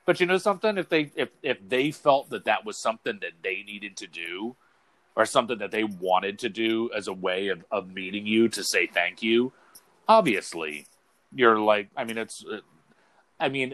But 0.06 0.20
you 0.20 0.26
know 0.26 0.38
something? 0.38 0.78
If 0.78 0.88
they 0.90 1.12
if 1.16 1.30
if 1.44 1.58
they 1.68 1.92
felt 1.92 2.30
that 2.30 2.46
that 2.46 2.66
was 2.66 2.82
something 2.82 3.20
that 3.22 3.34
they 3.44 3.64
needed 3.64 3.98
to 3.98 4.08
do, 4.08 4.56
or 5.16 5.26
something 5.26 5.58
that 5.58 5.72
they 5.72 5.84
wanted 5.84 6.40
to 6.40 6.50
do 6.50 6.90
as 6.96 7.08
a 7.08 7.14
way 7.14 7.50
of, 7.50 7.66
of 7.72 7.94
meeting 7.94 8.26
you 8.26 8.48
to 8.50 8.64
say 8.64 8.88
thank 8.88 9.22
you, 9.22 9.52
obviously 10.08 10.88
you're 11.36 11.60
like 11.60 11.90
i 11.96 12.04
mean 12.04 12.18
it's 12.18 12.44
uh, 12.52 12.60
i 13.40 13.50
mean 13.50 13.74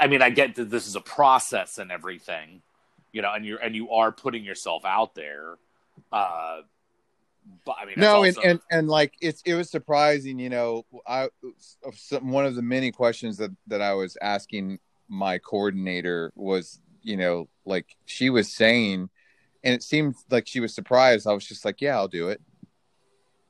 i 0.00 0.06
mean 0.06 0.22
i 0.22 0.30
get 0.30 0.54
that 0.56 0.70
this 0.70 0.86
is 0.86 0.96
a 0.96 1.00
process 1.00 1.78
and 1.78 1.92
everything 1.92 2.62
you 3.12 3.22
know 3.22 3.32
and 3.32 3.44
you're 3.46 3.58
and 3.58 3.74
you 3.74 3.90
are 3.90 4.10
putting 4.10 4.44
yourself 4.44 4.84
out 4.84 5.14
there 5.14 5.56
uh 6.12 6.60
but 7.64 7.76
i 7.80 7.84
mean 7.84 7.94
no, 7.96 8.22
and, 8.24 8.36
also- 8.36 8.48
and 8.48 8.60
and 8.70 8.88
like 8.88 9.14
it's 9.20 9.42
it 9.44 9.54
was 9.54 9.70
surprising. 9.70 10.38
You 10.38 10.50
know, 10.50 10.84
I 11.06 11.28
some, 11.94 12.30
one 12.30 12.46
of 12.46 12.54
the 12.54 12.62
many 12.62 12.90
questions 12.92 13.36
that 13.38 13.50
that 13.66 13.80
I 13.82 13.94
was 13.94 14.16
asking 14.22 14.78
my 15.08 15.38
coordinator 15.38 16.32
was, 16.36 16.80
you 17.02 17.16
know, 17.16 17.48
like 17.66 17.86
she 18.06 18.30
was 18.30 18.50
saying, 18.52 19.10
and 19.64 19.74
it 19.74 19.82
seemed 19.82 20.14
like 20.30 20.46
she 20.46 20.60
was 20.60 20.74
surprised. 20.74 21.26
I 21.26 21.32
was 21.32 21.46
just 21.46 21.64
like, 21.64 21.80
yeah, 21.80 21.96
I'll 21.96 22.08
do 22.08 22.28
it. 22.28 22.40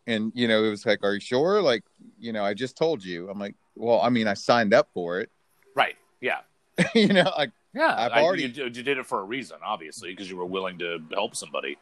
And 0.06 0.32
you 0.34 0.48
know, 0.48 0.64
it 0.64 0.70
was 0.70 0.84
like, 0.84 1.04
are 1.04 1.14
you 1.14 1.20
sure? 1.20 1.62
Like, 1.62 1.84
you 2.18 2.32
know, 2.32 2.44
I 2.44 2.54
just 2.54 2.76
told 2.76 3.04
you. 3.04 3.28
I'm 3.30 3.38
like, 3.38 3.54
well, 3.76 4.00
I 4.00 4.08
mean, 4.08 4.26
I 4.26 4.34
signed 4.34 4.74
up 4.74 4.88
for 4.92 5.20
it. 5.20 5.30
right 5.76 5.96
yeah 6.20 6.38
you 6.94 7.08
know, 7.08 7.30
like 7.36 7.50
yeah 7.74 7.94
I've 7.98 8.12
I- 8.12 8.22
already- 8.22 8.44
you, 8.44 8.64
you 8.64 8.70
did 8.70 8.98
it 8.98 9.06
for 9.06 9.20
a 9.20 9.24
reason 9.24 9.58
obviously 9.64 10.10
because 10.10 10.28
you 10.30 10.36
were 10.36 10.46
willing 10.46 10.78
to 10.78 10.98
help 11.12 11.34
somebody 11.36 11.76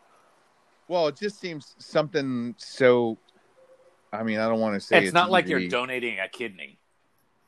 Well, 0.91 1.07
it 1.07 1.17
just 1.17 1.39
seems 1.39 1.77
something 1.79 2.57
so. 2.59 3.17
I 4.13 4.25
mean, 4.25 4.41
I 4.41 4.49
don't 4.49 4.59
want 4.59 4.75
to 4.75 4.81
say 4.81 5.05
it's, 5.05 5.15
not 5.15 5.31
like 5.31 5.47
you're 5.47 5.69
donating 5.69 6.19
a 6.19 6.27
kidney 6.27 6.81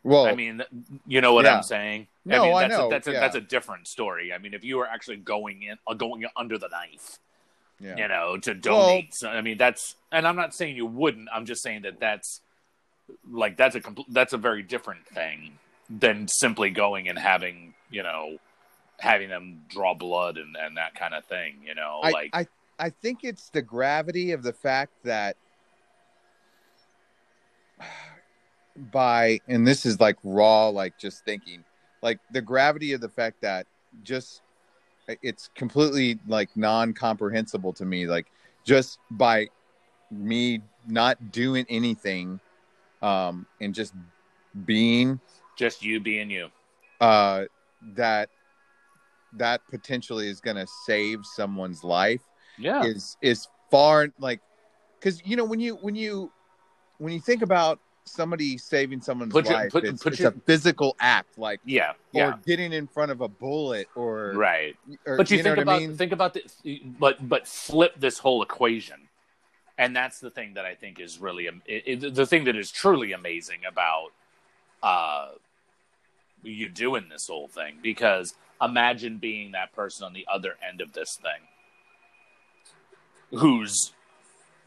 Well, 0.04 0.26
I 0.26 0.36
mean, 0.36 0.62
you 1.08 1.20
know 1.20 1.34
what 1.34 1.44
Yeah. 1.44 1.56
I'm 1.56 1.64
saying? 1.64 2.06
No, 2.24 2.44
mean, 2.44 2.54
I 2.54 2.60
that's 2.60 2.78
know, 2.78 2.86
A, 2.86 2.90
that's 2.90 3.08
a, 3.08 3.12
yeah. 3.12 3.18
that's 3.18 3.34
a 3.34 3.40
different 3.40 3.88
story. 3.88 4.32
I 4.32 4.38
mean, 4.38 4.54
if 4.54 4.62
you 4.62 4.76
were 4.76 4.86
actually 4.86 5.16
going 5.16 5.64
in, 5.64 5.76
uh, 5.88 5.94
going 5.94 6.24
under 6.36 6.56
the 6.56 6.68
knife, 6.68 7.18
yeah. 7.80 7.96
you 7.96 8.06
know, 8.06 8.38
to 8.38 8.54
donate. 8.54 9.12
so, 9.12 9.28
I 9.28 9.40
mean, 9.40 9.58
that's, 9.58 9.96
and 10.12 10.24
I'm 10.24 10.36
not 10.36 10.54
saying 10.54 10.76
you 10.76 10.86
wouldn't. 10.86 11.28
I'm 11.34 11.44
just 11.44 11.64
saying 11.64 11.82
that 11.82 11.98
that's 11.98 12.42
like 13.28 13.56
that's 13.56 13.74
a 13.74 13.80
compl- 13.80 14.06
that's 14.08 14.32
a 14.32 14.38
very 14.38 14.62
different 14.62 15.04
thing 15.08 15.58
than 15.90 16.28
simply 16.28 16.70
going 16.70 17.08
and 17.08 17.18
having 17.18 17.74
you 17.90 18.04
know 18.04 18.38
having 19.00 19.28
them 19.28 19.62
draw 19.68 19.94
blood 19.94 20.38
and, 20.38 20.56
and 20.56 20.76
that 20.76 20.94
kind 20.94 21.12
of 21.12 21.24
thing. 21.24 21.56
You 21.66 21.74
know, 21.74 21.98
I, 22.04 22.10
like 22.10 22.30
I 22.32 22.46
I 22.82 22.90
think 22.90 23.20
it's 23.22 23.48
the 23.48 23.62
gravity 23.62 24.32
of 24.32 24.42
the 24.42 24.52
fact 24.52 24.92
that 25.04 25.36
by 28.76 29.38
and 29.46 29.64
this 29.64 29.86
is 29.86 30.00
like 30.00 30.16
raw 30.24 30.66
like 30.66 30.98
just 30.98 31.24
thinking 31.24 31.62
like 32.02 32.18
the 32.32 32.40
gravity 32.42 32.92
of 32.92 33.00
the 33.00 33.08
fact 33.08 33.40
that 33.42 33.68
just 34.02 34.42
it's 35.22 35.48
completely 35.54 36.18
like 36.26 36.48
non-comprehensible 36.56 37.72
to 37.72 37.84
me 37.84 38.08
like 38.08 38.26
just 38.64 38.98
by 39.12 39.46
me 40.10 40.60
not 40.88 41.30
doing 41.30 41.64
anything 41.68 42.40
um 43.00 43.46
and 43.60 43.76
just 43.76 43.94
being 44.64 45.20
just 45.54 45.84
you 45.84 46.00
being 46.00 46.28
you. 46.30 46.48
uh 47.00 47.44
that 47.94 48.28
that 49.34 49.60
potentially 49.70 50.26
is 50.28 50.40
going 50.40 50.56
to 50.56 50.66
save 50.84 51.24
someone's 51.24 51.84
life 51.84 52.22
Yeah, 52.62 52.84
is 52.84 53.16
is 53.22 53.48
far 53.70 54.08
like 54.18 54.40
because 54.98 55.20
you 55.26 55.36
know 55.36 55.44
when 55.44 55.60
you 55.60 55.76
when 55.76 55.94
you 55.94 56.30
when 56.98 57.12
you 57.12 57.20
think 57.20 57.42
about 57.42 57.80
somebody 58.04 58.58
saving 58.58 59.00
someone's 59.00 59.32
Put 59.32 59.44
your- 59.48 59.54
life, 59.54 59.72
put- 59.72 59.84
it's, 59.84 60.02
put 60.02 60.12
it's 60.14 60.20
your- 60.22 60.30
a 60.30 60.40
physical 60.46 60.96
act, 61.00 61.38
like 61.38 61.60
Yeah, 61.64 61.90
or 61.90 61.94
yeah, 62.12 62.32
getting 62.44 62.72
in 62.72 62.86
front 62.88 63.10
of 63.12 63.20
a 63.20 63.28
bullet, 63.28 63.86
or 63.94 64.32
right. 64.34 64.76
or- 65.06 65.16
But 65.16 65.30
you, 65.30 65.38
know 65.38 65.42
think 65.54 65.58
about 65.58 65.76
I 65.76 65.78
mean? 65.86 65.96
think 65.96 66.12
about 66.12 66.34
the 66.34 66.42
but 66.98 67.28
but 67.28 67.46
flip 67.46 67.94
this 67.98 68.18
whole 68.18 68.42
equation, 68.42 69.08
and 69.78 69.94
that's 69.94 70.18
the 70.20 70.30
thing 70.30 70.54
that 70.54 70.64
I 70.64 70.74
think 70.74 70.98
is 71.00 71.18
really 71.18 71.46
it, 71.46 72.02
it, 72.04 72.14
the 72.14 72.26
thing 72.26 72.44
that 72.44 72.56
is 72.56 72.70
truly 72.72 73.12
amazing 73.12 73.60
about 73.68 74.08
uh 74.82 75.30
you 76.42 76.68
doing 76.68 77.08
this 77.08 77.28
whole 77.28 77.46
thing. 77.48 77.76
Because 77.82 78.34
imagine 78.60 79.18
being 79.18 79.52
that 79.52 79.72
person 79.72 80.04
on 80.04 80.12
the 80.12 80.26
other 80.32 80.56
end 80.68 80.80
of 80.80 80.92
this 80.92 81.16
thing 81.16 81.40
who's 83.32 83.92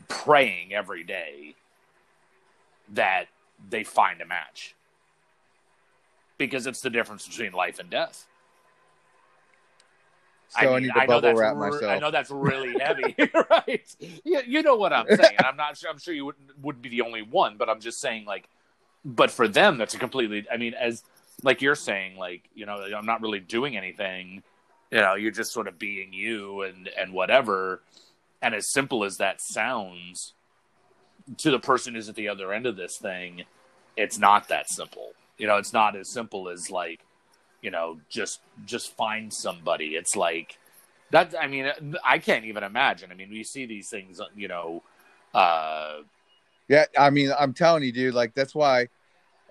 praying 0.07 0.73
every 0.73 1.03
day 1.03 1.55
that 2.93 3.25
they 3.69 3.83
find 3.83 4.21
a 4.21 4.25
match 4.25 4.75
because 6.37 6.67
it's 6.67 6.81
the 6.81 6.89
difference 6.89 7.27
between 7.27 7.53
life 7.53 7.79
and 7.79 7.89
death. 7.89 8.27
So 10.49 10.75
I, 10.75 10.79
need 10.79 10.87
to 10.87 10.93
bubble 10.93 11.21
that's 11.21 11.39
wrap 11.39 11.55
re- 11.55 11.71
myself. 11.71 11.91
I 11.91 11.99
know 11.99 12.11
that's 12.11 12.31
really 12.31 12.77
heavy, 12.79 13.15
right? 13.49 13.95
You, 14.23 14.41
you 14.45 14.61
know 14.61 14.75
what 14.75 14.93
I'm 14.93 15.07
saying. 15.07 15.37
I'm 15.39 15.57
not 15.57 15.77
sure. 15.77 15.89
I'm 15.89 15.97
sure 15.97 16.13
you 16.13 16.25
wouldn't 16.25 16.59
would 16.61 16.81
be 16.81 16.89
the 16.89 17.01
only 17.01 17.21
one, 17.21 17.57
but 17.57 17.69
I'm 17.69 17.79
just 17.79 17.99
saying, 17.99 18.25
like, 18.25 18.47
but 19.03 19.31
for 19.31 19.47
them, 19.47 19.77
that's 19.77 19.95
a 19.95 19.97
completely. 19.97 20.45
I 20.51 20.57
mean, 20.57 20.73
as 20.75 21.03
like 21.43 21.61
you're 21.61 21.75
saying, 21.75 22.17
like, 22.17 22.43
you 22.53 22.65
know, 22.65 22.75
I'm 22.95 23.05
not 23.05 23.21
really 23.21 23.39
doing 23.39 23.75
anything. 23.75 24.43
You 24.91 25.01
know, 25.01 25.15
you're 25.15 25.31
just 25.31 25.51
sort 25.51 25.67
of 25.67 25.79
being 25.79 26.13
you 26.13 26.61
and 26.61 26.89
and 26.97 27.11
whatever. 27.11 27.81
And 28.45 28.53
as 28.53 28.71
simple 28.71 29.03
as 29.03 29.17
that 29.17 29.41
sounds, 29.41 30.35
to 31.37 31.49
the 31.49 31.57
person 31.57 31.95
who's 31.95 32.07
at 32.07 32.13
the 32.13 32.29
other 32.29 32.53
end 32.53 32.67
of 32.67 32.75
this 32.75 32.97
thing, 32.97 33.43
it's 33.97 34.19
not 34.19 34.49
that 34.49 34.69
simple. 34.69 35.13
You 35.39 35.47
know, 35.47 35.57
it's 35.57 35.73
not 35.73 35.95
as 35.95 36.09
simple 36.09 36.47
as 36.49 36.69
like 36.69 36.99
you 37.63 37.71
know 37.71 37.99
just 38.07 38.41
just 38.65 38.95
find 38.95 39.33
somebody 39.33 39.95
it's 39.95 40.15
like 40.15 40.59
that 41.09 41.33
i 41.41 41.47
mean 41.47 41.71
i 42.03 42.19
can't 42.19 42.45
even 42.45 42.63
imagine 42.63 43.11
i 43.11 43.15
mean 43.15 43.31
we 43.31 43.43
see 43.43 43.65
these 43.65 43.89
things 43.89 44.21
you 44.35 44.47
know 44.47 44.83
uh 45.33 46.01
Yeah, 46.67 46.85
I 46.95 47.09
mean, 47.09 47.31
I'm 47.39 47.53
telling 47.53 47.81
you, 47.81 47.91
dude. 47.91 48.13
Like 48.13 48.35
that's 48.35 48.53
why, 48.53 48.87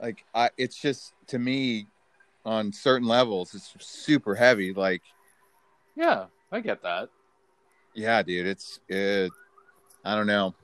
like, 0.00 0.24
I 0.32 0.50
it's 0.56 0.80
just 0.80 1.12
to 1.28 1.38
me, 1.38 1.88
on 2.44 2.72
certain 2.72 3.08
levels, 3.08 3.54
it's 3.54 3.74
super 3.80 4.34
heavy. 4.34 4.72
Like, 4.72 5.02
yeah 5.96 6.26
i 6.52 6.60
get 6.60 6.82
that 6.82 7.08
yeah, 7.94 8.22
dude, 8.22 8.46
it's 8.46 8.80
it. 8.88 9.32
I 10.04 10.14
don't 10.14 10.26
know. 10.26 10.54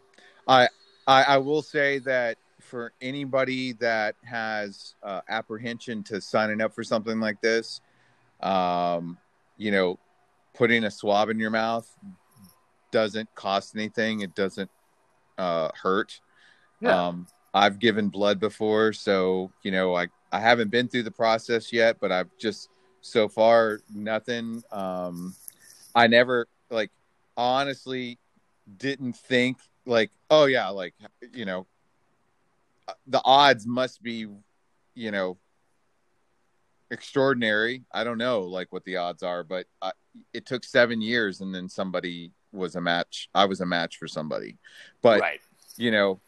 I 0.47 0.69
I, 1.07 1.23
I 1.23 1.39
will 1.39 1.63
say 1.63 1.99
that 2.01 2.37
for 2.61 2.93
anybody 3.01 3.73
that 3.75 4.15
has 4.25 4.95
uh, 5.03 5.21
apprehension 5.29 6.03
to 6.05 6.21
signing 6.21 6.61
up 6.61 6.75
for 6.75 6.85
something 6.85 7.19
like 7.19 7.41
this, 7.41 7.81
um, 8.41 9.19
you 9.57 9.71
know, 9.71 9.99
putting 10.55 10.85
a 10.85 10.91
swab 10.91 11.31
in 11.31 11.39
your 11.39 11.51
mouth 11.51 11.89
doesn't 12.91 13.33
cost 13.35 13.75
anything. 13.75 14.21
It 14.21 14.35
doesn't 14.35 14.71
uh, 15.39 15.71
hurt. 15.81 16.21
yeah 16.81 17.09
Um, 17.09 17.27
I've 17.53 17.79
given 17.81 18.09
blood 18.09 18.39
before, 18.39 18.93
so 18.93 19.51
you 19.63 19.71
know, 19.71 19.97
I 19.97 20.09
I 20.33 20.39
haven't 20.39 20.71
been 20.71 20.89
through 20.89 21.03
the 21.05 21.11
process 21.11 21.73
yet, 21.73 21.97
but 22.01 22.13
I've 22.13 22.31
just 22.39 22.69
so 23.01 23.29
far 23.29 23.81
nothing. 23.93 24.63
Um, 24.71 25.35
I 25.95 26.07
never 26.07 26.47
like 26.71 26.91
honestly 27.41 28.19
didn't 28.77 29.15
think 29.15 29.59
like, 29.87 30.11
oh 30.31 30.47
yeah, 30.47 30.69
like 30.69 30.95
you 31.33 31.45
know, 31.45 31.67
uh, 32.89 32.95
the 33.07 33.21
odds 33.25 33.67
must 33.67 34.03
be, 34.03 34.27
you 34.95 35.11
know, 35.11 35.39
extraordinary. 36.91 37.85
I 37.93 38.05
don't 38.05 38.19
know 38.19 38.43
like 38.43 38.73
what 38.73 38.85
the 38.85 38.97
odds 38.97 39.23
are, 39.23 39.43
but 39.43 39.67
I, 39.81 39.93
it 40.33 40.47
took 40.47 40.65
seven 40.65 41.01
years, 41.01 41.41
and 41.41 41.55
then 41.55 41.69
somebody 41.69 42.33
was 42.53 42.77
a 42.77 42.81
match. 42.81 43.29
I 43.35 43.45
was 43.45 43.61
a 43.61 43.67
match 43.67 43.97
for 43.97 44.09
somebody, 44.09 44.59
but 45.03 45.21
right 45.21 45.41
you 45.81 45.91
know 45.91 46.21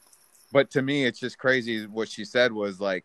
but 0.53 0.71
to 0.71 0.83
me 0.83 1.05
it's 1.05 1.21
just 1.21 1.39
crazy 1.39 1.87
what 1.87 2.09
she 2.09 2.25
said 2.25 2.53
was 2.53 2.81
like 2.81 3.05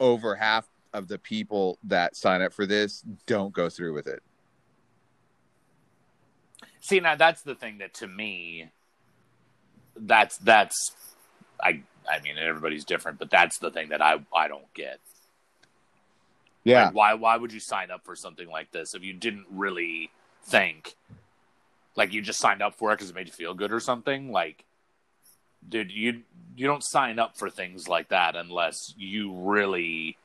over 0.00 0.34
half 0.34 0.66
of 0.94 1.06
the 1.06 1.18
people 1.18 1.78
that 1.84 2.16
sign 2.16 2.42
up 2.42 2.52
for 2.52 2.66
this 2.66 3.04
don't 3.26 3.52
go 3.52 3.68
through 3.68 3.94
with 3.94 4.06
it 4.06 4.22
see 6.82 7.00
now 7.00 7.16
that's 7.16 7.40
the 7.42 7.54
thing 7.54 7.78
that 7.78 7.94
to 7.94 8.06
me 8.06 8.68
that's 9.96 10.36
that's 10.38 10.94
i 11.62 11.80
i 12.10 12.20
mean 12.20 12.36
everybody's 12.38 12.84
different 12.84 13.18
but 13.18 13.30
that's 13.30 13.58
the 13.58 13.70
thing 13.70 13.88
that 13.88 14.02
i 14.02 14.16
i 14.36 14.46
don't 14.48 14.72
get 14.74 14.98
yeah 16.64 16.86
Like, 16.86 16.94
why 16.94 17.14
why 17.14 17.36
would 17.38 17.52
you 17.52 17.60
sign 17.60 17.90
up 17.90 18.04
for 18.04 18.14
something 18.14 18.48
like 18.48 18.70
this 18.70 18.94
if 18.94 19.02
you 19.02 19.14
didn't 19.14 19.46
really 19.50 20.10
think 20.44 20.96
like 21.96 22.12
you 22.12 22.22
just 22.22 22.40
signed 22.40 22.62
up 22.62 22.74
for 22.74 22.90
it 22.92 22.96
because 22.96 23.10
it 23.10 23.14
made 23.14 23.26
you 23.26 23.32
feel 23.32 23.54
good 23.54 23.72
or 23.72 23.80
something? 23.80 24.32
Like, 24.32 24.64
dude, 25.68 25.92
you 25.92 26.22
you 26.56 26.66
don't 26.66 26.84
sign 26.84 27.18
up 27.18 27.36
for 27.36 27.50
things 27.50 27.88
like 27.88 28.08
that 28.08 28.36
unless 28.36 28.94
you 28.96 29.32
really 29.32 30.16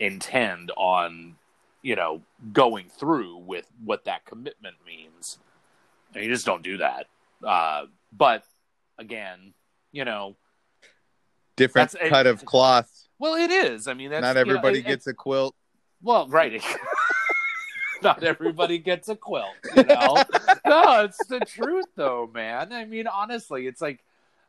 intend 0.00 0.70
on 0.76 1.36
you 1.82 1.96
know 1.96 2.22
going 2.52 2.86
through 2.88 3.36
with 3.38 3.66
what 3.84 4.04
that 4.04 4.24
commitment 4.24 4.76
means. 4.86 5.38
You 6.14 6.28
just 6.28 6.46
don't 6.46 6.62
do 6.62 6.78
that. 6.78 7.06
Uh, 7.42 7.86
but 8.12 8.44
again, 8.98 9.54
you 9.92 10.04
know, 10.04 10.36
different 11.56 11.90
That's- 11.92 12.10
cut 12.10 12.26
of 12.26 12.44
cloth 12.44 13.04
well, 13.18 13.34
it 13.36 13.50
is. 13.50 13.86
I 13.88 13.94
mean, 13.94 14.10
that's, 14.10 14.22
not 14.22 14.30
you 14.30 14.34
know, 14.34 14.40
everybody 14.40 14.78
it- 14.80 14.86
gets 14.86 15.06
a 15.06 15.14
quilt 15.14 15.54
Well, 16.02 16.28
right. 16.28 16.62
Not 18.02 18.22
everybody 18.22 18.76
gets 18.78 19.08
a 19.08 19.16
quilt, 19.16 19.54
you 19.74 19.84
know. 19.84 20.16
no, 20.66 21.04
it's 21.04 21.24
the 21.26 21.40
truth, 21.40 21.86
though, 21.96 22.30
man. 22.34 22.70
I 22.70 22.84
mean, 22.84 23.06
honestly, 23.06 23.66
it's 23.66 23.80
like, 23.80 24.04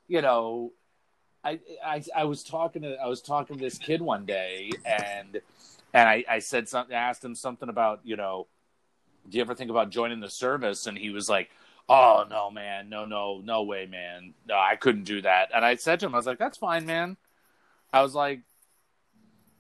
you 0.09 0.21
know, 0.21 0.73
I 1.41 1.59
I, 1.81 2.03
I 2.13 2.23
was 2.25 2.43
talking 2.43 2.81
to 2.81 2.95
I 2.95 3.07
was 3.07 3.21
talking 3.21 3.55
to 3.57 3.63
this 3.63 3.77
kid 3.77 4.01
one 4.01 4.25
day, 4.25 4.71
and 4.85 5.39
and 5.93 6.09
I, 6.09 6.25
I 6.27 6.39
said 6.39 6.67
something, 6.67 6.93
asked 6.93 7.23
him 7.23 7.33
something 7.33 7.69
about, 7.69 8.01
you 8.03 8.17
know, 8.17 8.47
do 9.29 9.37
you 9.37 9.41
ever 9.41 9.55
think 9.55 9.71
about 9.71 9.89
joining 9.89 10.19
the 10.19 10.29
service? 10.29 10.87
And 10.87 10.97
he 10.97 11.09
was 11.09 11.29
like, 11.29 11.49
Oh 11.87 12.25
no, 12.29 12.49
man, 12.49 12.89
no, 12.89 13.05
no, 13.05 13.41
no 13.43 13.63
way, 13.63 13.85
man, 13.85 14.33
no, 14.47 14.55
I 14.55 14.75
couldn't 14.75 15.03
do 15.03 15.21
that. 15.21 15.49
And 15.53 15.63
I 15.63 15.75
said 15.75 15.99
to 15.99 16.07
him, 16.07 16.15
I 16.15 16.17
was 16.17 16.25
like, 16.25 16.39
That's 16.39 16.57
fine, 16.57 16.85
man. 16.85 17.17
I 17.93 18.01
was 18.01 18.15
like, 18.15 18.41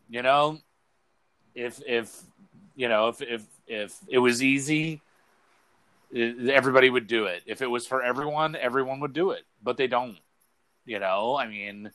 you 0.09 0.21
know, 0.21 0.59
if 1.55 1.81
if 1.87 2.21
you 2.75 2.89
know 2.89 3.07
if 3.07 3.21
if 3.21 3.43
if 3.65 3.97
it 4.07 4.19
was 4.19 4.43
easy 4.43 5.01
eh, 6.13 6.33
everybody 6.51 6.89
would 6.89 7.07
do 7.07 7.25
it 7.25 7.41
if 7.45 7.61
it 7.61 7.67
was 7.67 7.87
for 7.87 8.03
everyone 8.03 8.55
everyone 8.55 8.99
would 8.99 9.13
do 9.13 9.31
it 9.31 9.43
but 9.63 9.77
they 9.77 9.87
don't 9.87 10.17
you 10.85 10.99
know 10.99 11.35
i 11.37 11.47
mean 11.47 11.89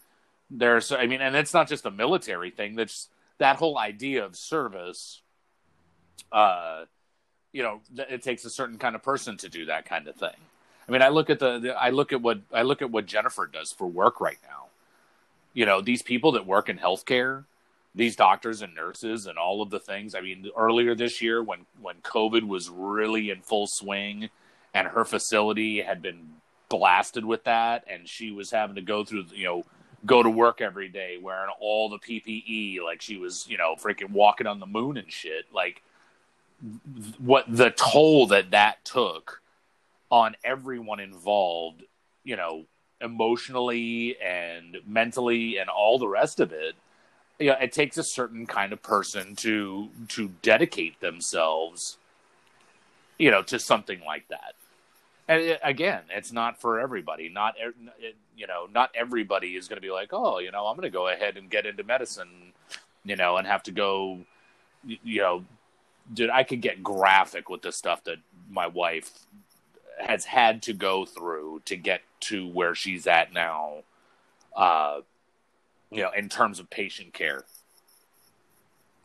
there's 0.51 0.91
i 0.91 1.07
mean 1.07 1.21
and 1.21 1.37
it's 1.37 1.55
not 1.55 1.69
just 1.69 1.87
a 1.87 1.91
military 1.91 2.51
thing 2.51 2.75
that's 2.75 3.09
that 3.39 3.57
whole 3.57 3.79
idea 3.79 4.25
of 4.25 4.35
service 4.35 5.21
uh 6.33 6.85
you 7.53 7.63
know 7.63 7.81
it 8.09 8.23
takes 8.23 8.45
a 8.45 8.51
certain 8.51 8.79
kind 8.79 8.95
of 8.95 9.03
person 9.03 9.37
to 9.37 9.49
do 9.49 9.65
that 9.67 9.85
kind 9.85 10.09
of 10.09 10.15
thing 10.17 10.37
i 10.89 10.93
mean 10.93 11.03
i 11.03 11.09
look 11.09 11.31
at 11.31 11.39
the, 11.39 11.59
the 11.59 11.75
i 11.75 11.91
look 11.91 12.13
at 12.13 12.21
what 12.21 12.41
i 12.53 12.63
look 12.63 12.83
at 12.83 12.91
what 12.91 13.07
jennifer 13.07 13.47
does 13.47 13.73
for 13.73 13.87
work 13.87 14.21
right 14.21 14.39
now 14.49 14.67
you 15.55 15.67
know 15.67 15.81
these 15.81 16.03
people 16.03 16.33
that 16.33 16.47
work 16.47 16.69
in 16.69 16.79
healthcare 16.79 17.45
these 17.95 18.17
doctors 18.17 18.63
and 18.63 18.75
nurses 18.75 19.27
and 19.27 19.39
all 19.39 19.63
of 19.63 19.71
the 19.71 19.81
things. 19.81 20.15
I 20.15 20.21
mean, 20.21 20.49
earlier 20.57 20.95
this 20.95 21.21
year 21.21 21.43
when 21.43 21.67
when 21.81 21.97
COVID 21.97 22.47
was 22.47 22.69
really 22.69 23.31
in 23.31 23.41
full 23.41 23.67
swing, 23.67 24.31
and 24.75 24.89
her 24.89 25.05
facility 25.05 25.81
had 25.83 26.03
been 26.03 26.35
blasted 26.69 27.25
with 27.25 27.45
that, 27.45 27.85
and 27.89 28.09
she 28.09 28.31
was 28.31 28.51
having 28.51 28.77
to 28.77 28.83
go 28.83 29.05
through, 29.05 29.27
you 29.35 29.45
know, 29.45 29.65
go 30.07 30.23
to 30.23 30.31
work 30.31 30.61
every 30.61 30.89
day 30.89 31.19
wearing 31.21 31.51
all 31.61 31.89
the 31.89 31.99
PPE, 31.99 32.83
like 32.83 33.03
she 33.03 33.17
was, 33.17 33.47
you 33.49 33.59
know, 33.59 33.75
freaking 33.75 34.11
walking 34.11 34.47
on 34.47 34.61
the 34.61 34.67
moon 34.67 34.97
and 34.97 35.11
shit. 35.11 35.47
Like, 35.53 35.83
what 37.19 37.45
the 37.49 37.71
toll 37.71 38.27
that 38.29 38.51
that 38.51 38.85
took 38.85 39.41
on 40.11 40.37
everyone 40.45 41.01
involved, 41.01 41.85
you 42.25 42.37
know, 42.37 42.65
emotionally 43.01 44.17
and 44.21 44.77
mentally 44.87 45.59
and 45.59 45.71
all 45.71 45.99
the 45.99 46.09
rest 46.09 46.41
of 46.41 46.53
it 46.53 46.75
you 47.41 47.47
know, 47.47 47.57
it 47.61 47.73
takes 47.73 47.97
a 47.97 48.05
certain 48.05 48.47
kind 48.47 48.73
of 48.73 48.83
person 48.83 49.35
to 49.37 49.89
to 50.09 50.29
dedicate 50.43 51.01
themselves, 51.01 51.97
you 53.19 53.31
know, 53.31 53.43
to 53.43 53.59
something 53.59 54.01
like 54.07 54.29
that. 54.29 54.55
And 55.27 55.41
it, 55.43 55.61
again, 55.63 56.03
it's 56.11 56.33
not 56.33 56.61
for 56.61 56.79
everybody. 56.79 57.31
Not 57.31 57.55
you 58.37 58.47
know, 58.47 58.69
not 58.73 58.91
everybody 58.95 59.57
is 59.57 59.69
going 59.69 59.79
to 59.79 59.87
be 59.87 59.91
like, 59.91 60.11
oh, 60.13 60.39
you 60.39 60.53
know, 60.53 60.67
I'm 60.67 60.77
going 60.77 60.83
to 60.83 60.91
go 60.91 61.09
ahead 61.09 61.39
and 61.39 61.51
get 61.51 61.65
into 61.65 61.83
medicine, 61.83 62.53
you 63.05 63.17
know, 63.17 63.39
and 63.39 63.47
have 63.47 63.63
to 63.65 63.73
go, 63.73 64.21
you 64.85 65.23
know, 65.23 65.45
dude, 66.13 66.31
I 66.31 66.43
could 66.45 66.61
get 66.61 66.83
graphic 66.83 67.49
with 67.49 67.63
the 67.63 67.73
stuff 67.73 68.05
that 68.05 68.17
my 68.51 68.67
wife 68.67 69.11
has 69.99 70.25
had 70.25 70.63
to 70.63 70.73
go 70.73 71.05
through 71.05 71.63
to 71.67 71.77
get 71.77 72.01
to 72.21 72.47
where 72.49 72.75
she's 72.75 73.07
at 73.07 73.33
now. 73.33 73.83
Uh, 74.57 75.01
you 75.91 76.03
know, 76.03 76.11
in 76.17 76.29
terms 76.29 76.59
of 76.61 76.71
patient 76.71 77.13
care. 77.13 77.45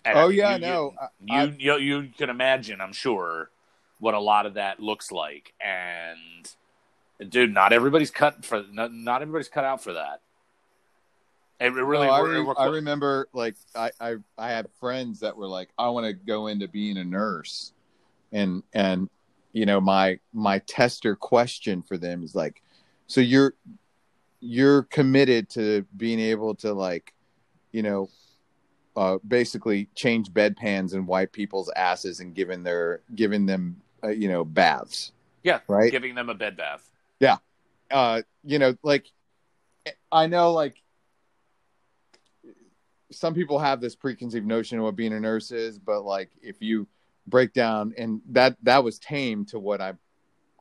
And, 0.03 0.18
Oh, 0.18 0.30
yeah, 0.30 0.56
you, 0.56 0.62
no, 0.62 0.93
You, 1.26 1.36
I- 1.36 1.43
you, 1.43 1.78
you 1.78 1.99
you 2.01 2.12
can 2.16 2.30
imagine, 2.30 2.80
I'm 2.80 2.93
sure, 2.93 3.49
what 3.99 4.14
a 4.14 4.20
lot 4.20 4.45
of 4.45 4.53
that 4.56 4.80
looks 4.80 5.12
like, 5.12 5.53
and 5.60 6.51
dude, 7.32 7.53
not 7.53 7.74
everybody's 7.74 8.12
cut 8.12 8.45
for 8.45 8.64
not, 8.72 8.93
not 8.93 9.22
everybody's 9.24 9.47
cut 9.49 9.64
out 9.64 9.82
for 9.82 9.93
that. 9.93 10.22
It 11.60 11.72
really, 11.74 12.08
No, 12.08 12.12
I, 12.12 12.20
re- 12.20 12.53
I 12.58 12.66
remember 12.66 13.30
like 13.34 13.56
I, 13.76 13.91
I 13.99 14.16
I 14.38 14.49
had 14.49 14.68
friends 14.80 15.22
that 15.22 15.38
were 15.38 15.47
like 15.47 15.70
I 15.78 15.89
want 15.89 16.06
to 16.06 16.14
go 16.14 16.47
into 16.47 16.68
being 16.68 16.97
a 16.97 17.03
nurse, 17.03 17.72
and 18.34 18.62
and 18.74 19.10
you 19.53 19.66
know 19.66 19.80
my 19.80 20.20
my 20.34 20.60
tester 20.60 21.16
question 21.16 21.82
for 21.82 21.97
them 21.97 22.24
is 22.24 22.36
like, 22.36 22.62
so 23.08 23.22
you're 23.22 23.53
you're 24.41 24.84
committed 24.84 25.49
to 25.49 25.86
being 25.95 26.20
able 26.20 26.56
to 26.56 26.74
like, 26.74 27.14
you 27.72 27.82
know, 27.82 28.10
uh, 28.97 29.18
basically 29.26 29.88
change 29.95 30.30
bedpans 30.30 30.93
and 30.93 31.08
wipe 31.08 31.32
people's 31.32 31.72
asses 31.76 32.20
and 32.20 32.36
giving 32.36 32.64
their 32.64 33.01
giving 33.16 33.45
them 33.45 33.82
uh, 34.03 34.10
you 34.10 34.28
know 34.28 34.43
baths, 34.43 35.14
yeah, 35.41 35.60
right? 35.70 35.91
giving 35.91 36.16
them 36.16 36.30
a 36.30 36.36
bed 36.36 36.58
bath. 36.58 36.91
Yeah, 37.22 37.38
uh 37.91 38.24
you 38.43 38.60
know 38.60 38.76
like 38.84 39.06
i 40.12 40.26
know 40.26 40.51
like 40.51 40.82
some 43.16 43.34
people 43.34 43.57
have 43.59 43.82
this 43.82 43.95
preconceived 43.95 44.45
notion 44.45 44.78
of 44.78 44.84
what 44.84 44.95
being 44.95 45.13
a 45.13 45.20
nurse 45.20 45.51
is 45.51 45.80
but 45.80 46.01
like 46.01 46.30
if 46.41 46.61
you 46.61 46.88
break 47.28 47.53
down 47.53 47.93
and 47.97 48.22
that 48.30 48.55
that 48.63 48.84
was 48.84 48.99
tame 48.99 49.45
to 49.45 49.57
what 49.59 49.82
i 49.82 49.93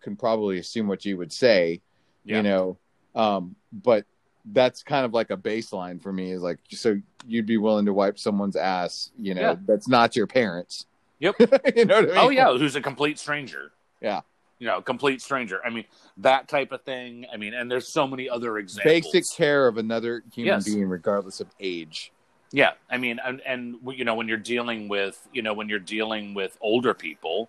can 0.03 0.17
probably 0.17 0.59
assume 0.59 0.87
what 0.87 1.05
you 1.05 1.17
would 1.17 1.33
say 1.33 1.81
Yeah. 2.25 2.37
you 2.39 2.43
know 2.43 2.79
um 3.15 3.57
but 3.73 4.05
that's 4.53 4.83
kind 4.83 5.05
of 5.07 5.13
like 5.15 5.31
a 5.31 5.37
baseline 5.37 6.01
for 6.03 6.13
me 6.13 6.31
is 6.33 6.43
like 6.43 6.59
so 6.71 7.01
you'd 7.27 7.47
be 7.47 7.57
willing 7.57 7.87
to 7.87 7.93
wipe 7.93 8.19
someone's 8.19 8.57
ass 8.57 9.11
you 9.19 9.35
know 9.35 9.41
Yeah. 9.41 9.57
that's 9.67 9.89
not 9.89 10.17
your 10.17 10.27
parents 10.27 10.87
Yep. 11.21 11.37
you 11.77 11.85
know 11.87 11.97
what 12.03 12.05
i 12.05 12.07
mean 12.09 12.17
Oh 12.17 12.29
yeah, 12.31 12.53
who's 12.57 12.77
a 12.77 12.81
complete 12.83 13.19
stranger. 13.19 13.73
Yeah. 14.03 14.21
You 14.59 14.67
know, 14.67 14.83
complete 14.83 15.23
stranger. 15.23 15.61
I 15.65 15.71
mean, 15.71 15.85
that 16.19 16.49
type 16.49 16.71
of 16.73 16.83
thing. 16.83 17.25
I 17.33 17.37
mean, 17.37 17.55
and 17.55 17.71
there's 17.71 17.89
so 17.89 18.07
many 18.07 18.29
other 18.29 18.59
examples. 18.59 18.93
basic 19.13 19.25
care 19.37 19.67
of 19.67 19.79
another 19.79 20.23
human 20.35 20.55
Yes. 20.55 20.65
being 20.65 20.87
regardless 20.87 21.41
of 21.41 21.47
age 21.61 22.13
Yeah, 22.55 22.75
I 22.89 22.99
mean, 22.99 23.19
and 23.19 23.41
and 23.45 23.79
you 23.97 24.05
know 24.05 24.15
when 24.15 24.29
you're 24.29 24.37
dealing 24.37 24.87
with 24.87 25.27
you 25.33 25.43
know 25.43 25.55
when 25.55 25.69
you're 25.69 25.81
dealing 25.81 26.35
with 26.35 26.57
older 26.61 26.95
people, 26.95 27.49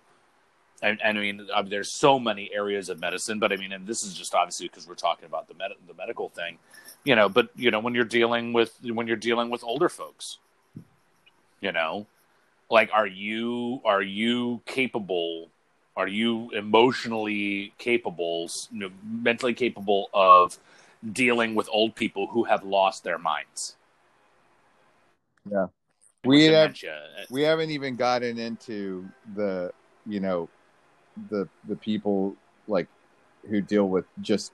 and, 0.82 1.00
and 1.00 1.16
I 1.16 1.20
mean 1.20 1.46
uh, 1.54 1.62
there's 1.62 1.92
so 1.92 2.18
many 2.18 2.50
areas 2.52 2.88
of 2.88 2.98
medicine, 2.98 3.38
but 3.38 3.52
I 3.52 3.56
mean, 3.56 3.70
and 3.70 3.86
this 3.86 4.02
is 4.02 4.14
just 4.14 4.34
obviously 4.34 4.66
because 4.66 4.88
we're 4.88 4.96
talking 4.96 5.26
about 5.26 5.46
the 5.46 5.54
med- 5.54 5.78
the 5.86 5.94
medical 5.94 6.28
thing, 6.30 6.58
you 7.04 7.14
know. 7.14 7.28
But 7.28 7.50
you 7.54 7.70
know 7.70 7.78
when 7.78 7.94
you're 7.94 8.04
dealing 8.04 8.52
with 8.52 8.76
when 8.82 9.06
you're 9.06 9.16
dealing 9.16 9.48
with 9.48 9.62
older 9.62 9.88
folks, 9.88 10.38
you 11.60 11.70
know, 11.70 12.08
like 12.68 12.90
are 12.92 13.06
you 13.06 13.80
are 13.84 14.02
you 14.02 14.60
capable? 14.66 15.50
Are 15.96 16.08
you 16.08 16.50
emotionally 16.50 17.74
capable, 17.78 18.50
you 18.72 18.80
know, 18.80 18.90
mentally 19.08 19.54
capable 19.54 20.10
of 20.12 20.58
dealing 21.12 21.54
with 21.54 21.68
old 21.72 21.94
people 21.94 22.26
who 22.26 22.42
have 22.42 22.64
lost 22.64 23.04
their 23.04 23.18
minds? 23.18 23.76
Yeah. 25.50 25.66
We 26.24 26.44
have, 26.44 26.74
we 27.30 27.42
haven't 27.42 27.70
even 27.70 27.94
gotten 27.94 28.38
into 28.38 29.08
the 29.36 29.72
you 30.04 30.18
know 30.18 30.48
the 31.30 31.48
the 31.68 31.76
people 31.76 32.34
like 32.66 32.88
who 33.48 33.60
deal 33.60 33.88
with 33.88 34.06
just 34.22 34.52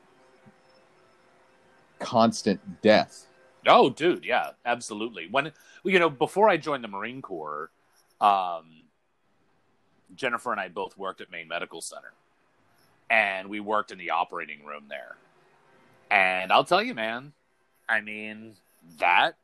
constant 1.98 2.60
death 2.82 3.26
Oh, 3.66 3.90
dude, 3.90 4.24
yeah, 4.24 4.50
absolutely. 4.64 5.28
When 5.30 5.52
you 5.84 5.98
know, 5.98 6.10
before 6.10 6.48
I 6.48 6.56
joined 6.56 6.82
the 6.82 6.88
Marine 6.88 7.22
Corps, 7.22 7.70
um, 8.20 8.82
Jennifer 10.16 10.50
and 10.50 10.60
I 10.60 10.68
both 10.68 10.98
worked 10.98 11.20
at 11.20 11.30
Maine 11.30 11.48
Medical 11.48 11.80
Center, 11.80 12.12
and 13.08 13.48
we 13.48 13.60
worked 13.60 13.92
in 13.92 13.98
the 13.98 14.10
operating 14.10 14.64
room 14.64 14.84
there. 14.88 15.16
And 16.10 16.52
I'll 16.52 16.64
tell 16.64 16.82
you, 16.82 16.94
man, 16.94 17.32
I 17.88 18.00
mean 18.00 18.54
that, 18.98 19.36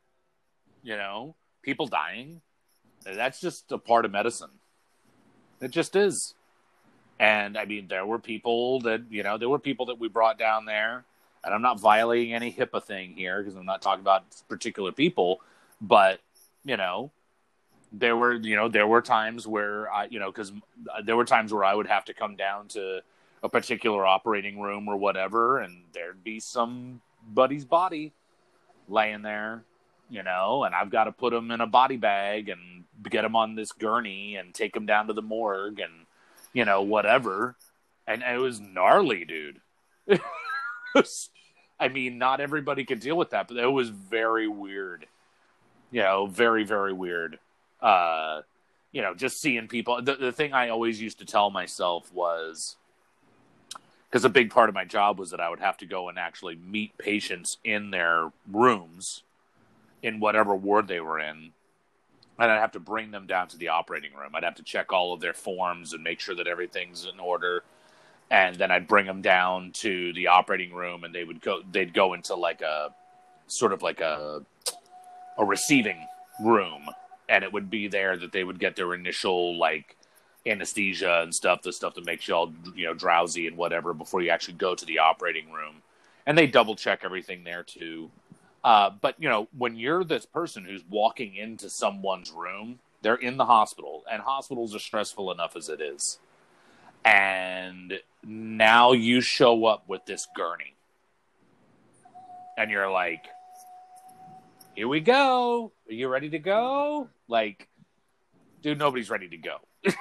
you 0.83 0.97
know, 0.97 1.35
people 1.61 1.87
dying, 1.87 2.41
that's 3.03 3.39
just 3.39 3.71
a 3.71 3.77
part 3.77 4.05
of 4.05 4.11
medicine. 4.11 4.51
It 5.61 5.71
just 5.71 5.95
is. 5.95 6.35
And 7.19 7.57
I 7.57 7.65
mean, 7.65 7.87
there 7.87 8.05
were 8.05 8.19
people 8.19 8.79
that 8.81 9.03
you 9.09 9.23
know, 9.23 9.37
there 9.37 9.49
were 9.49 9.59
people 9.59 9.87
that 9.87 9.99
we 9.99 10.07
brought 10.07 10.37
down 10.37 10.65
there 10.65 11.05
and 11.43 11.53
I'm 11.53 11.61
not 11.61 11.79
violating 11.79 12.33
any 12.33 12.51
HIPAA 12.51 12.83
thing 12.83 13.13
here 13.13 13.41
because 13.41 13.55
I'm 13.55 13.65
not 13.65 13.81
talking 13.81 14.01
about 14.01 14.23
particular 14.47 14.91
people, 14.91 15.41
but 15.81 16.19
you 16.65 16.77
know, 16.77 17.11
there 17.91 18.15
were 18.15 18.33
you 18.33 18.55
know 18.55 18.69
there 18.69 18.87
were 18.87 19.01
times 19.01 19.47
where 19.47 19.91
I 19.91 20.05
you 20.05 20.19
know 20.19 20.31
because 20.31 20.51
there 21.03 21.15
were 21.15 21.25
times 21.25 21.53
where 21.53 21.63
I 21.63 21.73
would 21.73 21.87
have 21.87 22.05
to 22.05 22.13
come 22.13 22.35
down 22.35 22.67
to 22.69 23.01
a 23.41 23.49
particular 23.49 24.05
operating 24.05 24.59
room 24.59 24.87
or 24.87 24.97
whatever, 24.97 25.59
and 25.59 25.83
there'd 25.93 26.23
be 26.23 26.39
somebody's 26.39 27.65
body 27.65 28.11
laying 28.87 29.21
there, 29.21 29.63
you 30.09 30.23
know, 30.23 30.63
and 30.63 30.73
I've 30.73 30.89
got 30.89 31.05
to 31.05 31.11
put 31.11 31.31
them 31.31 31.51
in 31.51 31.61
a 31.61 31.67
body 31.67 31.97
bag 31.97 32.49
and 32.49 32.83
get 33.09 33.21
them 33.21 33.35
on 33.35 33.55
this 33.55 33.71
gurney 33.71 34.35
and 34.35 34.53
take 34.53 34.73
them 34.73 34.85
down 34.85 35.07
to 35.07 35.13
the 35.13 35.21
morgue 35.21 35.79
and 35.79 35.91
you 36.53 36.65
know 36.65 36.81
whatever, 36.81 37.55
and 38.07 38.23
it 38.23 38.39
was 38.39 38.59
gnarly, 38.59 39.25
dude. 39.25 39.61
I 41.79 41.87
mean, 41.87 42.17
not 42.17 42.41
everybody 42.41 42.83
could 42.83 42.99
deal 42.99 43.15
with 43.15 43.29
that, 43.29 43.47
but 43.47 43.57
it 43.57 43.67
was 43.67 43.89
very 43.89 44.47
weird. 44.47 45.05
You 45.91 46.01
know, 46.01 46.25
very, 46.25 46.63
very 46.63 46.91
weird. 46.91 47.39
Uh, 47.81 48.41
you 48.91 49.01
know, 49.01 49.13
just 49.13 49.39
seeing 49.39 49.67
people. 49.67 50.01
The, 50.01 50.15
the 50.15 50.31
thing 50.31 50.53
I 50.53 50.69
always 50.69 50.99
used 50.99 51.19
to 51.19 51.25
tell 51.25 51.49
myself 51.51 52.11
was 52.13 52.75
because 54.09 54.25
a 54.25 54.29
big 54.29 54.49
part 54.49 54.69
of 54.69 54.75
my 54.75 54.85
job 54.85 55.19
was 55.19 55.29
that 55.31 55.39
I 55.39 55.49
would 55.49 55.59
have 55.59 55.77
to 55.77 55.85
go 55.85 56.09
and 56.09 56.17
actually 56.17 56.55
meet 56.55 56.97
patients 56.97 57.57
in 57.63 57.91
their 57.91 58.31
rooms 58.51 59.23
in 60.01 60.19
whatever 60.19 60.55
ward 60.55 60.87
they 60.87 60.99
were 60.99 61.19
in. 61.19 61.51
And 62.39 62.51
I'd 62.51 62.59
have 62.59 62.71
to 62.73 62.79
bring 62.79 63.11
them 63.11 63.27
down 63.27 63.49
to 63.49 63.57
the 63.57 63.67
operating 63.69 64.13
room. 64.13 64.31
I'd 64.33 64.43
have 64.45 64.55
to 64.55 64.63
check 64.63 64.93
all 64.93 65.13
of 65.13 65.19
their 65.19 65.33
forms 65.33 65.93
and 65.93 66.03
make 66.03 66.21
sure 66.21 66.35
that 66.35 66.47
everything's 66.47 67.05
in 67.05 67.19
order 67.19 67.63
and 68.31 68.55
then 68.55 68.71
I'd 68.71 68.87
bring 68.87 69.05
them 69.05 69.21
down 69.21 69.71
to 69.73 70.13
the 70.13 70.27
operating 70.27 70.73
room, 70.73 71.03
and 71.03 71.13
they 71.13 71.23
would 71.23 71.41
go. 71.41 71.61
They'd 71.71 71.93
go 71.93 72.13
into 72.13 72.35
like 72.35 72.61
a 72.61 72.93
sort 73.47 73.73
of 73.73 73.81
like 73.81 74.01
a 74.01 74.43
a 75.37 75.45
receiving 75.45 76.05
room, 76.43 76.87
and 77.27 77.43
it 77.43 77.51
would 77.51 77.69
be 77.69 77.87
there 77.87 78.17
that 78.17 78.31
they 78.31 78.43
would 78.43 78.59
get 78.59 78.75
their 78.75 78.93
initial 78.93 79.57
like 79.57 79.95
anesthesia 80.45 81.21
and 81.21 81.33
stuff, 81.33 81.61
the 81.61 81.73
stuff 81.73 81.95
that 81.95 82.05
makes 82.05 82.27
you 82.27 82.35
all 82.35 82.53
you 82.75 82.85
know 82.85 82.93
drowsy 82.93 83.47
and 83.47 83.57
whatever 83.57 83.93
before 83.93 84.21
you 84.21 84.29
actually 84.29 84.53
go 84.55 84.75
to 84.75 84.85
the 84.85 84.99
operating 84.99 85.51
room, 85.51 85.81
and 86.25 86.37
they 86.37 86.45
double 86.45 86.75
check 86.75 86.99
everything 87.03 87.43
there 87.43 87.63
too. 87.63 88.11
Uh, 88.63 88.89
but 89.01 89.15
you 89.19 89.29
know, 89.29 89.47
when 89.57 89.75
you're 89.75 90.03
this 90.03 90.25
person 90.25 90.65
who's 90.65 90.83
walking 90.89 91.35
into 91.35 91.69
someone's 91.69 92.31
room, 92.31 92.79
they're 93.01 93.15
in 93.15 93.37
the 93.37 93.45
hospital, 93.45 94.03
and 94.11 94.21
hospitals 94.21 94.75
are 94.75 94.79
stressful 94.79 95.31
enough 95.31 95.55
as 95.55 95.69
it 95.69 95.79
is. 95.79 96.19
And 97.05 97.99
now 98.23 98.91
you 98.91 99.21
show 99.21 99.65
up 99.65 99.87
with 99.87 100.05
this 100.05 100.27
gurney. 100.35 100.75
And 102.57 102.69
you're 102.69 102.91
like 102.91 103.25
here 104.75 104.87
we 104.87 105.01
go. 105.01 105.73
Are 105.89 105.93
you 105.93 106.07
ready 106.07 106.29
to 106.29 106.39
go? 106.39 107.09
Like 107.27 107.67
dude 108.61 108.79
nobody's 108.79 109.09
ready 109.09 109.29
to 109.29 109.37
go. 109.37 109.57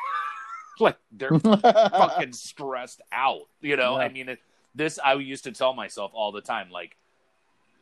Like 0.80 0.96
they're 1.10 1.36
fucking 1.40 2.34
stressed 2.34 3.00
out 3.10 3.48
you 3.60 3.76
know? 3.76 3.96
I 3.96 4.10
mean 4.10 4.28
it, 4.28 4.38
this 4.76 5.00
i 5.04 5.14
used 5.14 5.42
to 5.42 5.50
tell 5.50 5.74
myself 5.74 6.12
all 6.14 6.30
the 6.30 6.40
time 6.40 6.70
like 6.70 6.96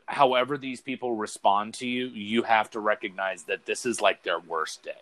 however 0.06 0.56
these 0.56 0.80
people 0.80 1.16
respond 1.16 1.74
to 1.74 1.86
you 1.86 2.06
you 2.06 2.42
have 2.42 2.70
to 2.70 2.80
recognize 2.80 3.44
that 3.44 3.66
this 3.66 3.84
is 3.84 4.00
like 4.00 4.22
their 4.22 4.38
worst 4.38 4.82
day. 4.82 4.92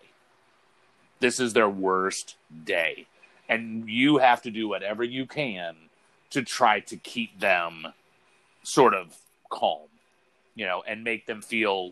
This 1.19 1.39
is 1.39 1.53
their 1.53 1.69
worst 1.69 2.35
day. 2.65 3.07
And 3.47 3.87
you 3.87 4.17
have 4.17 4.41
to 4.41 4.51
do 4.51 4.67
whatever 4.67 5.03
you 5.03 5.25
can 5.25 5.75
to 6.31 6.41
try 6.41 6.79
to 6.81 6.97
keep 6.97 7.39
them 7.39 7.87
sort 8.63 8.95
of 8.95 9.15
calm 9.51 9.87
you 10.55 10.65
know 10.65 10.83
and 10.87 11.03
make 11.03 11.27
them 11.27 11.41
feel 11.41 11.91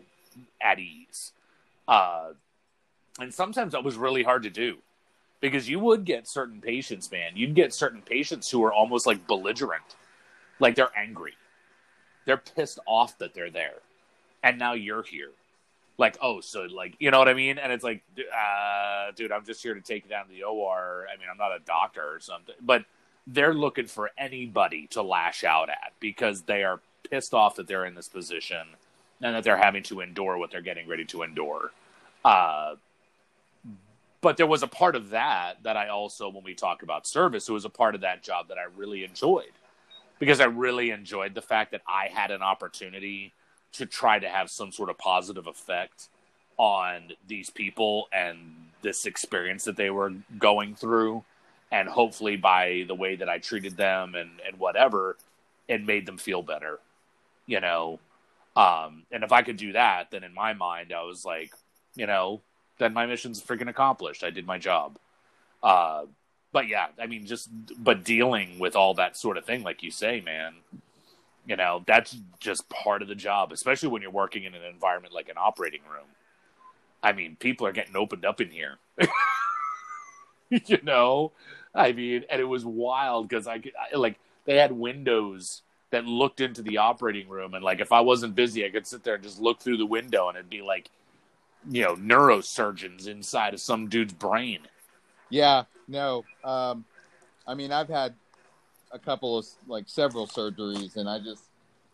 at 0.60 0.78
ease. 0.78 1.32
Uh 1.86 2.30
and 3.20 3.32
sometimes 3.32 3.72
that 3.72 3.84
was 3.84 3.96
really 3.96 4.24
hard 4.24 4.42
to 4.42 4.50
do 4.50 4.78
because 5.40 5.68
you 5.68 5.78
would 5.78 6.04
get 6.04 6.26
certain 6.26 6.60
patients 6.60 7.12
man. 7.12 7.32
You'd 7.36 7.54
get 7.54 7.72
certain 7.72 8.02
patients 8.02 8.50
who 8.50 8.64
are 8.64 8.72
almost 8.72 9.06
like 9.06 9.24
belligerent 9.28 9.94
like 10.58 10.74
they're 10.74 10.96
angry 10.96 11.34
they're 12.24 12.36
pissed 12.36 12.78
off 12.86 13.18
that 13.18 13.34
they're 13.34 13.50
there. 13.50 13.74
And 14.42 14.58
now 14.58 14.74
you're 14.74 15.02
here. 15.02 15.30
Like 15.96 16.16
oh 16.20 16.40
so 16.40 16.62
like 16.62 16.94
you 16.98 17.10
know 17.12 17.20
what 17.20 17.28
i 17.28 17.34
mean? 17.34 17.58
And 17.58 17.72
it's 17.72 17.84
like 17.84 18.02
uh 18.18 19.12
dude 19.14 19.30
i'm 19.30 19.44
just 19.44 19.62
here 19.62 19.74
to 19.74 19.80
take 19.80 20.04
you 20.04 20.10
down 20.10 20.26
to 20.26 20.32
the 20.32 20.42
or 20.42 21.06
i 21.12 21.16
mean 21.16 21.28
i'm 21.30 21.38
not 21.38 21.52
a 21.54 21.60
doctor 21.60 22.02
or 22.02 22.18
something. 22.18 22.56
But 22.60 22.84
they're 23.26 23.54
looking 23.54 23.86
for 23.86 24.10
anybody 24.18 24.86
to 24.88 25.02
lash 25.02 25.44
out 25.44 25.70
at 25.70 25.92
because 26.00 26.42
they 26.42 26.64
are 26.64 26.80
pissed 27.08 27.32
off 27.32 27.56
that 27.56 27.66
they're 27.66 27.84
in 27.84 27.94
this 27.94 28.08
position 28.08 28.66
and 29.22 29.34
that 29.34 29.44
they're 29.44 29.56
having 29.56 29.82
to 29.84 30.00
endure 30.00 30.36
what 30.36 30.50
they're 30.50 30.60
getting 30.60 30.88
ready 30.88 31.04
to 31.06 31.22
endure. 31.22 31.70
Uh, 32.24 32.74
but 34.20 34.36
there 34.36 34.46
was 34.46 34.62
a 34.62 34.66
part 34.66 34.96
of 34.96 35.10
that 35.10 35.62
that 35.62 35.76
I 35.76 35.88
also, 35.88 36.28
when 36.28 36.44
we 36.44 36.54
talk 36.54 36.82
about 36.82 37.06
service, 37.06 37.48
it 37.48 37.52
was 37.52 37.64
a 37.66 37.70
part 37.70 37.94
of 37.94 38.00
that 38.02 38.22
job 38.22 38.48
that 38.48 38.58
I 38.58 38.64
really 38.76 39.04
enjoyed 39.04 39.52
because 40.24 40.40
I 40.40 40.46
really 40.46 40.90
enjoyed 40.90 41.34
the 41.34 41.42
fact 41.42 41.72
that 41.72 41.82
I 41.86 42.08
had 42.10 42.30
an 42.30 42.40
opportunity 42.40 43.34
to 43.72 43.84
try 43.84 44.18
to 44.18 44.26
have 44.26 44.48
some 44.48 44.72
sort 44.72 44.88
of 44.88 44.96
positive 44.96 45.46
effect 45.46 46.08
on 46.56 47.12
these 47.28 47.50
people 47.50 48.08
and 48.10 48.38
this 48.80 49.04
experience 49.04 49.64
that 49.64 49.76
they 49.76 49.90
were 49.90 50.14
going 50.38 50.76
through. 50.76 51.24
And 51.70 51.90
hopefully 51.90 52.36
by 52.36 52.84
the 52.86 52.94
way 52.94 53.16
that 53.16 53.28
I 53.28 53.36
treated 53.36 53.76
them 53.76 54.14
and 54.14 54.30
and 54.46 54.58
whatever 54.58 55.18
it 55.68 55.84
made 55.84 56.06
them 56.06 56.16
feel 56.16 56.42
better 56.42 56.78
you 57.46 57.60
know? 57.60 57.98
Um 58.56 59.02
and 59.12 59.24
if 59.24 59.32
I 59.32 59.42
could 59.42 59.58
do 59.58 59.72
that 59.72 60.10
then 60.10 60.24
in 60.24 60.32
my 60.32 60.54
mind 60.54 60.90
I 60.90 61.02
was 61.02 61.24
like 61.24 61.52
you 61.96 62.06
know 62.06 62.40
then 62.78 62.94
my 62.94 63.04
mission's 63.04 63.42
freaking 63.42 63.68
accomplished. 63.68 64.24
I 64.24 64.30
did 64.30 64.46
my 64.46 64.56
job. 64.56 64.98
Uh 65.62 66.04
but 66.54 66.66
yeah 66.68 66.86
I 66.98 67.06
mean 67.06 67.26
just 67.26 67.50
but 67.78 68.02
dealing 68.02 68.58
with 68.58 68.76
all 68.76 68.94
that 68.94 69.18
sort 69.18 69.36
of 69.36 69.44
thing 69.44 69.62
like 69.62 69.82
you 69.82 69.90
say 69.90 70.22
man 70.22 70.54
you 71.46 71.56
know 71.56 71.84
that's 71.86 72.16
just 72.40 72.66
part 72.70 73.02
of 73.02 73.08
the 73.08 73.14
job 73.14 73.52
especially 73.52 73.90
when 73.90 74.00
you're 74.00 74.10
working 74.10 74.44
in 74.44 74.54
an 74.54 74.62
environment 74.64 75.12
like 75.12 75.28
an 75.28 75.36
operating 75.36 75.82
room 75.82 76.06
I 77.04 77.12
mean, 77.12 77.36
people 77.38 77.66
are 77.66 77.72
getting 77.72 77.96
opened 77.96 78.24
up 78.24 78.40
in 78.40 78.48
here. 78.48 78.78
you 80.48 80.78
know, 80.82 81.32
I 81.74 81.92
mean, 81.92 82.24
and 82.30 82.40
it 82.40 82.46
was 82.46 82.64
wild 82.64 83.28
because 83.28 83.46
I, 83.46 83.62
I 83.92 83.96
like 83.96 84.18
they 84.46 84.56
had 84.56 84.72
windows 84.72 85.60
that 85.90 86.06
looked 86.06 86.40
into 86.40 86.62
the 86.62 86.78
operating 86.78 87.28
room, 87.28 87.52
and 87.52 87.62
like 87.62 87.80
if 87.80 87.92
I 87.92 88.00
wasn't 88.00 88.34
busy, 88.34 88.64
I 88.64 88.70
could 88.70 88.86
sit 88.86 89.04
there 89.04 89.16
and 89.16 89.22
just 89.22 89.38
look 89.38 89.60
through 89.60 89.76
the 89.76 89.86
window, 89.86 90.28
and 90.28 90.38
it'd 90.38 90.48
be 90.48 90.62
like, 90.62 90.88
you 91.70 91.82
know, 91.82 91.94
neurosurgeons 91.94 93.06
inside 93.06 93.52
of 93.52 93.60
some 93.60 93.88
dude's 93.88 94.14
brain. 94.14 94.60
Yeah, 95.34 95.64
no. 95.88 96.24
Um, 96.44 96.84
I 97.44 97.54
mean, 97.54 97.72
I've 97.72 97.88
had 97.88 98.14
a 98.92 99.00
couple 99.00 99.36
of 99.36 99.44
like 99.66 99.88
several 99.88 100.28
surgeries, 100.28 100.96
and 100.96 101.08
I 101.08 101.18
just, 101.18 101.42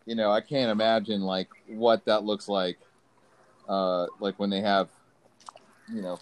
you 0.05 0.13
know, 0.13 0.31
I 0.31 0.41
can't 0.41 0.69
imagine 0.69 1.21
like 1.21 1.49
what 1.67 2.05
that 2.05 2.23
looks 2.23 2.47
like. 2.47 2.77
Uh, 3.67 4.05
like 4.19 4.37
when 4.37 4.51
they 4.51 4.61
have 4.61 4.89
you 5.91 6.03
know, 6.03 6.19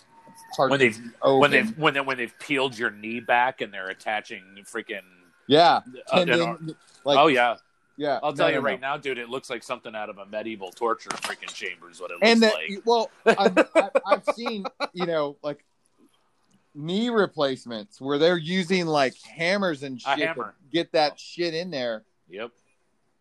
when 0.58 0.80
they've 0.80 0.98
open. 1.22 1.40
when 1.42 1.52
they've 1.52 1.78
when 1.78 1.94
they 1.94 2.02
when 2.02 2.18
they've 2.18 2.40
peeled 2.40 2.78
your 2.78 2.90
knee 2.90 3.20
back 3.20 3.60
and 3.60 3.74
they're 3.74 3.90
attaching 3.90 4.44
freaking 4.64 5.02
yeah, 5.48 5.82
uh, 6.12 6.16
tendon, 6.16 6.76
like 7.04 7.20
oh 7.20 7.28
yeah. 7.28 7.58
Yeah, 7.98 8.18
I'll 8.24 8.32
tell 8.32 8.48
no, 8.48 8.54
you 8.54 8.60
no, 8.60 8.62
right 8.62 8.80
no. 8.80 8.92
now, 8.92 8.98
dude. 8.98 9.18
It 9.18 9.28
looks 9.28 9.50
like 9.50 9.62
something 9.62 9.94
out 9.94 10.10
of 10.10 10.20
a 10.20 10.26
medieval 10.26 10.72
torture 10.72 11.10
freaking 11.10 11.54
chamber. 11.54 11.90
Is 11.90 12.00
what 12.00 12.12
it 12.12 12.14
looks 12.14 12.30
and 12.30 12.44
that, 12.44 12.54
like. 12.54 12.82
Well, 12.86 13.12
I've, 13.26 13.58
I've 14.08 14.24
seen, 14.36 14.64
you 14.94 15.06
know, 15.06 15.36
like 15.44 15.66
knee 16.80 17.10
replacements 17.10 18.00
where 18.00 18.18
they're 18.18 18.38
using 18.38 18.86
like 18.86 19.16
hammers 19.22 19.84
and 19.84 20.02
shit 20.02 20.20
hammer. 20.20 20.56
to 20.58 20.72
get 20.72 20.94
that 20.94 21.20
shit 21.20 21.54
in 21.54 21.70
there. 21.72 22.04
Yep. 22.30 22.52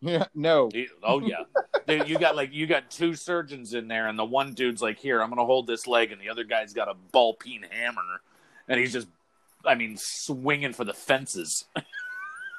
Yeah, 0.01 0.25
no. 0.33 0.69
Oh 1.03 1.19
yeah. 1.19 1.43
Dude, 1.85 2.07
you 2.07 2.17
got 2.17 2.35
like 2.35 2.53
you 2.53 2.67
got 2.67 2.89
two 2.89 3.15
surgeons 3.15 3.73
in 3.73 3.87
there, 3.89 4.07
and 4.07 4.17
the 4.17 4.23
one 4.23 4.53
dude's 4.53 4.81
like, 4.81 4.97
"Here, 4.97 5.21
I'm 5.21 5.29
gonna 5.29 5.45
hold 5.45 5.67
this 5.67 5.87
leg," 5.87 6.11
and 6.13 6.21
the 6.21 6.29
other 6.29 6.45
guy's 6.45 6.73
got 6.73 6.87
a 6.87 6.93
ball 7.11 7.33
peen 7.33 7.65
hammer, 7.69 8.21
and 8.69 8.79
he's 8.79 8.93
just, 8.93 9.07
I 9.65 9.75
mean, 9.75 9.97
swinging 9.97 10.71
for 10.71 10.85
the 10.85 10.93
fences. 10.93 11.65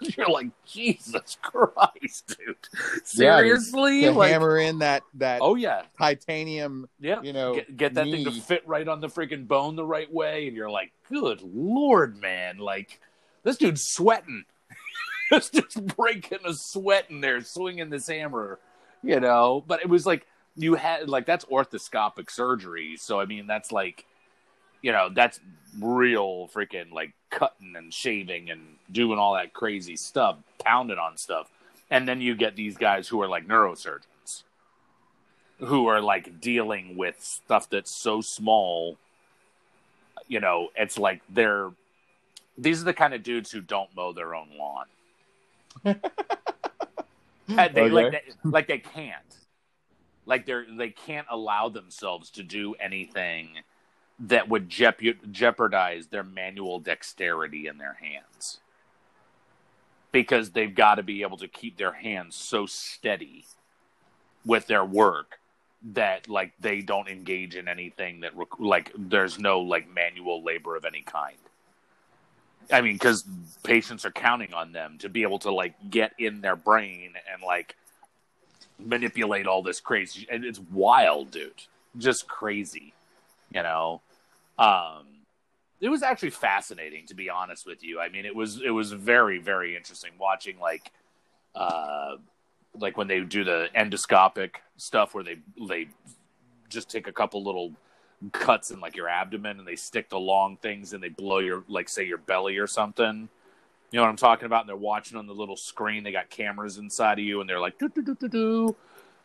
You're 0.17 0.29
like, 0.29 0.49
Jesus 0.67 1.37
Christ, 1.43 2.37
dude! 2.39 2.57
Seriously, 3.05 4.05
yeah, 4.05 4.11
like, 4.11 4.31
hammer 4.31 4.57
in 4.59 4.79
that 4.79 5.03
that 5.15 5.41
oh 5.43 5.57
yeah 5.57 5.83
titanium, 5.99 6.89
yeah, 6.99 7.21
you 7.23 7.33
know, 7.33 7.55
get, 7.55 7.77
get 7.77 7.95
that 7.95 8.07
knee. 8.07 8.25
thing 8.25 8.33
to 8.33 8.41
fit 8.41 8.67
right 8.67 8.89
on 8.89 9.01
the 9.01 9.09
freaking 9.09 9.47
bone 9.47 9.77
the 9.77 9.85
right 9.85 10.11
way, 10.13 10.49
and 10.49 10.57
you're 10.57 10.71
like, 10.71 10.93
good 11.11 11.43
lord, 11.43 12.21
man, 12.21 12.59
like 12.59 13.01
this 13.43 13.57
dude's 13.57 13.83
sweating. 13.85 14.45
this 15.31 15.51
just 15.51 15.85
breaking 15.97 16.41
a 16.45 16.53
sweat 16.55 17.07
in 17.11 17.21
there, 17.21 17.41
swinging 17.43 17.91
this 17.91 18.09
hammer, 18.09 18.59
you 19.03 19.21
know. 19.21 19.63
But 19.67 19.81
it 19.81 19.89
was 19.89 20.07
like 20.07 20.27
you 20.57 20.75
had 20.75 21.09
like 21.09 21.27
that's 21.27 21.45
orthoscopic 21.47 22.31
surgery, 22.31 22.97
so 22.99 23.21
I 23.21 23.27
mean 23.27 23.47
that's 23.47 23.71
like, 23.71 24.07
you 24.83 24.93
know, 24.93 25.09
that's 25.13 25.41
real 25.79 26.49
freaking 26.53 26.93
like 26.93 27.13
cutting 27.31 27.75
and 27.77 27.93
shaving 27.93 28.51
and 28.51 28.61
doing 28.91 29.19
all 29.19 29.35
that 29.35 29.53
crazy 29.53 29.97
stuff, 29.97 30.39
pounding 30.65 30.99
on 30.99 31.17
stuff, 31.17 31.51
and 31.91 32.09
then 32.09 32.21
you 32.21 32.35
get 32.35 32.57
these 32.57 32.77
guys 32.77 33.09
who 33.09 33.21
are 33.23 33.29
like 33.29 33.47
neurosurgeons, 33.47 34.43
who 35.59 35.87
are 35.87 36.01
like 36.01 36.41
dealing 36.41 36.97
with 36.97 37.17
stuff 37.21 37.69
that's 37.71 37.95
so 37.95 38.21
small. 38.21 38.97
You 40.29 40.41
know, 40.41 40.69
it's 40.77 40.99
like 40.99 41.23
they're 41.29 41.71
these 42.59 42.83
are 42.83 42.85
the 42.85 42.95
kind 42.95 43.15
of 43.15 43.23
dudes 43.23 43.51
who 43.51 43.61
don't 43.61 43.89
mow 43.97 44.13
their 44.13 44.35
own 44.35 44.49
lawn 44.59 44.87
they, 45.85 45.93
okay. 47.51 47.89
like, 47.89 48.13
they, 48.13 48.23
like 48.45 48.69
they 48.69 48.79
can't. 48.79 49.17
Like 50.27 50.47
they're 50.47 50.67
they 50.69 50.91
can't 50.91 51.27
allow 51.31 51.69
themselves 51.69 52.31
to 52.33 52.43
do 52.43 52.75
anything 52.75 53.49
that 54.21 54.49
would 54.49 54.69
jeopardize 54.69 56.09
their 56.09 56.23
manual 56.23 56.79
dexterity 56.79 57.67
in 57.67 57.79
their 57.79 57.95
hands. 57.95 58.59
Because 60.13 60.51
they've 60.51 60.75
got 60.75 60.97
to 60.97 61.03
be 61.03 61.23
able 61.23 61.39
to 61.39 61.49
keep 61.49 61.77
their 61.79 61.93
hands 61.93 62.37
so 62.37 62.67
steady 62.67 63.45
with 64.45 64.67
their 64.67 64.85
work 64.85 65.39
that 65.93 66.29
like 66.29 66.53
they 66.61 66.83
don't 66.83 67.09
engage 67.09 67.57
in 67.57 67.67
anything 67.67 68.21
that 68.21 68.33
like 68.59 68.93
there's 68.97 69.39
no 69.39 69.61
like 69.61 69.89
manual 69.89 70.43
labor 70.43 70.77
of 70.77 70.85
any 70.85 71.01
kind. 71.01 71.37
I 72.71 72.83
mean, 72.83 72.95
because 72.95 73.25
patients 73.63 74.05
are 74.05 74.11
counting 74.11 74.53
on 74.53 74.73
them 74.73 74.99
to 74.99 75.09
be 75.09 75.23
able 75.23 75.39
to 75.41 75.51
like 75.51 75.75
get 75.91 76.13
in 76.19 76.41
their 76.41 76.57
brain 76.57 77.13
and 77.33 77.43
like 77.43 77.77
manipulate 78.79 79.47
all 79.47 79.63
this 79.63 79.81
crazy. 79.81 80.27
And 80.31 80.45
it's 80.45 80.61
wild, 80.73 81.31
dude. 81.31 81.53
Just 81.97 82.29
crazy, 82.29 82.93
you 83.55 83.63
know. 83.63 84.03
Um, 84.61 85.07
it 85.81 85.89
was 85.89 86.03
actually 86.03 86.31
fascinating, 86.31 87.07
to 87.07 87.15
be 87.15 87.31
honest 87.31 87.67
with 87.67 87.83
you. 87.83 87.99
I 87.99 88.11
mean, 88.11 88.27
it 88.27 88.35
was 88.35 88.61
it 88.63 88.71
was 88.71 88.93
very 88.93 89.39
very 89.39 89.77
interesting 89.77 90.11
watching 90.19 90.59
like, 90.61 90.93
uh, 91.55 92.17
like 92.75 92.97
when 92.97 93.09
they 93.09 93.21
do 93.21 93.43
the 93.43 93.69
endoscopic 93.75 94.57
stuff 94.77 95.15
where 95.15 95.25
they 95.25 95.39
they 95.69 95.89
just 96.69 96.91
take 96.91 97.09
a 97.09 97.13
couple 97.13 97.43
little 97.43 97.73
cuts 98.33 98.71
in 98.71 98.81
like 98.81 98.97
your 98.97 99.09
abdomen 99.09 99.59
and 99.59 99.67
they 99.67 99.77
stick 99.77 100.11
the 100.11 100.21
long 100.21 100.59
things 100.59 100.93
and 100.93 101.03
they 101.03 101.09
blow 101.09 101.39
your 101.39 101.65
like 101.69 101.89
say 101.89 102.05
your 102.05 102.19
belly 102.19 102.59
or 102.59 102.67
something. 102.67 103.29
You 103.91 103.97
know 103.97 104.03
what 104.03 104.11
I'm 104.11 104.17
talking 104.17 104.47
about? 104.47 104.61
And 104.61 104.69
they're 104.69 104.77
watching 104.77 105.17
on 105.17 105.27
the 105.27 105.35
little 105.35 105.57
screen. 105.57 106.05
They 106.05 106.13
got 106.13 106.31
cameras 106.31 106.79
inside 106.79 107.19
of 107.19 107.25
you 107.25 107.41
and 107.41 107.49
they're 107.49 107.59
like 107.59 107.79
do 107.79 107.89
do 107.89 108.03
do 108.03 108.15
do 108.15 108.29
do. 108.29 108.77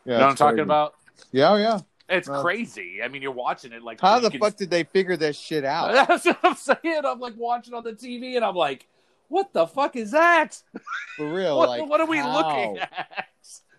Yeah, 0.06 0.14
you 0.14 0.20
know 0.20 0.26
what 0.26 0.30
I'm 0.30 0.36
talking 0.38 0.60
about? 0.60 0.96
Yeah, 1.32 1.52
oh, 1.52 1.56
yeah. 1.58 1.80
It's 2.08 2.30
uh, 2.30 2.42
crazy. 2.42 3.02
I 3.04 3.08
mean, 3.08 3.22
you're 3.22 3.32
watching 3.32 3.74
it 3.74 3.82
like 3.82 4.00
how 4.00 4.20
the 4.20 4.30
can... 4.30 4.40
fuck 4.40 4.56
did 4.56 4.70
they 4.70 4.84
figure 4.84 5.18
this 5.18 5.38
shit 5.38 5.66
out? 5.66 5.92
That's 5.94 6.26
what 6.26 6.40
I'm 6.44 6.56
saying. 6.56 7.02
I'm 7.06 7.20
like 7.20 7.36
watching 7.38 7.74
on 7.74 7.84
the 7.84 7.94
TV 7.94 8.36
and 8.36 8.46
I'm 8.46 8.56
like, 8.56 8.88
what 9.28 9.54
the 9.54 9.66
fuck 9.66 9.96
is 9.96 10.12
that? 10.12 10.62
For 11.18 11.34
real? 11.34 11.58
what, 11.58 11.70
like, 11.70 11.90
what 11.90 12.00
are 12.00 12.08
we 12.08 12.18
how? 12.18 12.34
looking 12.36 12.80
at? 12.80 13.28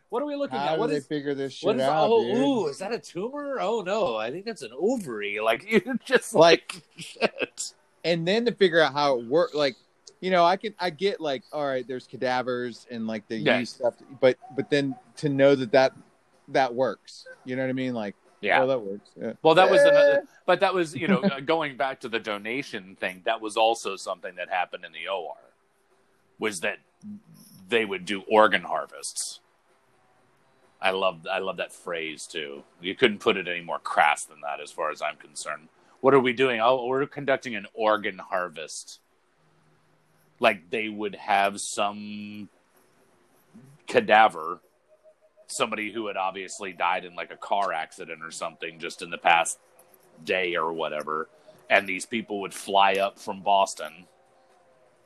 What 0.08 0.22
are 0.22 0.26
we 0.26 0.36
looking 0.36 0.58
How 0.58 0.74
at? 0.74 0.78
What 0.78 0.88
do 0.88 0.96
is, 0.96 1.06
they 1.06 1.16
figure 1.16 1.34
this 1.34 1.52
shit 1.52 1.80
out? 1.80 2.08
Oh, 2.10 2.22
dude? 2.22 2.36
ooh, 2.36 2.68
is 2.68 2.78
that 2.78 2.92
a 2.92 2.98
tumor? 2.98 3.58
Oh 3.60 3.82
no, 3.82 4.16
I 4.16 4.30
think 4.30 4.44
that's 4.44 4.62
an 4.62 4.70
ovary. 4.78 5.38
Like 5.46 5.70
you 5.70 5.80
just 6.04 6.34
like, 6.34 6.74
like 6.74 6.82
shit. 6.96 7.72
And 8.04 8.26
then 8.26 8.44
to 8.46 8.52
figure 8.52 8.80
out 8.80 8.92
how 8.92 9.18
it 9.18 9.26
works, 9.26 9.54
like 9.54 9.76
you 10.20 10.30
know, 10.30 10.44
I 10.44 10.56
can 10.56 10.74
I 10.78 10.90
get 10.90 11.20
like, 11.20 11.42
all 11.52 11.66
right, 11.66 11.86
there's 11.86 12.06
cadavers 12.06 12.86
and 12.90 13.06
like 13.06 13.28
the 13.28 13.36
yeah. 13.36 13.62
stuff, 13.64 13.94
but 14.20 14.36
but 14.56 14.70
then 14.70 14.94
to 15.18 15.28
know 15.28 15.54
that 15.54 15.70
that 15.72 15.92
that 16.48 16.74
works, 16.74 17.26
you 17.44 17.56
know 17.56 17.62
what 17.62 17.70
I 17.70 17.74
mean? 17.74 17.94
Like, 17.94 18.14
yeah, 18.40 18.58
well, 18.58 18.68
that 18.68 18.80
works. 18.80 19.10
Yeah. 19.20 19.32
Well, 19.42 19.54
that 19.54 19.70
was 19.70 19.80
another, 19.80 20.22
but 20.44 20.60
that 20.60 20.74
was 20.74 20.94
you 20.94 21.08
know 21.08 21.22
going 21.44 21.76
back 21.76 22.00
to 22.00 22.08
the 22.08 22.20
donation 22.20 22.96
thing. 22.96 23.22
That 23.24 23.40
was 23.40 23.56
also 23.56 23.96
something 23.96 24.34
that 24.36 24.50
happened 24.50 24.84
in 24.84 24.92
the 24.92 25.08
OR, 25.08 25.36
was 26.38 26.60
that 26.60 26.78
they 27.68 27.84
would 27.84 28.04
do 28.04 28.22
organ 28.28 28.62
harvests 28.62 29.40
I 30.80 30.90
love 30.90 31.26
I 31.30 31.38
love 31.38 31.56
that 31.56 31.72
phrase 31.72 32.26
too. 32.26 32.62
You 32.80 32.94
couldn't 32.94 33.18
put 33.18 33.36
it 33.36 33.48
any 33.48 33.62
more 33.62 33.78
crass 33.78 34.24
than 34.24 34.40
that, 34.42 34.60
as 34.60 34.70
far 34.70 34.90
as 34.90 35.02
I'm 35.02 35.16
concerned. 35.16 35.68
What 36.00 36.14
are 36.14 36.20
we 36.20 36.32
doing? 36.32 36.60
Oh, 36.60 36.86
we're 36.86 37.06
conducting 37.06 37.56
an 37.56 37.66
organ 37.74 38.18
harvest. 38.18 39.00
Like 40.38 40.70
they 40.70 40.88
would 40.88 41.14
have 41.14 41.60
some 41.60 42.48
cadaver, 43.86 44.60
somebody 45.46 45.92
who 45.92 46.06
had 46.06 46.16
obviously 46.16 46.72
died 46.72 47.04
in 47.04 47.14
like 47.14 47.32
a 47.32 47.36
car 47.36 47.72
accident 47.72 48.22
or 48.22 48.30
something 48.30 48.78
just 48.78 49.02
in 49.02 49.10
the 49.10 49.18
past 49.18 49.58
day 50.24 50.56
or 50.56 50.72
whatever, 50.72 51.28
and 51.70 51.88
these 51.88 52.06
people 52.06 52.40
would 52.40 52.54
fly 52.54 52.94
up 52.94 53.18
from 53.18 53.40
Boston 53.40 54.06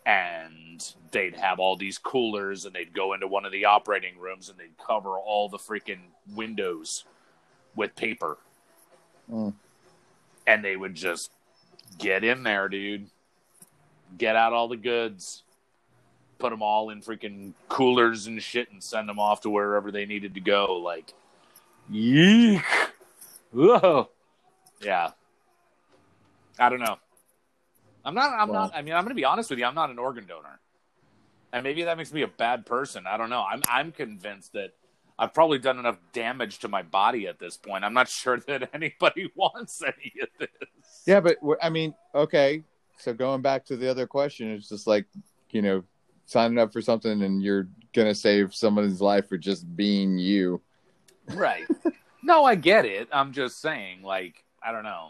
and 0.06 0.94
they'd 1.10 1.36
have 1.36 1.58
all 1.58 1.76
these 1.76 1.98
coolers 1.98 2.64
and 2.64 2.74
they'd 2.74 2.94
go 2.94 3.12
into 3.12 3.26
one 3.26 3.44
of 3.44 3.52
the 3.52 3.64
operating 3.64 4.18
rooms 4.18 4.48
and 4.48 4.58
they'd 4.58 4.76
cover 4.78 5.18
all 5.18 5.48
the 5.48 5.58
freaking 5.58 6.00
windows 6.34 7.04
with 7.76 7.94
paper. 7.96 8.38
Mm. 9.30 9.54
and 10.48 10.64
they 10.64 10.74
would 10.74 10.96
just 10.96 11.30
get 11.98 12.24
in 12.24 12.42
there 12.42 12.68
dude. 12.68 13.08
Get 14.18 14.34
out 14.34 14.52
all 14.52 14.66
the 14.66 14.76
goods 14.76 15.44
put 16.40 16.50
them 16.50 16.62
all 16.62 16.90
in 16.90 17.00
freaking 17.02 17.52
coolers 17.68 18.26
and 18.26 18.42
shit 18.42 18.72
and 18.72 18.82
send 18.82 19.08
them 19.08 19.18
off 19.20 19.42
to 19.42 19.50
wherever 19.50 19.90
they 19.92 20.06
needed 20.06 20.34
to 20.34 20.40
go 20.40 20.74
like 20.76 21.12
yeek. 21.90 22.62
Whoa. 23.52 24.08
Yeah. 24.80 25.10
I 26.58 26.68
don't 26.68 26.80
know. 26.80 26.98
I'm 28.04 28.14
not 28.14 28.32
i'm 28.32 28.48
Well- 28.48 28.62
not 28.62 28.74
i 28.74 28.80
mean 28.82 28.94
i'm 28.94 29.04
gonna 29.04 29.14
be 29.14 29.24
honest 29.26 29.50
with 29.50 29.58
you 29.58 29.66
i'm 29.66 29.74
not 29.74 29.90
an 29.90 29.98
organ 29.98 30.26
donor. 30.26 30.58
And 31.52 31.64
maybe 31.64 31.82
that 31.82 31.96
makes 31.98 32.12
me 32.12 32.22
a 32.22 32.28
bad 32.28 32.64
person 32.66 33.06
i 33.06 33.16
don't 33.16 33.30
know. 33.30 33.44
I'm 33.48 33.62
i'm 33.68 33.92
convinced 33.92 34.54
that 34.54 34.70
i've 35.18 35.34
probably 35.34 35.58
done 35.58 35.78
enough 35.78 35.98
damage 36.14 36.60
to 36.60 36.68
my 36.68 36.82
body 36.82 37.26
at 37.26 37.38
this 37.38 37.56
point. 37.58 37.84
I'm 37.84 37.92
not 37.94 38.08
sure 38.20 38.38
that 38.40 38.70
anybody 38.72 39.30
wants 39.36 39.82
any 39.82 40.12
of 40.22 40.28
this. 40.38 41.02
Yeah, 41.06 41.20
but 41.20 41.36
I 41.62 41.68
mean, 41.70 41.94
okay. 42.14 42.62
So 42.98 43.14
going 43.14 43.40
back 43.42 43.64
to 43.66 43.76
the 43.76 43.90
other 43.90 44.06
question, 44.06 44.50
it's 44.50 44.68
just 44.68 44.86
like 44.86 45.06
you 45.50 45.62
know, 45.62 45.82
signing 46.30 46.58
up 46.58 46.72
for 46.72 46.80
something 46.80 47.22
and 47.22 47.42
you're 47.42 47.68
gonna 47.92 48.14
save 48.14 48.54
someone's 48.54 49.00
life 49.00 49.28
for 49.28 49.36
just 49.36 49.76
being 49.76 50.16
you. 50.16 50.60
Right. 51.34 51.66
no, 52.22 52.44
I 52.44 52.54
get 52.54 52.84
it. 52.84 53.08
I'm 53.12 53.32
just 53.32 53.60
saying, 53.60 54.02
like, 54.02 54.44
I 54.62 54.72
don't 54.72 54.84
know. 54.84 55.08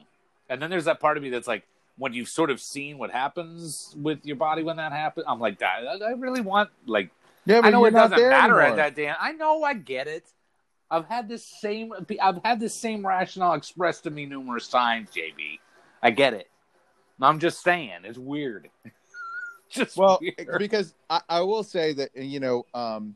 And 0.48 0.60
then 0.60 0.70
there's 0.70 0.86
that 0.86 0.98
part 1.00 1.16
of 1.16 1.22
me 1.22 1.30
that's 1.30 1.46
like, 1.46 1.64
when 1.98 2.14
you've 2.14 2.28
sort 2.28 2.50
of 2.50 2.60
seen 2.60 2.96
what 2.96 3.10
happens 3.10 3.94
with 4.00 4.24
your 4.24 4.36
body 4.36 4.62
when 4.62 4.76
that 4.76 4.92
happens, 4.92 5.26
I'm 5.28 5.38
like, 5.38 5.58
that 5.58 5.82
I 6.02 6.12
really 6.12 6.40
want, 6.40 6.70
like, 6.86 7.10
Yeah, 7.44 7.60
I 7.62 7.70
know 7.70 7.84
it 7.84 7.90
doesn't 7.90 8.18
matter 8.18 8.60
anymore. 8.60 8.62
at 8.62 8.76
that 8.76 8.94
damn. 8.96 9.16
I 9.20 9.32
know, 9.32 9.62
I 9.62 9.74
get 9.74 10.06
it. 10.06 10.24
I've 10.90 11.04
had 11.04 11.28
this 11.28 11.44
same, 11.44 11.92
I've 12.20 12.40
had 12.42 12.58
this 12.58 12.74
same 12.74 13.06
rationale 13.06 13.52
expressed 13.52 14.04
to 14.04 14.10
me 14.10 14.24
numerous 14.24 14.68
times, 14.68 15.10
JB. 15.10 15.58
I 16.02 16.10
get 16.10 16.32
it. 16.32 16.48
I'm 17.20 17.38
just 17.38 17.62
saying, 17.62 18.00
it's 18.04 18.18
weird. 18.18 18.70
just 19.72 19.96
Well, 19.96 20.18
weird. 20.20 20.58
because 20.58 20.94
I, 21.08 21.20
I 21.28 21.40
will 21.40 21.62
say 21.62 21.92
that 21.94 22.14
you 22.16 22.40
know, 22.40 22.66
um, 22.74 23.14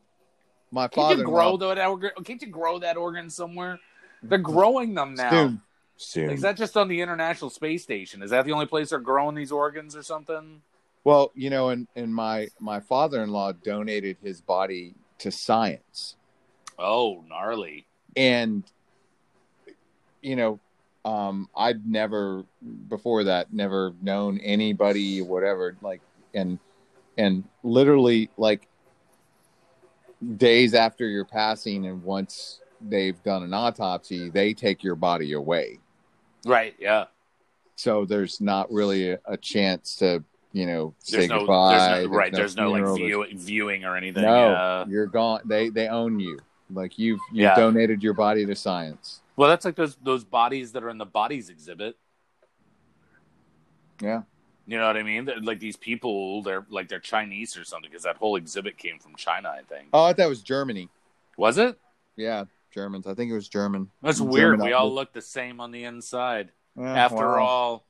my 0.71 0.83
Can't 0.89 0.95
father 0.95 1.17
you 1.23 1.25
grow 1.25 1.57
though 1.57 1.75
that 1.75 1.87
organ? 1.87 2.11
Can't 2.25 2.41
you 2.41 2.49
grow 2.49 2.79
that 2.79 2.97
organ 2.97 3.29
somewhere? 3.31 3.79
They're 4.23 4.39
growing 4.39 4.95
them 4.95 5.15
now. 5.15 5.31
soon, 5.31 5.61
soon. 5.97 6.31
Is 6.31 6.41
that 6.41 6.57
just 6.57 6.77
on 6.77 6.89
the 6.89 7.01
International 7.01 7.51
Space 7.51 7.83
Station? 7.83 8.23
Is 8.23 8.31
that 8.31 8.45
the 8.47 8.53
only 8.53 8.67
place 8.67 8.91
they're 8.91 8.99
growing 8.99 9.35
these 9.35 9.53
organs 9.53 9.95
or 9.95 10.03
something? 10.03 10.63
Well, 11.05 11.31
you 11.35 11.51
know, 11.51 11.69
and 11.69 11.87
and 11.95 12.15
my 12.15 12.49
my 12.59 12.81
father-in-law 12.81 13.53
donated 13.65 14.17
his 14.23 14.41
body 14.41 14.95
to 15.19 15.31
science, 15.31 16.17
Oh, 16.79 17.23
gnarly. 17.29 17.87
and 18.17 18.65
you 20.23 20.37
know, 20.37 20.59
um, 21.05 21.51
I'd 21.55 21.87
never 21.87 22.45
before 22.89 23.25
that 23.25 23.53
never 23.53 23.93
known 24.01 24.39
anybody, 24.39 25.21
whatever, 25.21 25.77
like, 25.83 26.01
and 26.35 26.59
and 27.17 27.45
literally 27.63 28.31
like 28.37 28.69
days 30.37 30.75
after 30.75 31.07
your 31.07 31.25
passing, 31.25 31.87
and 31.87 32.03
once 32.03 32.61
they've 32.81 33.23
done 33.23 33.43
an 33.43 33.55
autopsy, 33.55 34.31
they 34.31 34.53
take 34.55 34.83
your 34.83 34.95
body 34.97 35.33
away. 35.33 35.79
Right. 36.45 36.75
Yeah. 36.79 37.07
So 37.77 38.05
there's 38.05 38.41
not 38.41 38.71
really 38.71 39.11
a, 39.13 39.19
a 39.27 39.37
chance 39.37 39.97
to, 39.97 40.23
you 40.53 40.67
know, 40.67 40.95
say 40.99 41.19
There's 41.19 41.29
no, 41.31 41.39
goodbye. 41.41 41.79
there's 41.79 42.07
no, 42.07 42.13
right. 42.17 42.33
There's 42.33 42.57
no, 42.57 42.73
funeral, 42.73 42.93
like 42.93 43.01
view, 43.31 43.39
viewing 43.39 43.85
or 43.85 43.97
anything. 43.97 44.23
No, 44.23 44.51
Yeah. 44.51 44.85
you're 44.89 45.07
gone. 45.07 45.41
They 45.45 45.71
they 45.71 45.89
own 45.89 46.21
you. 46.21 46.39
Like 46.71 46.99
you've 46.99 47.21
you 47.33 47.43
Yeah. 47.45 47.55
donated 47.57 48.03
your 48.03 48.15
body 48.15 48.47
to 48.47 48.55
science. 48.55 49.21
Well, 49.37 49.49
that's 49.49 49.65
like 49.65 49.77
those 49.77 49.97
those 50.03 50.25
bodies 50.25 50.73
that 50.73 50.83
are 50.85 50.91
in 50.91 50.99
the 50.99 51.07
bodies 51.07 51.49
exhibit. 51.49 51.97
Yeah. 54.03 54.23
You 54.67 54.79
know 54.79 54.87
what 54.87 54.97
I 54.97 55.03
mean? 55.03 55.27
They're, 55.27 55.41
like 55.41 55.61
these 55.61 55.77
people, 55.77 56.43
they're 56.43 56.65
like 56.71 56.89
they're 56.89 57.01
Chinese 57.01 57.57
or 57.57 57.65
something 57.65 57.91
because 57.91 58.05
that 58.05 58.17
whole 58.17 58.37
exhibit 58.37 58.79
came 58.79 58.99
from 58.99 59.15
China. 59.17 59.51
I 59.51 59.63
think. 59.63 59.89
Oh, 59.93 60.05
I 60.05 60.13
thought 60.13 60.27
it 60.27 60.29
was 60.29 60.43
Germany. 60.43 60.89
Was 61.37 61.59
it? 61.59 61.79
Yeah, 62.17 62.45
Germans. 62.73 63.07
I 63.07 63.15
think 63.15 63.31
it 63.31 63.35
was 63.35 63.49
German. 63.49 63.91
That's 64.03 64.19
German 64.19 64.33
weird. 64.33 64.61
We 64.61 64.73
all 64.73 64.93
look 64.93 65.13
the 65.13 65.21
same 65.21 65.61
on 65.61 65.71
the 65.71 65.85
inside. 65.85 66.51
Yeah, 66.79 66.93
after 66.93 67.27
wow. 67.27 67.45
all, 67.45 67.85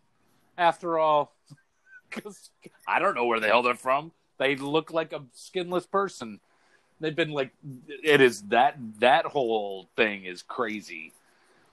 after 0.59 0.99
all, 0.99 1.35
because 2.11 2.51
I 2.89 2.99
don't 2.99 3.15
know 3.15 3.27
where 3.27 3.41
the 3.41 3.47
hell 3.47 3.63
they're 3.63 3.75
from. 3.75 4.13
They 4.39 4.57
look 4.57 4.91
like 4.91 5.13
a 5.13 5.23
skinless 5.33 5.87
person. 5.87 6.41
They've 7.01 7.15
been 7.15 7.31
like, 7.31 7.53
it 8.03 8.21
is 8.21 8.43
that 8.43 8.77
that 8.99 9.27
whole 9.27 9.89
thing 9.97 10.25
is 10.25 10.43
crazy. 10.43 11.13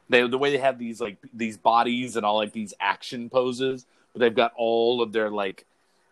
They 0.10 0.28
the 0.28 0.38
way 0.38 0.52
they 0.52 0.58
have 0.58 0.78
these 0.78 1.02
like 1.02 1.18
these 1.34 1.58
bodies 1.58 2.18
and 2.18 2.26
all 2.26 2.38
like 2.38 2.54
these 2.54 2.74
action 2.80 3.30
poses, 3.30 3.86
they've 4.16 4.36
got 4.36 4.54
all 4.58 5.02
of 5.02 5.12
their 5.14 5.30
like 5.30 5.66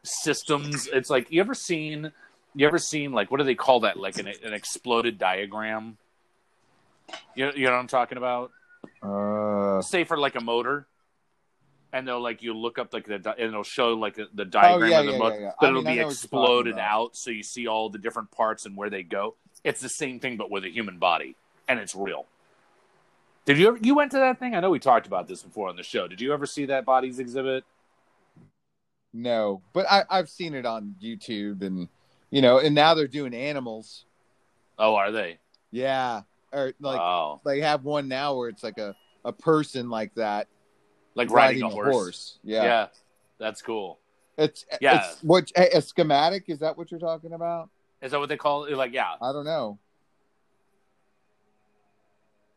systems. 0.03 0.87
It's 0.87 1.09
like 1.09 1.31
you 1.31 1.41
ever 1.41 1.53
seen 1.53 2.11
you 2.55 2.67
ever 2.67 2.77
seen 2.79 3.11
like 3.11 3.31
what 3.31 3.37
do 3.37 3.43
they 3.43 3.55
call 3.55 3.81
that 3.81 3.97
like 3.97 4.17
an 4.17 4.27
an 4.27 4.53
exploded 4.53 5.17
diagram? 5.17 5.97
You 7.35 7.51
you 7.55 7.65
know 7.65 7.71
what 7.71 7.79
I'm 7.79 7.87
talking 7.87 8.17
about? 8.17 8.51
Uh, 9.01 9.81
say 9.81 10.03
for 10.03 10.17
like 10.17 10.35
a 10.35 10.41
motor, 10.41 10.85
and 11.91 12.07
they'll 12.07 12.21
like 12.21 12.41
you 12.41 12.53
look 12.53 12.77
up 12.79 12.93
like 12.93 13.05
the 13.05 13.19
di- 13.19 13.35
and 13.37 13.47
it'll 13.47 13.63
show 13.63 13.93
like 13.93 14.15
the, 14.15 14.27
the 14.33 14.45
diagram 14.45 14.83
Oh, 14.83 14.85
yeah, 14.87 14.99
of 14.99 15.05
the 15.05 15.11
yeah, 15.13 15.17
motor, 15.17 15.39
yeah, 15.41 15.51
but 15.59 15.65
I 15.67 15.69
it'll 15.69 15.81
mean, 15.81 15.93
be 15.93 15.99
know 15.99 16.05
what 16.07 16.09
you're 16.11 16.11
talking 16.11 16.23
exploded 16.23 16.79
out, 16.79 17.15
so 17.15 17.31
you 17.31 17.43
see 17.43 17.67
all 17.67 17.89
the 17.89 17.97
different 17.97 18.31
parts 18.31 18.65
and 18.65 18.75
where 18.75 18.89
they 18.89 19.03
go. 19.03 19.35
It's 19.63 19.81
the 19.81 19.89
same 19.89 20.19
thing, 20.19 20.37
but 20.37 20.49
with 20.49 20.63
a 20.63 20.69
human 20.69 20.97
body, 20.97 21.35
and 21.67 21.79
it's 21.79 21.95
real. 21.95 22.25
Did 23.45 23.57
you 23.57 23.69
ever? 23.69 23.77
You 23.81 23.95
went 23.95 24.11
to 24.11 24.17
that 24.17 24.39
thing? 24.39 24.53
I 24.55 24.59
know 24.59 24.69
we 24.69 24.79
talked 24.79 25.07
about 25.07 25.27
this 25.27 25.41
before 25.41 25.69
on 25.69 25.75
the 25.75 25.83
show. 25.83 26.07
Did 26.07 26.21
you 26.21 26.33
ever 26.33 26.45
see 26.45 26.65
that 26.65 26.85
bodies 26.85 27.19
exhibit? 27.19 27.63
No, 29.13 29.61
but 29.73 29.85
I 29.89 30.03
I've 30.09 30.29
seen 30.29 30.53
it 30.53 30.65
on 30.65 30.95
YouTube 31.01 31.61
and 31.61 31.87
you 32.29 32.41
know, 32.41 32.59
and 32.59 32.75
now 32.75 32.93
they're 32.93 33.07
doing 33.07 33.33
animals. 33.33 34.05
Oh, 34.77 34.95
are 34.95 35.11
they? 35.11 35.39
Yeah, 35.71 36.21
or 36.51 36.73
like 36.79 36.99
oh, 36.99 37.41
they 37.45 37.61
have 37.61 37.83
one 37.83 38.07
now 38.07 38.37
where 38.37 38.49
it's 38.49 38.63
like 38.63 38.77
a 38.77 38.95
a 39.25 39.33
person 39.33 39.89
like 39.89 40.13
that 40.15 40.47
like 41.15 41.31
riding, 41.31 41.63
a 41.63 41.69
horse. 41.69 42.37
Yeah. 42.43 42.63
yeah, 42.63 42.87
that's 43.37 43.61
cool. 43.61 43.99
It's 44.37 44.65
Yeah. 44.79 45.09
It's 45.09 45.21
what 45.21 45.51
a, 45.55 45.81
schematic 45.81 46.45
is 46.47 46.59
that 46.59 46.77
what 46.77 46.91
you're 46.91 46.99
talking 46.99 47.33
about? 47.33 47.69
Is 48.01 48.11
that 48.11 48.19
what 48.19 48.29
they 48.29 48.37
call 48.37 48.65
it? 48.65 48.75
Like, 48.75 48.93
yeah, 48.93 49.15
I 49.21 49.33
don't 49.33 49.45
know. 49.45 49.79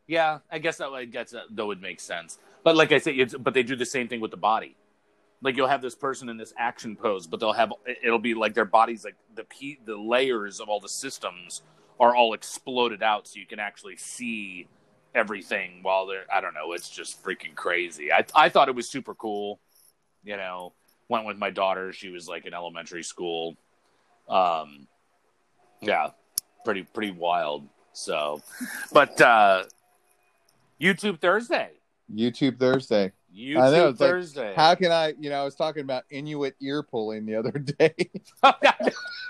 Yeah, 0.07 0.39
I 0.51 0.59
guess 0.59 0.77
that 0.77 0.91
would 0.91 1.11
guess 1.11 1.31
that, 1.31 1.43
uh, 1.43 1.45
that 1.51 1.65
would 1.65 1.81
make 1.81 1.99
sense. 1.99 2.37
But 2.63 2.75
like 2.75 2.91
I 2.91 2.99
say, 2.99 3.13
it's 3.13 3.35
but 3.35 3.53
they 3.53 3.63
do 3.63 3.75
the 3.75 3.85
same 3.85 4.07
thing 4.07 4.21
with 4.21 4.31
the 4.31 4.37
body. 4.37 4.75
Like 5.43 5.57
you'll 5.57 5.67
have 5.67 5.81
this 5.81 5.93
person 5.93 6.29
in 6.29 6.37
this 6.37 6.53
action 6.57 6.95
pose, 6.95 7.27
but 7.27 7.39
they'll 7.39 7.53
have 7.53 7.73
it'll 8.01 8.17
be 8.17 8.33
like 8.33 8.53
their 8.53 8.65
bodies 8.65 9.03
like 9.03 9.15
the 9.35 9.43
p 9.43 9.77
the 9.85 9.95
layers 9.95 10.59
of 10.59 10.69
all 10.69 10.79
the 10.79 10.89
systems 10.89 11.61
are 11.99 12.15
all 12.15 12.33
exploded 12.33 13.03
out, 13.03 13.27
so 13.27 13.39
you 13.39 13.45
can 13.45 13.59
actually 13.59 13.97
see 13.97 14.67
everything 15.13 15.79
while 15.83 16.05
they're. 16.07 16.25
I 16.33 16.41
don't 16.41 16.53
know. 16.53 16.71
It's 16.71 16.89
just 16.89 17.21
freaking 17.23 17.55
crazy. 17.55 18.11
I 18.11 18.25
I 18.33 18.49
thought 18.49 18.69
it 18.69 18.75
was 18.75 18.89
super 18.89 19.13
cool. 19.13 19.59
You 20.23 20.37
know, 20.37 20.73
went 21.09 21.25
with 21.25 21.37
my 21.37 21.49
daughter. 21.49 21.91
She 21.91 22.09
was 22.09 22.27
like 22.27 22.45
in 22.45 22.53
elementary 22.53 23.03
school. 23.03 23.57
Um, 24.29 24.87
yeah, 25.81 26.11
pretty 26.63 26.83
pretty 26.83 27.11
wild. 27.11 27.67
So, 27.91 28.41
but 28.93 29.19
uh 29.19 29.65
YouTube 30.79 31.19
Thursday. 31.19 31.71
YouTube 32.13 32.59
Thursday. 32.59 33.11
YouTube 33.35 33.59
I 33.61 33.71
know, 33.71 33.87
it's 33.89 33.99
like, 33.99 34.09
Thursday. 34.09 34.53
How 34.55 34.75
can 34.75 34.91
I, 34.91 35.13
you 35.19 35.29
know, 35.29 35.41
I 35.41 35.43
was 35.43 35.55
talking 35.55 35.81
about 35.81 36.03
Inuit 36.11 36.55
ear 36.61 36.83
pulling 36.83 37.25
the 37.25 37.35
other 37.35 37.51
day. 37.79 37.95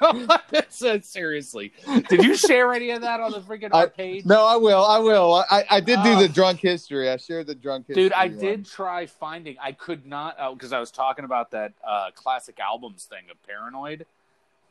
Uh, 0.01 0.37
seriously, 1.01 1.71
did 2.09 2.23
you 2.23 2.35
share 2.35 2.73
any 2.73 2.89
of 2.89 3.01
that 3.01 3.21
on 3.21 3.31
the 3.31 3.39
freaking 3.39 3.69
I- 3.73 3.85
page? 3.85 4.25
no, 4.25 4.45
I 4.45 4.57
will. 4.57 4.83
I 4.83 4.99
will. 4.99 5.45
I, 5.49 5.63
I 5.69 5.79
did 5.79 6.03
do 6.03 6.17
the 6.19 6.27
drunk 6.27 6.59
history. 6.59 7.09
I 7.09 7.15
shared 7.17 7.47
the 7.47 7.55
drunk 7.55 7.87
history. 7.87 8.03
Dude, 8.03 8.13
I 8.13 8.27
one. 8.27 8.37
did 8.37 8.65
try 8.65 9.05
finding. 9.05 9.55
I 9.61 9.71
could 9.71 10.05
not 10.05 10.35
because 10.55 10.73
I 10.73 10.79
was 10.79 10.91
talking 10.91 11.23
about 11.23 11.51
that 11.51 11.71
uh, 11.87 12.09
classic 12.15 12.59
albums 12.59 13.05
thing 13.05 13.23
of 13.31 13.41
Paranoid. 13.47 14.05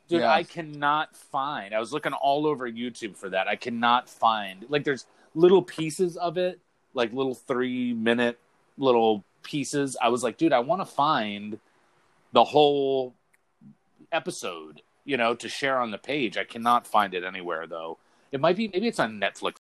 Dude, 0.09 0.19
Yes. 0.19 0.29
I 0.29 0.43
cannot 0.43 1.15
find. 1.15 1.73
I 1.73 1.79
was 1.79 1.93
looking 1.93 2.13
all 2.13 2.45
over 2.45 2.69
YouTube 2.69 3.15
for 3.15 3.29
that. 3.29 3.47
I 3.47 3.55
cannot 3.55 4.07
find. 4.09 4.65
Like, 4.69 4.83
there's 4.83 5.05
little 5.33 5.61
pieces 5.63 6.17
of 6.17 6.37
it, 6.37 6.59
like 6.93 7.11
little 7.13 7.33
three 7.33 7.93
minute 7.93 8.37
little 8.77 9.23
pieces. 9.43 9.97
I 10.01 10.09
was 10.09 10.23
like, 10.23 10.37
dude, 10.37 10.53
I 10.53 10.59
want 10.59 10.81
to 10.81 10.85
find 10.85 11.59
the 12.31 12.43
whole 12.43 13.13
episode, 14.11 14.81
you 15.05 15.17
know, 15.17 15.35
to 15.35 15.49
share 15.49 15.79
on 15.79 15.91
the 15.91 15.97
page. 15.97 16.37
I 16.37 16.43
cannot 16.43 16.87
find 16.87 17.13
it 17.13 17.23
anywhere 17.23 17.67
though. 17.67 17.97
It 18.31 18.39
might 18.41 18.57
be. 18.57 18.67
Maybe 18.67 18.87
it's 18.87 18.99
on 18.99 19.19
Netflix. 19.19 19.55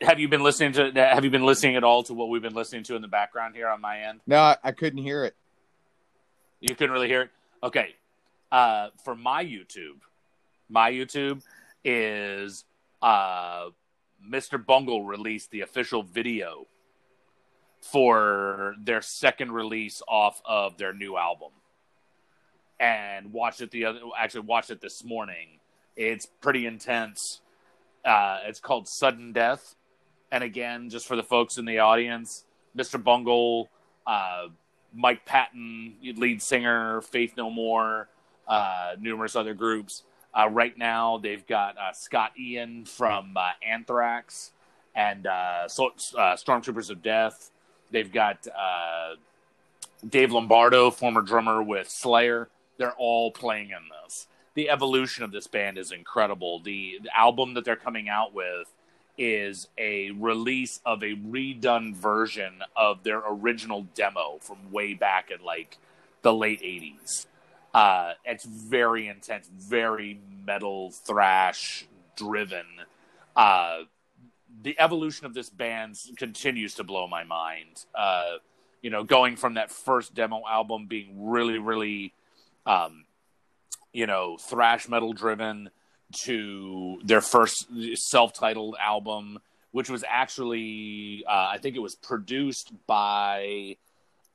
Have 0.00 0.18
you 0.20 0.28
been 0.28 0.42
listening 0.42 0.72
to? 0.72 0.92
Have 0.94 1.24
you 1.24 1.30
been 1.30 1.46
listening 1.46 1.76
at 1.76 1.84
all 1.84 2.02
to 2.04 2.14
what 2.14 2.28
we've 2.28 2.42
been 2.42 2.54
listening 2.54 2.82
to 2.84 2.96
in 2.96 3.02
the 3.02 3.08
background 3.08 3.54
here 3.54 3.68
on 3.68 3.80
my 3.80 4.00
end? 4.00 4.20
No, 4.26 4.38
I, 4.38 4.56
I 4.64 4.72
couldn't 4.72 5.02
hear 5.02 5.24
it. 5.24 5.34
You 6.60 6.74
couldn't 6.74 6.92
really 6.92 7.08
hear 7.08 7.22
it. 7.22 7.30
Okay. 7.62 7.94
uh, 8.50 8.88
for 9.04 9.14
my 9.14 9.44
YouTube, 9.44 10.00
my 10.68 10.90
YouTube 10.90 11.42
is 11.84 12.64
uh, 13.00 13.66
Mr. 14.28 14.64
Bungle 14.64 15.04
released 15.04 15.50
the 15.50 15.62
official 15.62 16.02
video 16.02 16.66
for 17.82 18.74
their 18.80 19.02
second 19.02 19.52
release 19.52 20.00
off 20.08 20.40
of 20.46 20.78
their 20.78 20.92
new 20.92 21.16
album, 21.16 21.50
and 22.78 23.32
watched 23.32 23.60
it 23.60 23.70
the 23.70 23.84
other. 23.84 24.00
Actually, 24.18 24.42
watched 24.42 24.70
it 24.70 24.80
this 24.80 25.04
morning. 25.04 25.58
It's 25.96 26.26
pretty 26.40 26.66
intense. 26.66 27.40
Uh, 28.04 28.40
it's 28.46 28.60
called 28.60 28.88
Sudden 28.88 29.32
Death, 29.32 29.74
and 30.30 30.42
again, 30.42 30.88
just 30.90 31.06
for 31.06 31.16
the 31.16 31.22
folks 31.22 31.58
in 31.58 31.64
the 31.64 31.80
audience, 31.80 32.44
Mr. 32.76 33.02
Bungle, 33.02 33.68
uh, 34.06 34.46
Mike 34.94 35.24
Patton, 35.24 35.94
lead 36.16 36.42
singer, 36.42 37.00
Faith 37.02 37.34
No 37.36 37.50
More, 37.50 38.08
uh, 38.48 38.94
numerous 39.00 39.36
other 39.36 39.54
groups. 39.54 40.04
Uh, 40.34 40.48
right 40.48 40.76
now, 40.76 41.18
they've 41.18 41.46
got 41.46 41.76
uh, 41.76 41.92
Scott 41.92 42.32
Ian 42.38 42.84
from 42.84 43.36
uh, 43.36 43.50
Anthrax 43.66 44.52
and 44.94 45.24
Stormtroopers 45.24 46.90
of 46.90 47.02
Death. 47.02 47.50
They've 47.92 48.12
got 48.12 48.46
Dave 50.08 50.32
Lombardo, 50.32 50.90
former 50.90 51.22
drummer 51.22 51.62
with 51.62 51.88
Slayer. 51.88 52.48
They're 52.78 52.94
all 52.98 53.30
playing 53.30 53.70
in 53.70 53.82
this. 54.04 54.26
The 54.54 54.68
evolution 54.68 55.24
of 55.24 55.32
this 55.32 55.46
band 55.46 55.78
is 55.78 55.92
incredible. 55.92 56.58
The, 56.60 56.98
the 57.02 57.16
album 57.16 57.54
that 57.54 57.64
they're 57.64 57.76
coming 57.76 58.08
out 58.08 58.34
with 58.34 58.72
is 59.16 59.68
a 59.78 60.10
release 60.12 60.80
of 60.84 61.02
a 61.02 61.14
redone 61.14 61.94
version 61.94 62.62
of 62.74 63.04
their 63.04 63.22
original 63.26 63.86
demo 63.94 64.38
from 64.40 64.72
way 64.72 64.94
back 64.94 65.30
in 65.30 65.44
like 65.44 65.78
the 66.22 66.34
late 66.34 66.60
80s. 66.62 67.26
Uh, 67.72 68.12
it's 68.24 68.44
very 68.44 69.08
intense, 69.08 69.48
very 69.48 70.18
metal 70.44 70.90
thrash 70.90 71.86
driven. 72.16 72.66
Uh, 73.36 73.80
the 74.60 74.78
evolution 74.78 75.26
of 75.26 75.34
this 75.34 75.48
band 75.48 75.96
continues 76.16 76.74
to 76.74 76.84
blow 76.84 77.06
my 77.06 77.24
mind. 77.24 77.84
Uh, 77.94 78.36
you 78.82 78.90
know, 78.90 79.04
going 79.04 79.36
from 79.36 79.54
that 79.54 79.70
first 79.70 80.14
demo 80.14 80.42
album 80.48 80.86
being 80.86 81.28
really, 81.28 81.58
really, 81.58 82.12
um, 82.66 83.04
you 83.92 84.06
know, 84.06 84.36
thrash 84.36 84.88
metal 84.88 85.12
driven 85.12 85.70
to 86.24 87.00
their 87.04 87.20
first 87.20 87.66
self-titled 87.94 88.76
album, 88.80 89.38
which 89.70 89.88
was 89.88 90.04
actually, 90.06 91.24
uh, 91.26 91.48
I 91.52 91.58
think 91.58 91.76
it 91.76 91.80
was 91.80 91.94
produced 91.94 92.72
by 92.86 93.76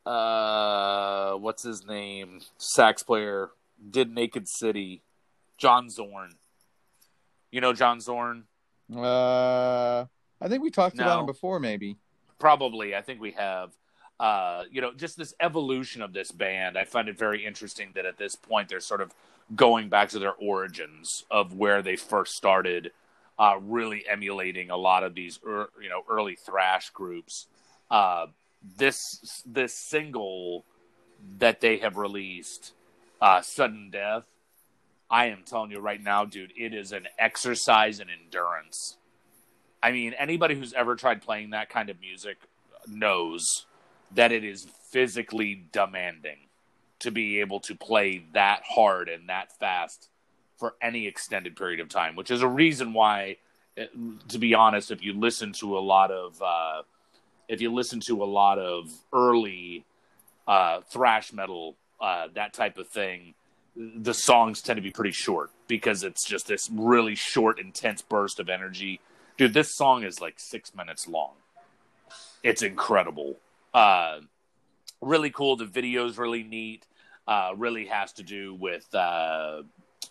uh, 0.06 1.34
what's 1.34 1.64
his 1.64 1.86
name? 1.86 2.40
Sax 2.58 3.04
player 3.04 3.50
did 3.92 4.14
Naked 4.14 4.48
City, 4.48 5.02
John 5.58 5.90
Zorn. 5.90 6.36
You 7.52 7.62
know 7.62 7.74
John 7.74 8.00
Zorn? 8.00 8.46
Uh, 8.96 10.06
I 10.40 10.48
think 10.48 10.64
we 10.64 10.72
talked 10.72 10.96
no. 10.96 11.04
about 11.04 11.20
him 11.22 11.26
before, 11.26 11.60
maybe. 11.60 11.98
Probably, 12.40 12.96
I 12.96 13.02
think 13.02 13.20
we 13.20 13.32
have. 13.32 13.72
Uh, 14.20 14.64
you 14.72 14.82
know, 14.82 14.92
just 14.94 15.16
this 15.16 15.36
evolution 15.40 16.02
of 16.02 16.12
this 16.12 16.32
band. 16.32 16.76
I 16.76 16.86
find 16.86 17.08
it 17.08 17.18
very 17.20 17.46
interesting 17.46 17.92
that 17.94 18.06
at 18.06 18.18
this 18.18 18.36
point 18.36 18.68
they're 18.68 18.80
sort 18.80 19.02
of 19.02 19.14
going 19.56 19.90
back 19.90 20.10
to 20.10 20.20
their 20.20 20.34
origins 20.34 21.24
of 21.30 21.54
where 21.54 21.84
they 21.84 21.96
first 21.96 22.36
started, 22.36 22.92
uh, 23.38 23.58
really 23.62 24.04
emulating 24.08 24.72
a 24.72 24.78
lot 24.78 25.04
of 25.04 25.14
these, 25.14 25.40
er, 25.46 25.70
you 25.82 25.90
know, 25.90 26.02
early 26.10 26.36
thrash 26.36 26.90
groups. 26.90 27.46
Uh, 27.92 28.26
this 28.78 29.44
this 29.46 29.74
single 29.74 30.66
that 31.38 31.62
they 31.62 31.78
have 31.78 31.96
released, 31.98 32.74
uh, 33.22 33.42
"Sudden 33.42 33.90
Death," 33.92 34.26
I 35.10 35.28
am 35.28 35.44
telling 35.46 35.72
you 35.72 35.80
right 35.80 36.02
now, 36.02 36.26
dude, 36.26 36.54
it 36.58 36.74
is 36.74 36.92
an 36.92 37.08
exercise 37.18 38.00
in 38.00 38.08
endurance. 38.10 38.98
I 39.82 39.92
mean, 39.92 40.14
anybody 40.14 40.56
who's 40.56 40.74
ever 40.74 40.96
tried 40.96 41.22
playing 41.22 41.52
that 41.52 41.70
kind 41.70 41.90
of 41.90 42.00
music 42.02 42.38
knows 42.88 43.66
that 44.14 44.32
it 44.32 44.44
is 44.44 44.68
physically 44.90 45.66
demanding 45.72 46.38
to 47.00 47.12
be 47.12 47.40
able 47.40 47.60
to 47.62 47.76
play 47.76 48.24
that 48.34 48.64
hard 48.68 49.08
and 49.08 49.30
that 49.30 49.58
fast 49.60 50.10
for 50.58 50.74
any 50.82 51.08
extended 51.08 51.56
period 51.56 51.80
of 51.80 51.90
time, 51.90 52.16
which 52.16 52.32
is 52.32 52.42
a 52.42 52.48
reason 52.48 52.94
why, 52.94 53.38
to 54.28 54.40
be 54.40 54.56
honest, 54.56 54.92
if 54.92 55.04
you 55.04 55.14
listen 55.14 55.54
to 55.54 55.78
a 55.78 55.80
lot 55.80 56.12
of 56.12 56.42
uh, 56.42 56.82
if 57.48 57.62
you 57.62 57.74
listen 57.74 58.00
to 58.02 58.24
a 58.24 58.26
lot 58.26 58.60
of 58.60 58.92
early 59.14 59.86
uh, 60.48 60.82
thrash 60.90 61.32
metal, 61.32 61.76
uh, 62.02 62.28
that 62.34 62.54
type 62.54 62.78
of 62.78 62.88
thing, 62.88 63.34
the 63.78 64.14
songs 64.14 64.62
tend 64.62 64.78
to 64.78 64.82
be 64.82 64.92
pretty 64.92 65.12
short 65.12 65.52
because 65.68 66.04
it's 66.04 66.26
just 66.26 66.48
this 66.48 66.70
really 66.74 67.16
short, 67.16 67.60
intense 67.60 68.02
burst 68.02 68.40
of 68.40 68.50
energy. 68.50 69.00
Dude, 69.38 69.54
this 69.54 69.74
song 69.74 70.04
is 70.04 70.20
like 70.20 70.40
six 70.40 70.74
minutes 70.76 71.08
long. 71.08 71.34
It's 72.44 72.62
incredible. 72.62 73.36
Uh, 73.74 74.22
really 75.02 75.30
cool. 75.30 75.56
The 75.58 75.66
video's 75.66 76.18
really 76.18 76.44
neat. 76.44 76.86
Uh, 77.28 77.52
really 77.56 77.86
has 77.86 78.14
to 78.14 78.24
do 78.24 78.56
with 78.56 78.94
uh, 78.96 79.62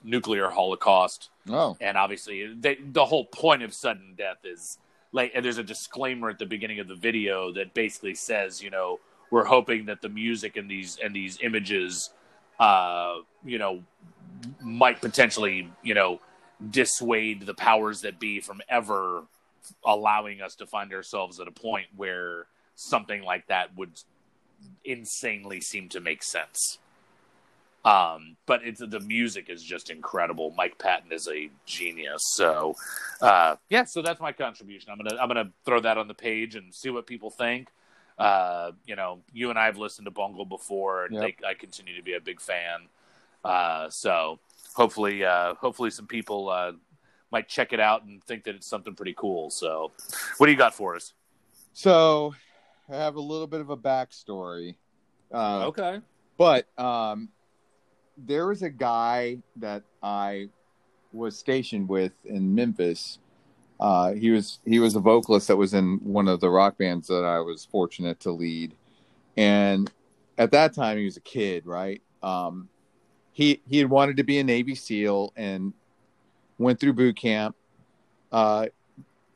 nuclear 0.04 0.50
holocaust. 0.50 1.30
Oh, 1.48 1.76
and 1.80 1.96
obviously, 1.96 2.52
they, 2.54 2.76
the 2.76 3.06
whole 3.06 3.24
point 3.24 3.62
of 3.62 3.72
sudden 3.72 4.14
death 4.16 4.44
is 4.44 4.78
like 5.12 5.32
and 5.34 5.44
there's 5.44 5.58
a 5.58 5.64
disclaimer 5.64 6.28
at 6.28 6.38
the 6.38 6.46
beginning 6.46 6.78
of 6.78 6.88
the 6.88 6.94
video 6.94 7.52
that 7.52 7.72
basically 7.74 8.14
says 8.14 8.62
you 8.62 8.70
know 8.70 9.00
we're 9.30 9.44
hoping 9.44 9.86
that 9.86 10.02
the 10.02 10.08
music 10.08 10.56
and 10.56 10.70
these 10.70 10.98
and 11.02 11.16
these 11.16 11.38
images 11.42 12.10
uh 12.58 13.16
you 13.44 13.58
know 13.58 13.82
might 14.60 15.00
potentially 15.00 15.70
you 15.82 15.94
know 15.94 16.20
dissuade 16.70 17.44
the 17.44 17.54
powers 17.54 18.00
that 18.02 18.18
be 18.18 18.40
from 18.40 18.60
ever 18.68 19.24
allowing 19.84 20.40
us 20.40 20.54
to 20.54 20.66
find 20.66 20.92
ourselves 20.92 21.40
at 21.40 21.48
a 21.48 21.50
point 21.50 21.86
where 21.96 22.46
something 22.76 23.22
like 23.22 23.46
that 23.48 23.76
would 23.76 23.90
insanely 24.84 25.60
seem 25.60 25.88
to 25.88 26.00
make 26.00 26.22
sense 26.22 26.78
um, 27.86 28.36
but 28.46 28.62
it's 28.64 28.80
the 28.84 28.98
music 28.98 29.48
is 29.48 29.62
just 29.62 29.90
incredible. 29.90 30.52
Mike 30.56 30.76
Patton 30.76 31.12
is 31.12 31.28
a 31.28 31.48
genius. 31.66 32.20
So, 32.34 32.74
uh, 33.20 33.54
yeah, 33.70 33.84
so 33.84 34.02
that's 34.02 34.20
my 34.20 34.32
contribution. 34.32 34.90
I'm 34.90 34.98
gonna 34.98 35.16
I'm 35.20 35.28
gonna 35.28 35.52
throw 35.64 35.78
that 35.80 35.96
on 35.96 36.08
the 36.08 36.14
page 36.14 36.56
and 36.56 36.74
see 36.74 36.90
what 36.90 37.06
people 37.06 37.30
think. 37.30 37.68
Uh, 38.18 38.72
you 38.86 38.96
know, 38.96 39.20
you 39.32 39.50
and 39.50 39.58
I 39.58 39.66
have 39.66 39.76
listened 39.76 40.06
to 40.06 40.10
Bungle 40.10 40.46
before, 40.46 41.04
and 41.04 41.14
yep. 41.14 41.22
they, 41.22 41.46
I 41.46 41.54
continue 41.54 41.96
to 41.96 42.02
be 42.02 42.14
a 42.14 42.20
big 42.20 42.40
fan. 42.40 42.88
Uh, 43.44 43.90
so 43.90 44.38
hopefully, 44.74 45.24
uh, 45.24 45.54
hopefully, 45.54 45.90
some 45.90 46.06
people 46.06 46.48
uh, 46.48 46.72
might 47.30 47.48
check 47.48 47.72
it 47.72 47.80
out 47.80 48.04
and 48.04 48.22
think 48.24 48.44
that 48.44 48.54
it's 48.54 48.66
something 48.66 48.94
pretty 48.94 49.14
cool. 49.16 49.50
So, 49.50 49.92
what 50.38 50.46
do 50.46 50.52
you 50.52 50.58
got 50.58 50.74
for 50.74 50.96
us? 50.96 51.12
So, 51.72 52.34
I 52.88 52.96
have 52.96 53.16
a 53.16 53.20
little 53.20 53.46
bit 53.46 53.60
of 53.60 53.70
a 53.70 53.76
backstory. 53.76 54.76
Uh, 55.32 55.66
okay, 55.66 56.00
but 56.38 56.66
um, 56.78 57.28
there 58.16 58.46
was 58.46 58.62
a 58.62 58.70
guy 58.70 59.38
that 59.56 59.82
I 60.02 60.48
was 61.12 61.38
stationed 61.38 61.88
with 61.88 62.12
in 62.24 62.54
Memphis. 62.54 63.18
Uh, 63.78 64.12
he 64.12 64.30
was 64.30 64.58
he 64.64 64.78
was 64.78 64.96
a 64.96 65.00
vocalist 65.00 65.48
that 65.48 65.56
was 65.56 65.74
in 65.74 65.98
one 66.02 66.28
of 66.28 66.40
the 66.40 66.48
rock 66.48 66.78
bands 66.78 67.08
that 67.08 67.24
I 67.24 67.40
was 67.40 67.66
fortunate 67.66 68.20
to 68.20 68.32
lead, 68.32 68.74
and 69.36 69.90
at 70.38 70.50
that 70.52 70.74
time 70.74 70.98
he 70.98 71.04
was 71.04 71.16
a 71.16 71.20
kid, 71.20 71.66
right? 71.66 72.00
Um, 72.22 72.68
he 73.32 73.60
he 73.68 73.78
had 73.78 73.90
wanted 73.90 74.16
to 74.16 74.24
be 74.24 74.38
a 74.38 74.44
Navy 74.44 74.74
SEAL 74.74 75.32
and 75.36 75.74
went 76.58 76.80
through 76.80 76.94
boot 76.94 77.16
camp. 77.16 77.54
Uh, 78.32 78.66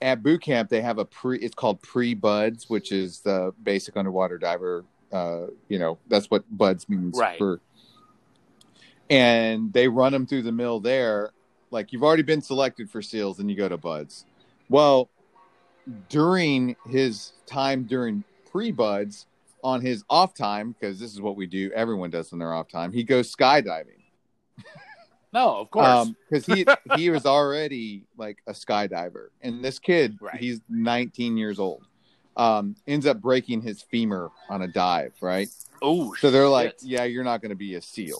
at 0.02 0.22
boot 0.22 0.40
camp, 0.40 0.70
they 0.70 0.80
have 0.80 0.98
a 0.98 1.04
pre. 1.04 1.38
It's 1.38 1.54
called 1.54 1.82
pre 1.82 2.14
BUD/S, 2.14 2.70
which 2.70 2.92
is 2.92 3.20
the 3.20 3.52
basic 3.62 3.96
underwater 3.96 4.38
diver. 4.38 4.84
Uh, 5.12 5.46
you 5.68 5.78
know, 5.78 5.98
that's 6.08 6.30
what 6.30 6.44
BUD/S 6.50 6.88
means 6.88 7.18
right. 7.18 7.36
for 7.36 7.60
and 9.10 9.72
they 9.72 9.88
run 9.88 10.12
them 10.12 10.24
through 10.24 10.42
the 10.42 10.52
mill 10.52 10.80
there. 10.80 11.32
Like 11.70 11.92
you've 11.92 12.04
already 12.04 12.22
been 12.22 12.40
selected 12.40 12.88
for 12.88 13.02
SEALs, 13.02 13.40
and 13.40 13.50
you 13.50 13.56
go 13.56 13.68
to 13.68 13.76
BUD/S. 13.76 14.24
Well, 14.70 15.10
during 16.08 16.76
his 16.88 17.32
time 17.46 17.84
during 17.84 18.24
pre 18.50 18.72
BUD/S, 18.72 19.26
on 19.62 19.82
his 19.82 20.04
off 20.08 20.32
time, 20.32 20.72
because 20.72 20.98
this 20.98 21.12
is 21.12 21.20
what 21.20 21.36
we 21.36 21.46
do, 21.46 21.70
everyone 21.74 22.08
does 22.08 22.32
in 22.32 22.38
their 22.38 22.54
off 22.54 22.68
time. 22.68 22.92
He 22.92 23.04
goes 23.04 23.34
skydiving. 23.34 23.98
No, 25.32 25.58
of 25.58 25.70
course, 25.70 26.10
because 26.28 26.48
um, 26.48 26.56
he 26.56 26.66
he 26.96 27.08
was 27.08 27.24
already 27.24 28.02
like 28.16 28.38
a 28.48 28.52
skydiver, 28.52 29.28
and 29.42 29.64
this 29.64 29.78
kid, 29.78 30.18
right. 30.20 30.34
he's 30.34 30.60
19 30.68 31.36
years 31.36 31.60
old, 31.60 31.84
um, 32.36 32.74
ends 32.88 33.06
up 33.06 33.20
breaking 33.20 33.62
his 33.62 33.80
femur 33.80 34.32
on 34.48 34.62
a 34.62 34.66
dive, 34.66 35.12
right? 35.20 35.48
Oh, 35.82 36.16
so 36.16 36.32
they're 36.32 36.48
like, 36.48 36.74
yeah, 36.82 37.04
you're 37.04 37.22
not 37.22 37.42
going 37.42 37.50
to 37.50 37.54
be 37.54 37.76
a 37.76 37.80
SEAL 37.80 38.18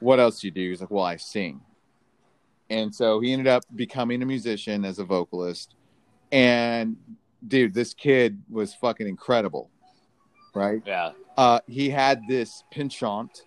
what 0.00 0.20
else 0.20 0.40
do 0.40 0.46
you 0.46 0.50
do? 0.50 0.70
He's 0.70 0.80
like, 0.80 0.90
well, 0.90 1.04
I 1.04 1.16
sing. 1.16 1.60
And 2.70 2.94
so 2.94 3.20
he 3.20 3.32
ended 3.32 3.46
up 3.46 3.62
becoming 3.74 4.22
a 4.22 4.26
musician 4.26 4.84
as 4.84 4.98
a 4.98 5.04
vocalist. 5.04 5.74
And 6.32 6.96
dude, 7.46 7.72
this 7.74 7.94
kid 7.94 8.40
was 8.50 8.74
fucking 8.74 9.06
incredible. 9.08 9.70
Right? 10.54 10.82
Yeah. 10.84 11.12
Uh, 11.36 11.60
he 11.66 11.88
had 11.88 12.22
this 12.28 12.64
penchant 12.72 13.42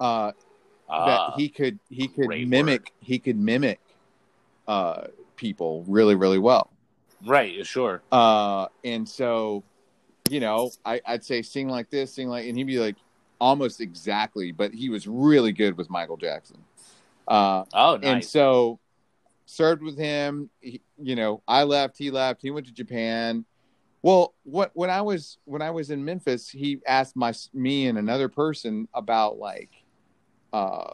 uh, 0.00 0.32
Uh, 0.88 1.06
that 1.06 1.38
he 1.38 1.48
could 1.48 1.78
he 1.88 2.08
could 2.08 2.28
mimic 2.28 2.80
word. 2.82 2.90
he 3.00 3.18
could 3.18 3.38
mimic 3.38 3.80
uh 4.68 5.06
people 5.36 5.84
really 5.88 6.14
really 6.14 6.38
well 6.38 6.70
right, 7.24 7.64
sure. 7.66 8.02
uh 8.12 8.66
and 8.84 9.08
so 9.08 9.62
you 10.28 10.40
know 10.40 10.70
I, 10.84 11.00
i'd 11.06 11.24
say 11.24 11.40
sing 11.42 11.68
like 11.68 11.88
this 11.88 12.12
sing 12.14 12.28
like 12.28 12.46
and 12.46 12.56
he'd 12.58 12.66
be 12.66 12.78
like 12.78 12.96
almost 13.40 13.80
exactly 13.80 14.52
but 14.52 14.74
he 14.74 14.88
was 14.90 15.06
really 15.06 15.52
good 15.52 15.76
with 15.78 15.88
michael 15.88 16.16
jackson 16.18 16.58
uh 17.28 17.64
Oh, 17.72 17.98
and 18.02 18.24
so 18.24 18.80
served 19.46 19.82
with 19.82 19.98
him. 19.98 20.50
He, 20.60 20.80
you 21.00 21.16
know 21.16 21.42
i 21.46 21.64
left 21.64 21.96
he 21.98 22.10
left 22.10 22.42
he 22.42 22.50
went 22.50 22.66
to 22.66 22.72
japan. 22.72 23.44
Well 24.02 24.34
what 24.44 24.70
when 24.74 24.90
i 24.90 25.00
was 25.00 25.38
when 25.44 25.62
i 25.62 25.70
was 25.70 25.90
in 25.90 26.04
memphis 26.04 26.48
he 26.48 26.78
asked 26.86 27.16
my 27.16 27.32
me 27.52 27.86
and 27.86 27.98
another 27.98 28.28
person 28.28 28.88
about 28.94 29.38
like 29.38 29.70
uh 30.52 30.92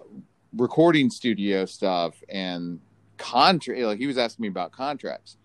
recording 0.57 1.11
studio 1.11 1.65
stuff 1.65 2.15
and 2.29 2.81
contract 3.19 3.81
like 3.81 3.99
he 3.99 4.07
was 4.07 4.19
asking 4.19 4.43
me 4.43 4.49
about 4.49 4.73
contracts. 4.73 5.37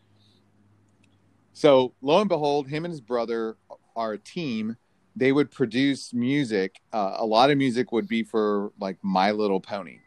So 1.54 1.94
lo 2.02 2.20
and 2.20 2.30
behold 2.30 2.68
him 2.68 2.86
and 2.86 2.92
his 2.92 3.02
brother 3.02 3.58
are 3.96 4.14
a 4.14 4.18
team. 4.18 4.78
They 5.16 5.32
would 5.32 5.50
produce 5.52 6.14
music 6.14 6.82
uh, 6.92 7.16
a 7.18 7.26
lot 7.26 7.50
of 7.50 7.58
music 7.58 7.92
would 7.92 8.08
be 8.08 8.24
for 8.24 8.72
like 8.80 8.98
my 9.02 9.32
little 9.32 9.60
pony 9.62 10.00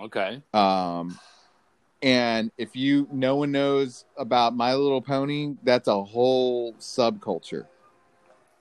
okay. 0.00 0.42
um, 0.52 1.18
and 2.02 2.50
if 2.58 2.76
you 2.76 3.08
no 3.10 3.36
one 3.36 3.50
knows 3.52 4.04
about 4.18 4.54
My 4.54 4.74
Little 4.74 5.00
Pony, 5.00 5.54
that's 5.62 5.88
a 5.88 6.02
whole 6.04 6.74
subculture 6.74 7.66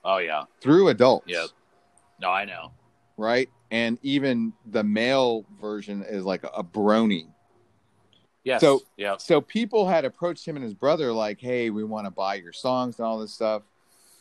Oh, 0.06 0.18
yeah. 0.18 0.44
through 0.62 0.90
adults. 0.90 1.26
Yep. 1.28 1.48
No, 2.22 2.30
I 2.30 2.46
know. 2.46 2.72
Right. 3.18 3.50
And 3.72 3.98
even 4.02 4.54
the 4.72 4.84
male 4.84 5.46
version 5.62 6.04
is 6.08 6.24
like 6.24 6.44
a 6.44 6.64
brony. 6.64 7.28
Yes. 8.44 8.62
So- 8.62 8.82
yeah. 8.98 9.18
So 9.18 9.42
people 9.42 9.88
had 9.88 10.06
approached 10.06 10.48
him 10.48 10.56
and 10.56 10.64
his 10.64 10.74
brother, 10.74 11.12
like, 11.12 11.40
hey, 11.40 11.70
we 11.70 11.84
want 11.84 12.06
to 12.06 12.12
buy 12.12 12.36
your 12.36 12.54
songs 12.54 12.98
and 13.00 13.06
all 13.06 13.20
this 13.20 13.34
stuff. 13.34 13.64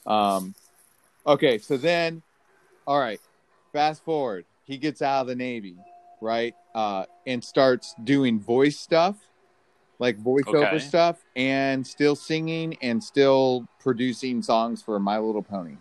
Um, 0.06 0.54
okay. 1.26 1.58
So 1.58 1.76
then, 1.76 2.22
all 2.86 2.98
right, 2.98 3.20
fast 3.72 4.04
forward. 4.04 4.44
He 4.64 4.78
gets 4.78 5.02
out 5.02 5.22
of 5.22 5.26
the 5.28 5.34
Navy, 5.36 5.76
right? 6.22 6.54
Uh, 6.74 7.04
and 7.26 7.44
starts 7.44 7.94
doing 8.04 8.40
voice 8.40 8.78
stuff, 8.78 9.16
like 9.98 10.16
voiceover 10.18 10.72
Okay. 10.74 10.78
stuff, 10.78 11.22
and 11.36 11.86
still 11.86 12.16
singing 12.16 12.76
and 12.80 13.02
still 13.02 13.66
producing 13.80 14.40
songs 14.42 14.82
for 14.82 14.98
My 14.98 15.18
Little 15.18 15.42
Pony. 15.42 15.76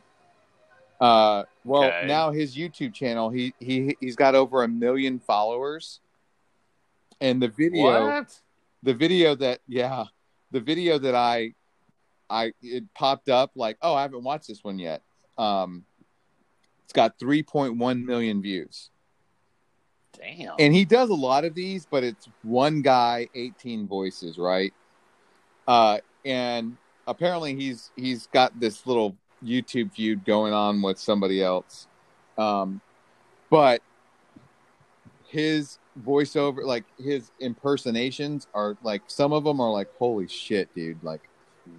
Uh, 0.99 1.43
well, 1.63 1.85
Okay. 1.85 2.07
now 2.07 2.31
his 2.31 2.55
YouTube 2.55 2.93
channel, 2.93 3.29
he 3.29 3.53
he 3.59 3.95
he's 3.99 4.15
got 4.15 4.35
over 4.35 4.63
a 4.63 4.67
million 4.67 5.19
followers, 5.19 6.01
and 7.21 7.41
the 7.41 7.47
video 7.47 8.07
What? 8.07 8.39
the 8.83 8.93
video 8.93 9.35
that 9.35 9.59
yeah 9.67 10.05
the 10.51 10.59
video 10.59 10.97
that 10.97 11.15
i 11.15 11.53
i 12.29 12.51
it 12.61 12.83
popped 12.93 13.29
up 13.29 13.51
like 13.55 13.77
oh 13.81 13.93
i 13.93 14.01
haven't 14.01 14.23
watched 14.23 14.47
this 14.47 14.63
one 14.63 14.79
yet 14.79 15.01
um 15.37 15.85
it's 16.83 16.93
got 16.93 17.17
3.1 17.19 18.03
million 18.03 18.41
views 18.41 18.89
Damn. 20.21 20.55
and 20.59 20.73
he 20.73 20.85
does 20.85 21.09
a 21.09 21.15
lot 21.15 21.45
of 21.45 21.55
these 21.55 21.87
but 21.89 22.03
it's 22.03 22.29
one 22.43 22.81
guy 22.81 23.27
18 23.33 23.87
voices 23.87 24.37
right 24.37 24.73
uh 25.67 25.97
and 26.25 26.77
apparently 27.07 27.55
he's 27.55 27.91
he's 27.95 28.27
got 28.27 28.59
this 28.59 28.85
little 28.85 29.15
youtube 29.43 29.91
feud 29.93 30.23
going 30.23 30.53
on 30.53 30.81
with 30.81 30.99
somebody 30.99 31.43
else 31.43 31.87
um 32.37 32.81
but 33.49 33.81
his 35.27 35.79
voiceover 36.05 36.63
like 36.63 36.85
his 36.99 37.31
impersonations 37.39 38.47
are 38.53 38.77
like 38.83 39.01
some 39.07 39.33
of 39.33 39.43
them 39.43 39.59
are 39.59 39.71
like 39.71 39.89
holy 39.97 40.27
shit 40.27 40.73
dude 40.75 41.03
like 41.03 41.21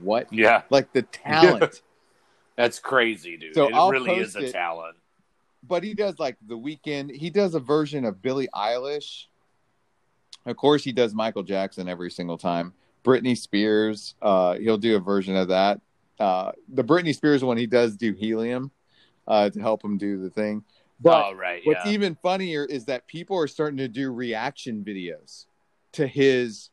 what 0.00 0.26
yeah. 0.32 0.62
like 0.70 0.92
the 0.92 1.02
talent 1.02 1.82
That's 2.56 2.78
crazy, 2.78 3.36
dude. 3.36 3.54
So 3.54 3.68
it 3.68 3.74
I'll 3.74 3.90
really 3.90 4.16
is 4.16 4.36
a 4.36 4.44
it. 4.44 4.52
talent. 4.52 4.96
But 5.66 5.84
he 5.84 5.94
does 5.94 6.18
like 6.18 6.36
The 6.46 6.58
Weeknd 6.58 7.14
he 7.14 7.30
does 7.30 7.54
a 7.54 7.60
version 7.60 8.04
of 8.04 8.20
billie 8.20 8.48
eilish 8.54 9.26
of 10.44 10.56
course 10.56 10.82
he 10.82 10.90
does 10.92 11.14
michael 11.14 11.42
jackson 11.44 11.88
every 11.88 12.10
single 12.10 12.36
time 12.36 12.72
britney 13.04 13.36
spears 13.36 14.14
uh 14.20 14.54
he'll 14.54 14.76
do 14.76 14.96
a 14.96 15.00
version 15.00 15.36
of 15.36 15.48
that 15.48 15.80
uh 16.18 16.50
the 16.68 16.82
britney 16.82 17.14
spears 17.14 17.44
one 17.44 17.56
he 17.56 17.66
does 17.66 17.96
do 17.96 18.12
helium 18.12 18.70
uh 19.28 19.48
to 19.50 19.60
help 19.60 19.84
him 19.84 19.96
do 19.96 20.20
the 20.20 20.30
thing 20.30 20.64
but 21.00 21.26
oh, 21.26 21.32
right. 21.32 21.60
What's 21.64 21.84
Yeah. 21.84 21.92
even 21.92 22.14
funnier 22.14 22.64
is 22.64 22.84
that 22.84 23.08
people 23.08 23.36
are 23.36 23.48
starting 23.48 23.78
to 23.78 23.88
do 23.88 24.12
reaction 24.12 24.84
videos 24.84 25.46
to 25.92 26.06
his 26.06 26.70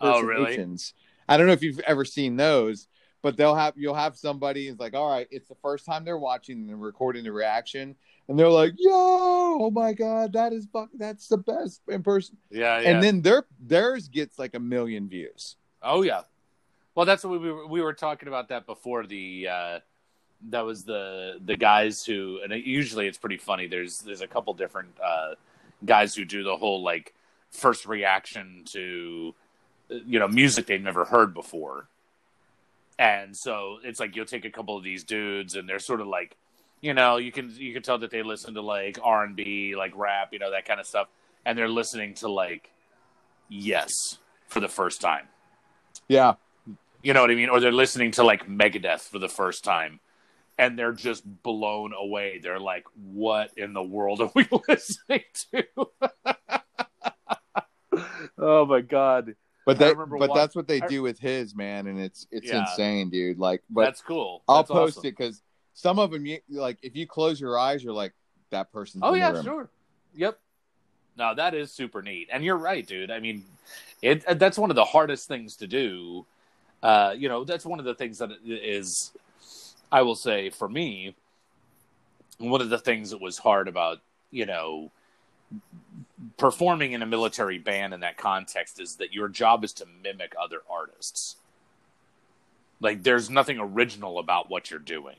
Oh, 0.00 0.20
really? 0.20 0.54
impersonations. 0.54 0.94
I 1.28 1.36
don't 1.36 1.48
know 1.48 1.52
if 1.52 1.62
you've 1.62 1.80
ever 1.80 2.04
seen 2.04 2.36
those, 2.36 2.86
but 3.22 3.36
they'll 3.36 3.56
have 3.56 3.74
you'll 3.76 3.94
have 3.94 4.16
somebody 4.16 4.68
is 4.68 4.78
like, 4.78 4.94
all 4.94 5.10
right, 5.10 5.26
it's 5.32 5.48
the 5.48 5.56
first 5.56 5.84
time 5.84 6.04
they're 6.04 6.16
watching 6.16 6.70
and 6.70 6.80
recording 6.80 7.24
the 7.24 7.32
reaction, 7.32 7.96
and 8.28 8.38
they're 8.38 8.48
like, 8.48 8.72
yo, 8.78 8.90
oh 8.92 9.70
my 9.70 9.92
god, 9.92 10.32
that 10.32 10.52
is 10.52 10.66
fuck, 10.72 10.88
that's 10.94 11.28
the 11.28 11.38
best 11.38 11.80
in 11.88 12.02
person. 12.02 12.36
yeah. 12.50 12.80
Yeah. 12.80 12.90
And 12.90 13.02
then 13.02 13.22
their 13.22 13.44
theirs 13.60 14.08
gets 14.08 14.38
like 14.38 14.54
a 14.54 14.60
million 14.60 15.08
views. 15.08 15.56
oh, 15.82 16.02
yeah. 16.02 16.22
Well, 16.94 17.04
that's 17.06 17.22
what 17.24 17.40
we 17.40 17.52
were, 17.52 17.66
we 17.66 17.82
were 17.82 17.92
talking 17.92 18.26
about 18.26 18.48
that 18.48 18.66
before 18.66 19.06
the, 19.06 19.48
uh, 19.48 19.78
that 20.48 20.62
was 20.62 20.84
the, 20.84 21.38
the 21.44 21.56
guys 21.56 22.04
who, 22.04 22.40
and 22.42 22.52
it, 22.52 22.64
usually 22.64 23.06
it's 23.06 23.18
pretty 23.18 23.36
funny. 23.36 23.66
There's, 23.66 23.98
there's 23.98 24.22
a 24.22 24.26
couple 24.26 24.54
different, 24.54 24.88
uh, 25.04 25.34
guys 25.84 26.14
who 26.14 26.24
do 26.24 26.42
the 26.42 26.56
whole 26.56 26.82
like 26.82 27.12
first 27.50 27.84
reaction 27.84 28.62
to, 28.66 29.34
you 29.90 30.18
know, 30.18 30.26
music 30.26 30.66
they've 30.66 30.80
never 30.80 31.04
heard 31.04 31.34
before. 31.34 31.86
And 32.98 33.36
so 33.36 33.76
it's 33.84 34.00
like 34.00 34.16
you'll 34.16 34.24
take 34.24 34.46
a 34.46 34.50
couple 34.50 34.76
of 34.76 34.82
these 34.82 35.04
dudes 35.04 35.54
and 35.54 35.68
they're 35.68 35.78
sort 35.78 36.00
of 36.00 36.06
like, 36.06 36.34
you 36.80 36.94
know, 36.94 37.16
you 37.16 37.32
can 37.32 37.50
you 37.56 37.72
can 37.72 37.82
tell 37.82 37.98
that 37.98 38.10
they 38.10 38.22
listen 38.22 38.54
to 38.54 38.60
like 38.62 38.98
R 39.02 39.24
and 39.24 39.34
B, 39.36 39.74
like 39.76 39.92
rap, 39.96 40.28
you 40.32 40.38
know, 40.38 40.50
that 40.50 40.64
kind 40.66 40.78
of 40.80 40.86
stuff, 40.86 41.08
and 41.44 41.56
they're 41.58 41.68
listening 41.68 42.14
to 42.14 42.28
like 42.28 42.70
Yes 43.48 44.18
for 44.48 44.60
the 44.60 44.68
first 44.68 45.00
time. 45.00 45.26
Yeah, 46.08 46.34
You 47.02 47.12
know 47.14 47.20
what 47.22 47.30
I 47.30 47.34
mean? 47.34 47.48
Or 47.48 47.60
they're 47.60 47.72
listening 47.72 48.10
to 48.12 48.22
like 48.24 48.48
Megadeth 48.48 49.00
for 49.08 49.18
the 49.18 49.28
first 49.28 49.64
time 49.64 50.00
and 50.58 50.78
they're 50.78 50.92
just 50.92 51.22
blown 51.42 51.92
away. 51.92 52.38
They're 52.42 52.58
like, 52.60 52.84
what 52.94 53.50
in 53.56 53.72
the 53.74 53.82
world 53.82 54.20
are 54.20 54.30
we 54.34 54.46
listening 54.68 55.22
to? 55.52 55.64
oh 58.38 58.66
my 58.66 58.80
God. 58.80 59.34
but 59.64 59.78
that 59.78 59.96
but 59.96 60.28
wa- 60.28 60.34
that's 60.34 60.54
what 60.54 60.68
they 60.68 60.80
I- 60.80 60.86
do 60.86 61.02
with 61.02 61.18
his 61.18 61.54
man, 61.54 61.86
and 61.86 61.98
it's 62.00 62.26
it's 62.30 62.46
Yeah. 62.48 62.60
insane, 62.60 63.10
dude. 63.10 63.38
Like, 63.38 63.62
but 63.70 63.84
That's 63.84 64.00
cool. 64.02 64.42
I'll 64.48 64.64
post 64.64 64.98
awesome. 64.98 65.08
it 65.08 65.16
because 65.16 65.42
some 65.76 65.98
of 65.98 66.10
them, 66.10 66.24
you, 66.24 66.38
like, 66.48 66.78
if 66.82 66.96
you 66.96 67.06
close 67.06 67.38
your 67.38 67.58
eyes, 67.58 67.84
you're 67.84 67.92
like, 67.92 68.14
that 68.50 68.72
person 68.72 69.00
Oh 69.04 69.12
yeah, 69.12 69.42
sure. 69.42 69.68
Yep. 70.14 70.38
No, 71.18 71.34
that 71.34 71.54
is 71.54 71.70
super 71.70 72.00
neat, 72.00 72.28
and 72.32 72.42
you're 72.42 72.56
right, 72.56 72.86
dude. 72.86 73.10
I 73.10 73.20
mean, 73.20 73.44
it 74.00 74.24
that's 74.38 74.58
one 74.58 74.70
of 74.70 74.76
the 74.76 74.84
hardest 74.84 75.28
things 75.28 75.56
to 75.56 75.66
do. 75.66 76.24
Uh, 76.82 77.14
you 77.16 77.28
know, 77.28 77.44
that's 77.44 77.66
one 77.66 77.78
of 77.78 77.84
the 77.84 77.94
things 77.94 78.18
that 78.18 78.30
is, 78.44 79.12
I 79.90 80.02
will 80.02 80.14
say, 80.14 80.50
for 80.50 80.68
me, 80.68 81.14
one 82.38 82.60
of 82.60 82.70
the 82.70 82.78
things 82.78 83.10
that 83.10 83.20
was 83.20 83.38
hard 83.38 83.68
about 83.68 83.98
you 84.30 84.46
know 84.46 84.90
performing 86.38 86.92
in 86.92 87.02
a 87.02 87.06
military 87.06 87.58
band 87.58 87.92
in 87.92 88.00
that 88.00 88.16
context 88.16 88.80
is 88.80 88.96
that 88.96 89.12
your 89.12 89.28
job 89.28 89.64
is 89.64 89.72
to 89.74 89.86
mimic 90.02 90.34
other 90.40 90.60
artists. 90.70 91.36
Like, 92.80 93.02
there's 93.02 93.28
nothing 93.28 93.58
original 93.58 94.18
about 94.18 94.50
what 94.50 94.70
you're 94.70 94.78
doing. 94.78 95.16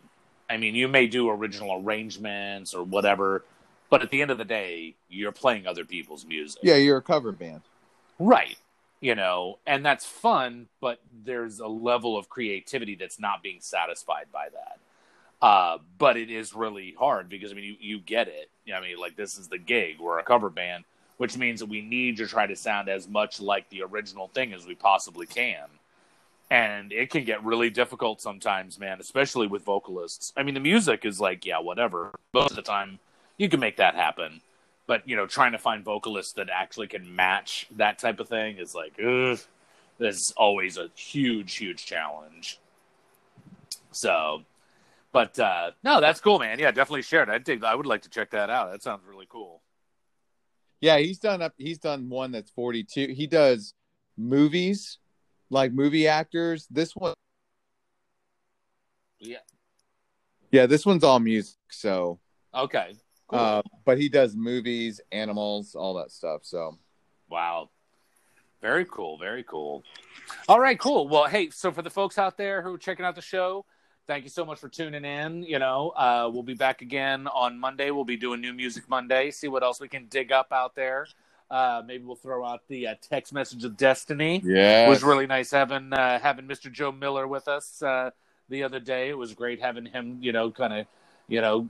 I 0.50 0.58
mean, 0.58 0.76
you 0.76 0.88
may 0.88 1.08
do 1.08 1.30
original 1.30 1.82
arrangements 1.84 2.74
or 2.74 2.84
whatever, 2.84 3.44
but 3.90 4.02
at 4.02 4.12
the 4.12 4.22
end 4.22 4.32
of 4.32 4.38
the 4.38 4.46
day, 4.46 4.96
you're 5.10 5.32
playing 5.32 5.68
other 5.68 5.86
people's 5.86 6.26
music. 6.26 6.62
Yeah, 6.64 6.76
you're 6.76 6.98
a 6.98 7.02
cover 7.02 7.32
band. 7.32 7.62
Right. 8.20 8.58
You 9.00 9.16
know, 9.16 9.60
and 9.68 9.86
that's 9.86 10.06
fun, 10.06 10.68
but 10.82 11.00
there's 11.24 11.60
a 11.60 11.68
level 11.68 12.18
of 12.18 12.30
creativity 12.30 12.96
that's 12.96 13.20
not 13.20 13.44
being 13.44 13.60
satisfied 13.60 14.26
by 14.32 14.48
that. 14.50 14.80
Uh, 15.40 15.78
but 16.00 16.18
it 16.18 16.32
is 16.32 16.56
really 16.56 16.96
hard 16.98 17.30
because 17.30 17.52
I 17.52 17.56
mean, 17.56 17.66
you, 17.66 17.76
you 17.80 18.00
get 18.00 18.28
it. 18.28 18.50
You 18.66 18.74
know, 18.74 18.80
I 18.80 18.82
mean, 18.82 18.98
like 18.98 19.16
this 19.16 19.38
is 19.38 19.48
the 19.48 19.60
gig. 19.60 20.00
We're 20.00 20.18
a 20.18 20.24
cover 20.24 20.50
band, 20.50 20.84
which 21.18 21.38
means 21.38 21.60
that 21.60 21.70
we 21.70 21.82
need 21.82 22.18
to 22.18 22.28
try 22.28 22.48
to 22.48 22.56
sound 22.56 22.90
as 22.90 23.08
much 23.08 23.40
like 23.40 23.70
the 23.70 23.84
original 23.84 24.30
thing 24.30 24.52
as 24.54 24.66
we 24.66 24.74
possibly 24.74 25.28
can. 25.28 25.66
And 26.50 26.94
it 26.94 27.10
can 27.10 27.26
get 27.26 27.44
really 27.44 27.70
difficult 27.70 28.22
sometimes, 28.22 28.80
man, 28.80 29.02
especially 29.02 29.48
with 29.48 29.64
vocalists. 29.64 30.32
I 30.38 30.44
mean, 30.44 30.54
the 30.54 30.62
music 30.62 31.04
is 31.06 31.20
like, 31.20 31.46
yeah, 31.46 31.60
whatever. 31.60 32.12
Most 32.34 32.52
of 32.52 32.56
the 32.56 32.62
time, 32.62 33.00
you 33.38 33.50
can 33.50 33.60
make 33.60 33.78
that 33.78 33.96
happen 33.96 34.42
but 34.88 35.08
you 35.08 35.16
know 35.16 35.28
trying 35.28 35.52
to 35.52 35.58
find 35.58 35.84
vocalists 35.84 36.34
that 36.34 36.50
actually 36.50 36.88
can 36.88 37.16
match 37.16 37.68
that 37.76 38.00
type 38.00 38.20
of 38.20 38.28
thing 38.28 38.58
is 38.58 38.74
like 38.74 38.94
ugh, 39.00 39.38
is 40.00 40.34
always 40.36 40.78
a 40.78 40.90
huge 40.96 41.56
huge 41.56 41.86
challenge 41.86 42.58
so 43.92 44.42
but 45.12 45.38
uh 45.40 45.72
no 45.84 46.02
that's 46.02 46.20
cool 46.22 46.40
man 46.40 46.58
yeah 46.58 46.72
definitely 46.72 47.02
share 47.02 47.22
it 47.22 47.30
i 47.30 47.38
think 47.38 47.64
i 47.64 47.76
would 47.76 47.86
like 47.86 48.02
to 48.02 48.10
check 48.10 48.32
that 48.32 48.50
out 48.50 48.72
that 48.72 48.82
sounds 48.82 49.02
really 49.08 49.28
cool 49.30 49.62
Yeah, 50.80 51.00
he's 51.00 51.20
done 51.20 51.42
up. 51.42 51.54
He's 51.58 51.80
done 51.80 52.10
one 52.10 52.32
that's 52.32 52.52
forty 52.52 52.84
two. 52.84 53.08
He 53.08 53.26
does 53.28 53.74
movies, 54.16 55.00
like 55.50 55.72
movie 55.72 56.08
actors. 56.08 56.68
This 56.70 56.96
one, 56.96 57.14
Yeah. 59.20 59.38
yeah, 60.52 60.66
this 60.66 60.86
one's 60.86 61.04
all 61.04 61.20
music. 61.20 61.58
So, 61.72 62.20
Okay. 62.54 62.96
Cool. 63.28 63.40
uh, 63.40 63.62
but 63.86 63.98
he 63.98 64.08
does 64.10 64.36
movies, 64.36 65.02
animals, 65.12 65.76
all 65.76 65.96
that 65.96 66.12
stuff. 66.12 66.42
So, 66.46 66.78
Wow. 67.30 67.70
Very 68.62 68.86
cool. 68.86 69.18
Very 69.18 69.44
cool. 69.44 69.84
All 70.50 70.60
right, 70.60 70.80
cool. 70.80 71.08
Well, 71.08 71.26
hey, 71.26 71.50
so 71.52 71.72
for 71.72 71.82
the 71.82 71.90
folks 71.90 72.18
out 72.18 72.38
there 72.38 72.62
who 72.62 72.74
are 72.74 72.78
checking 72.78 73.06
out 73.06 73.16
the 73.16 73.22
show, 73.22 73.66
thank 74.08 74.24
you 74.24 74.30
so 74.30 74.46
much 74.46 74.60
for 74.60 74.68
tuning 74.70 75.06
in. 75.06 75.44
You 75.44 75.60
know, 75.60 75.90
uh, 75.90 76.30
we'll 76.34 76.42
be 76.44 76.54
back 76.56 76.82
again 76.82 77.28
on 77.28 77.60
Monday. 77.60 77.92
We'll 77.92 78.04
be 78.06 78.18
doing 78.18 78.42
New 78.42 78.54
Music 78.54 78.90
Monday, 78.90 79.30
see 79.30 79.48
what 79.48 79.62
else 79.62 79.80
we 79.80 79.88
can 79.88 80.08
dig 80.08 80.32
up 80.32 80.52
out 80.52 80.74
there. 80.74 81.06
Uh, 81.50 81.82
maybe 81.86 82.04
we'll 82.04 82.16
throw 82.16 82.44
out 82.46 82.62
the 82.68 82.88
uh, 82.88 82.96
text 83.02 83.32
message 83.32 83.64
of 83.64 83.78
destiny. 83.78 84.42
yeah, 84.44 84.86
It 84.86 84.90
was 84.90 85.04
really 85.04 85.28
nice 85.28 85.52
having 85.52 85.94
uh, 85.94 86.20
having 86.20 86.46
Mr. 86.46 86.72
Joe 86.72 86.92
Miller 86.92 87.28
with 87.28 87.48
us 87.48 87.82
uh, 87.82 88.12
the 88.50 88.64
other 88.64 88.80
day. 88.80 89.10
It 89.10 89.18
was 89.18 89.34
great 89.34 89.62
having 89.62 89.86
him, 89.86 90.18
you 90.22 90.34
know, 90.34 90.52
kind 90.52 90.74
of, 90.74 90.88
you 91.28 91.40
know, 91.40 91.68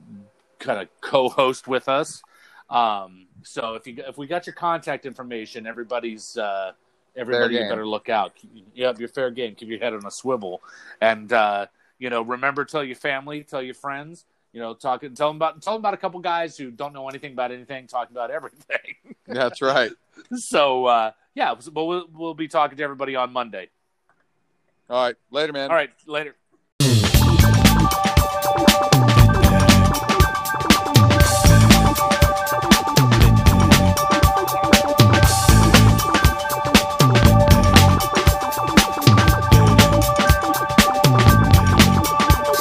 kind 0.60 0.82
of 0.82 0.88
co-host 1.02 1.68
with 1.68 1.88
us. 1.88 2.24
Um, 2.70 3.28
so 3.44 3.76
if 3.76 3.88
you 3.88 3.96
if 4.08 4.18
we 4.18 4.28
got 4.28 4.48
your 4.48 4.56
contact 4.56 5.06
information, 5.06 5.68
everybody's 5.68 6.38
uh, 6.38 6.72
everybody 7.16 7.56
you 7.56 7.70
better 7.70 7.88
look 7.88 8.10
out. 8.10 8.34
You 8.74 8.86
have 8.86 9.00
your 9.00 9.10
fair 9.10 9.32
game. 9.32 9.56
Keep 9.56 9.70
your 9.70 9.80
head 9.80 9.94
on 9.94 10.06
a 10.06 10.12
swivel, 10.12 10.62
and 11.02 11.32
uh, 11.32 11.68
you 12.00 12.10
know, 12.10 12.22
remember 12.24 12.66
tell 12.66 12.84
your 12.84 12.96
family, 12.96 13.44
tell 13.44 13.62
your 13.62 13.74
friends. 13.76 14.26
You 14.54 14.62
know, 14.62 14.74
talking, 14.74 15.14
tell 15.14 15.30
them 15.30 15.36
about 15.36 15.62
tell 15.62 15.74
them 15.74 15.82
about 15.82 15.94
a 15.94 15.98
couple 15.98 16.20
guys 16.20 16.58
who 16.58 16.72
don't 16.72 16.94
know 16.94 17.08
anything 17.10 17.34
about 17.34 17.52
anything, 17.52 17.88
talking 17.88 18.16
about 18.16 18.32
everything. 18.32 18.96
that's 19.28 19.62
right. 19.62 19.92
so 20.36 20.86
uh, 20.86 21.12
yeah, 21.36 21.54
but 21.72 21.86
we'll 21.86 22.08
we'll 22.14 22.34
be 22.34 22.48
talking 22.48 22.78
to 22.78 22.84
everybody 22.84 23.16
on 23.16 23.32
Monday. 23.32 23.70
All 24.90 25.04
right, 25.04 25.16
later, 25.32 25.54
man. 25.54 25.70
All 25.70 25.76
right, 25.76 25.92
later. 26.06 26.36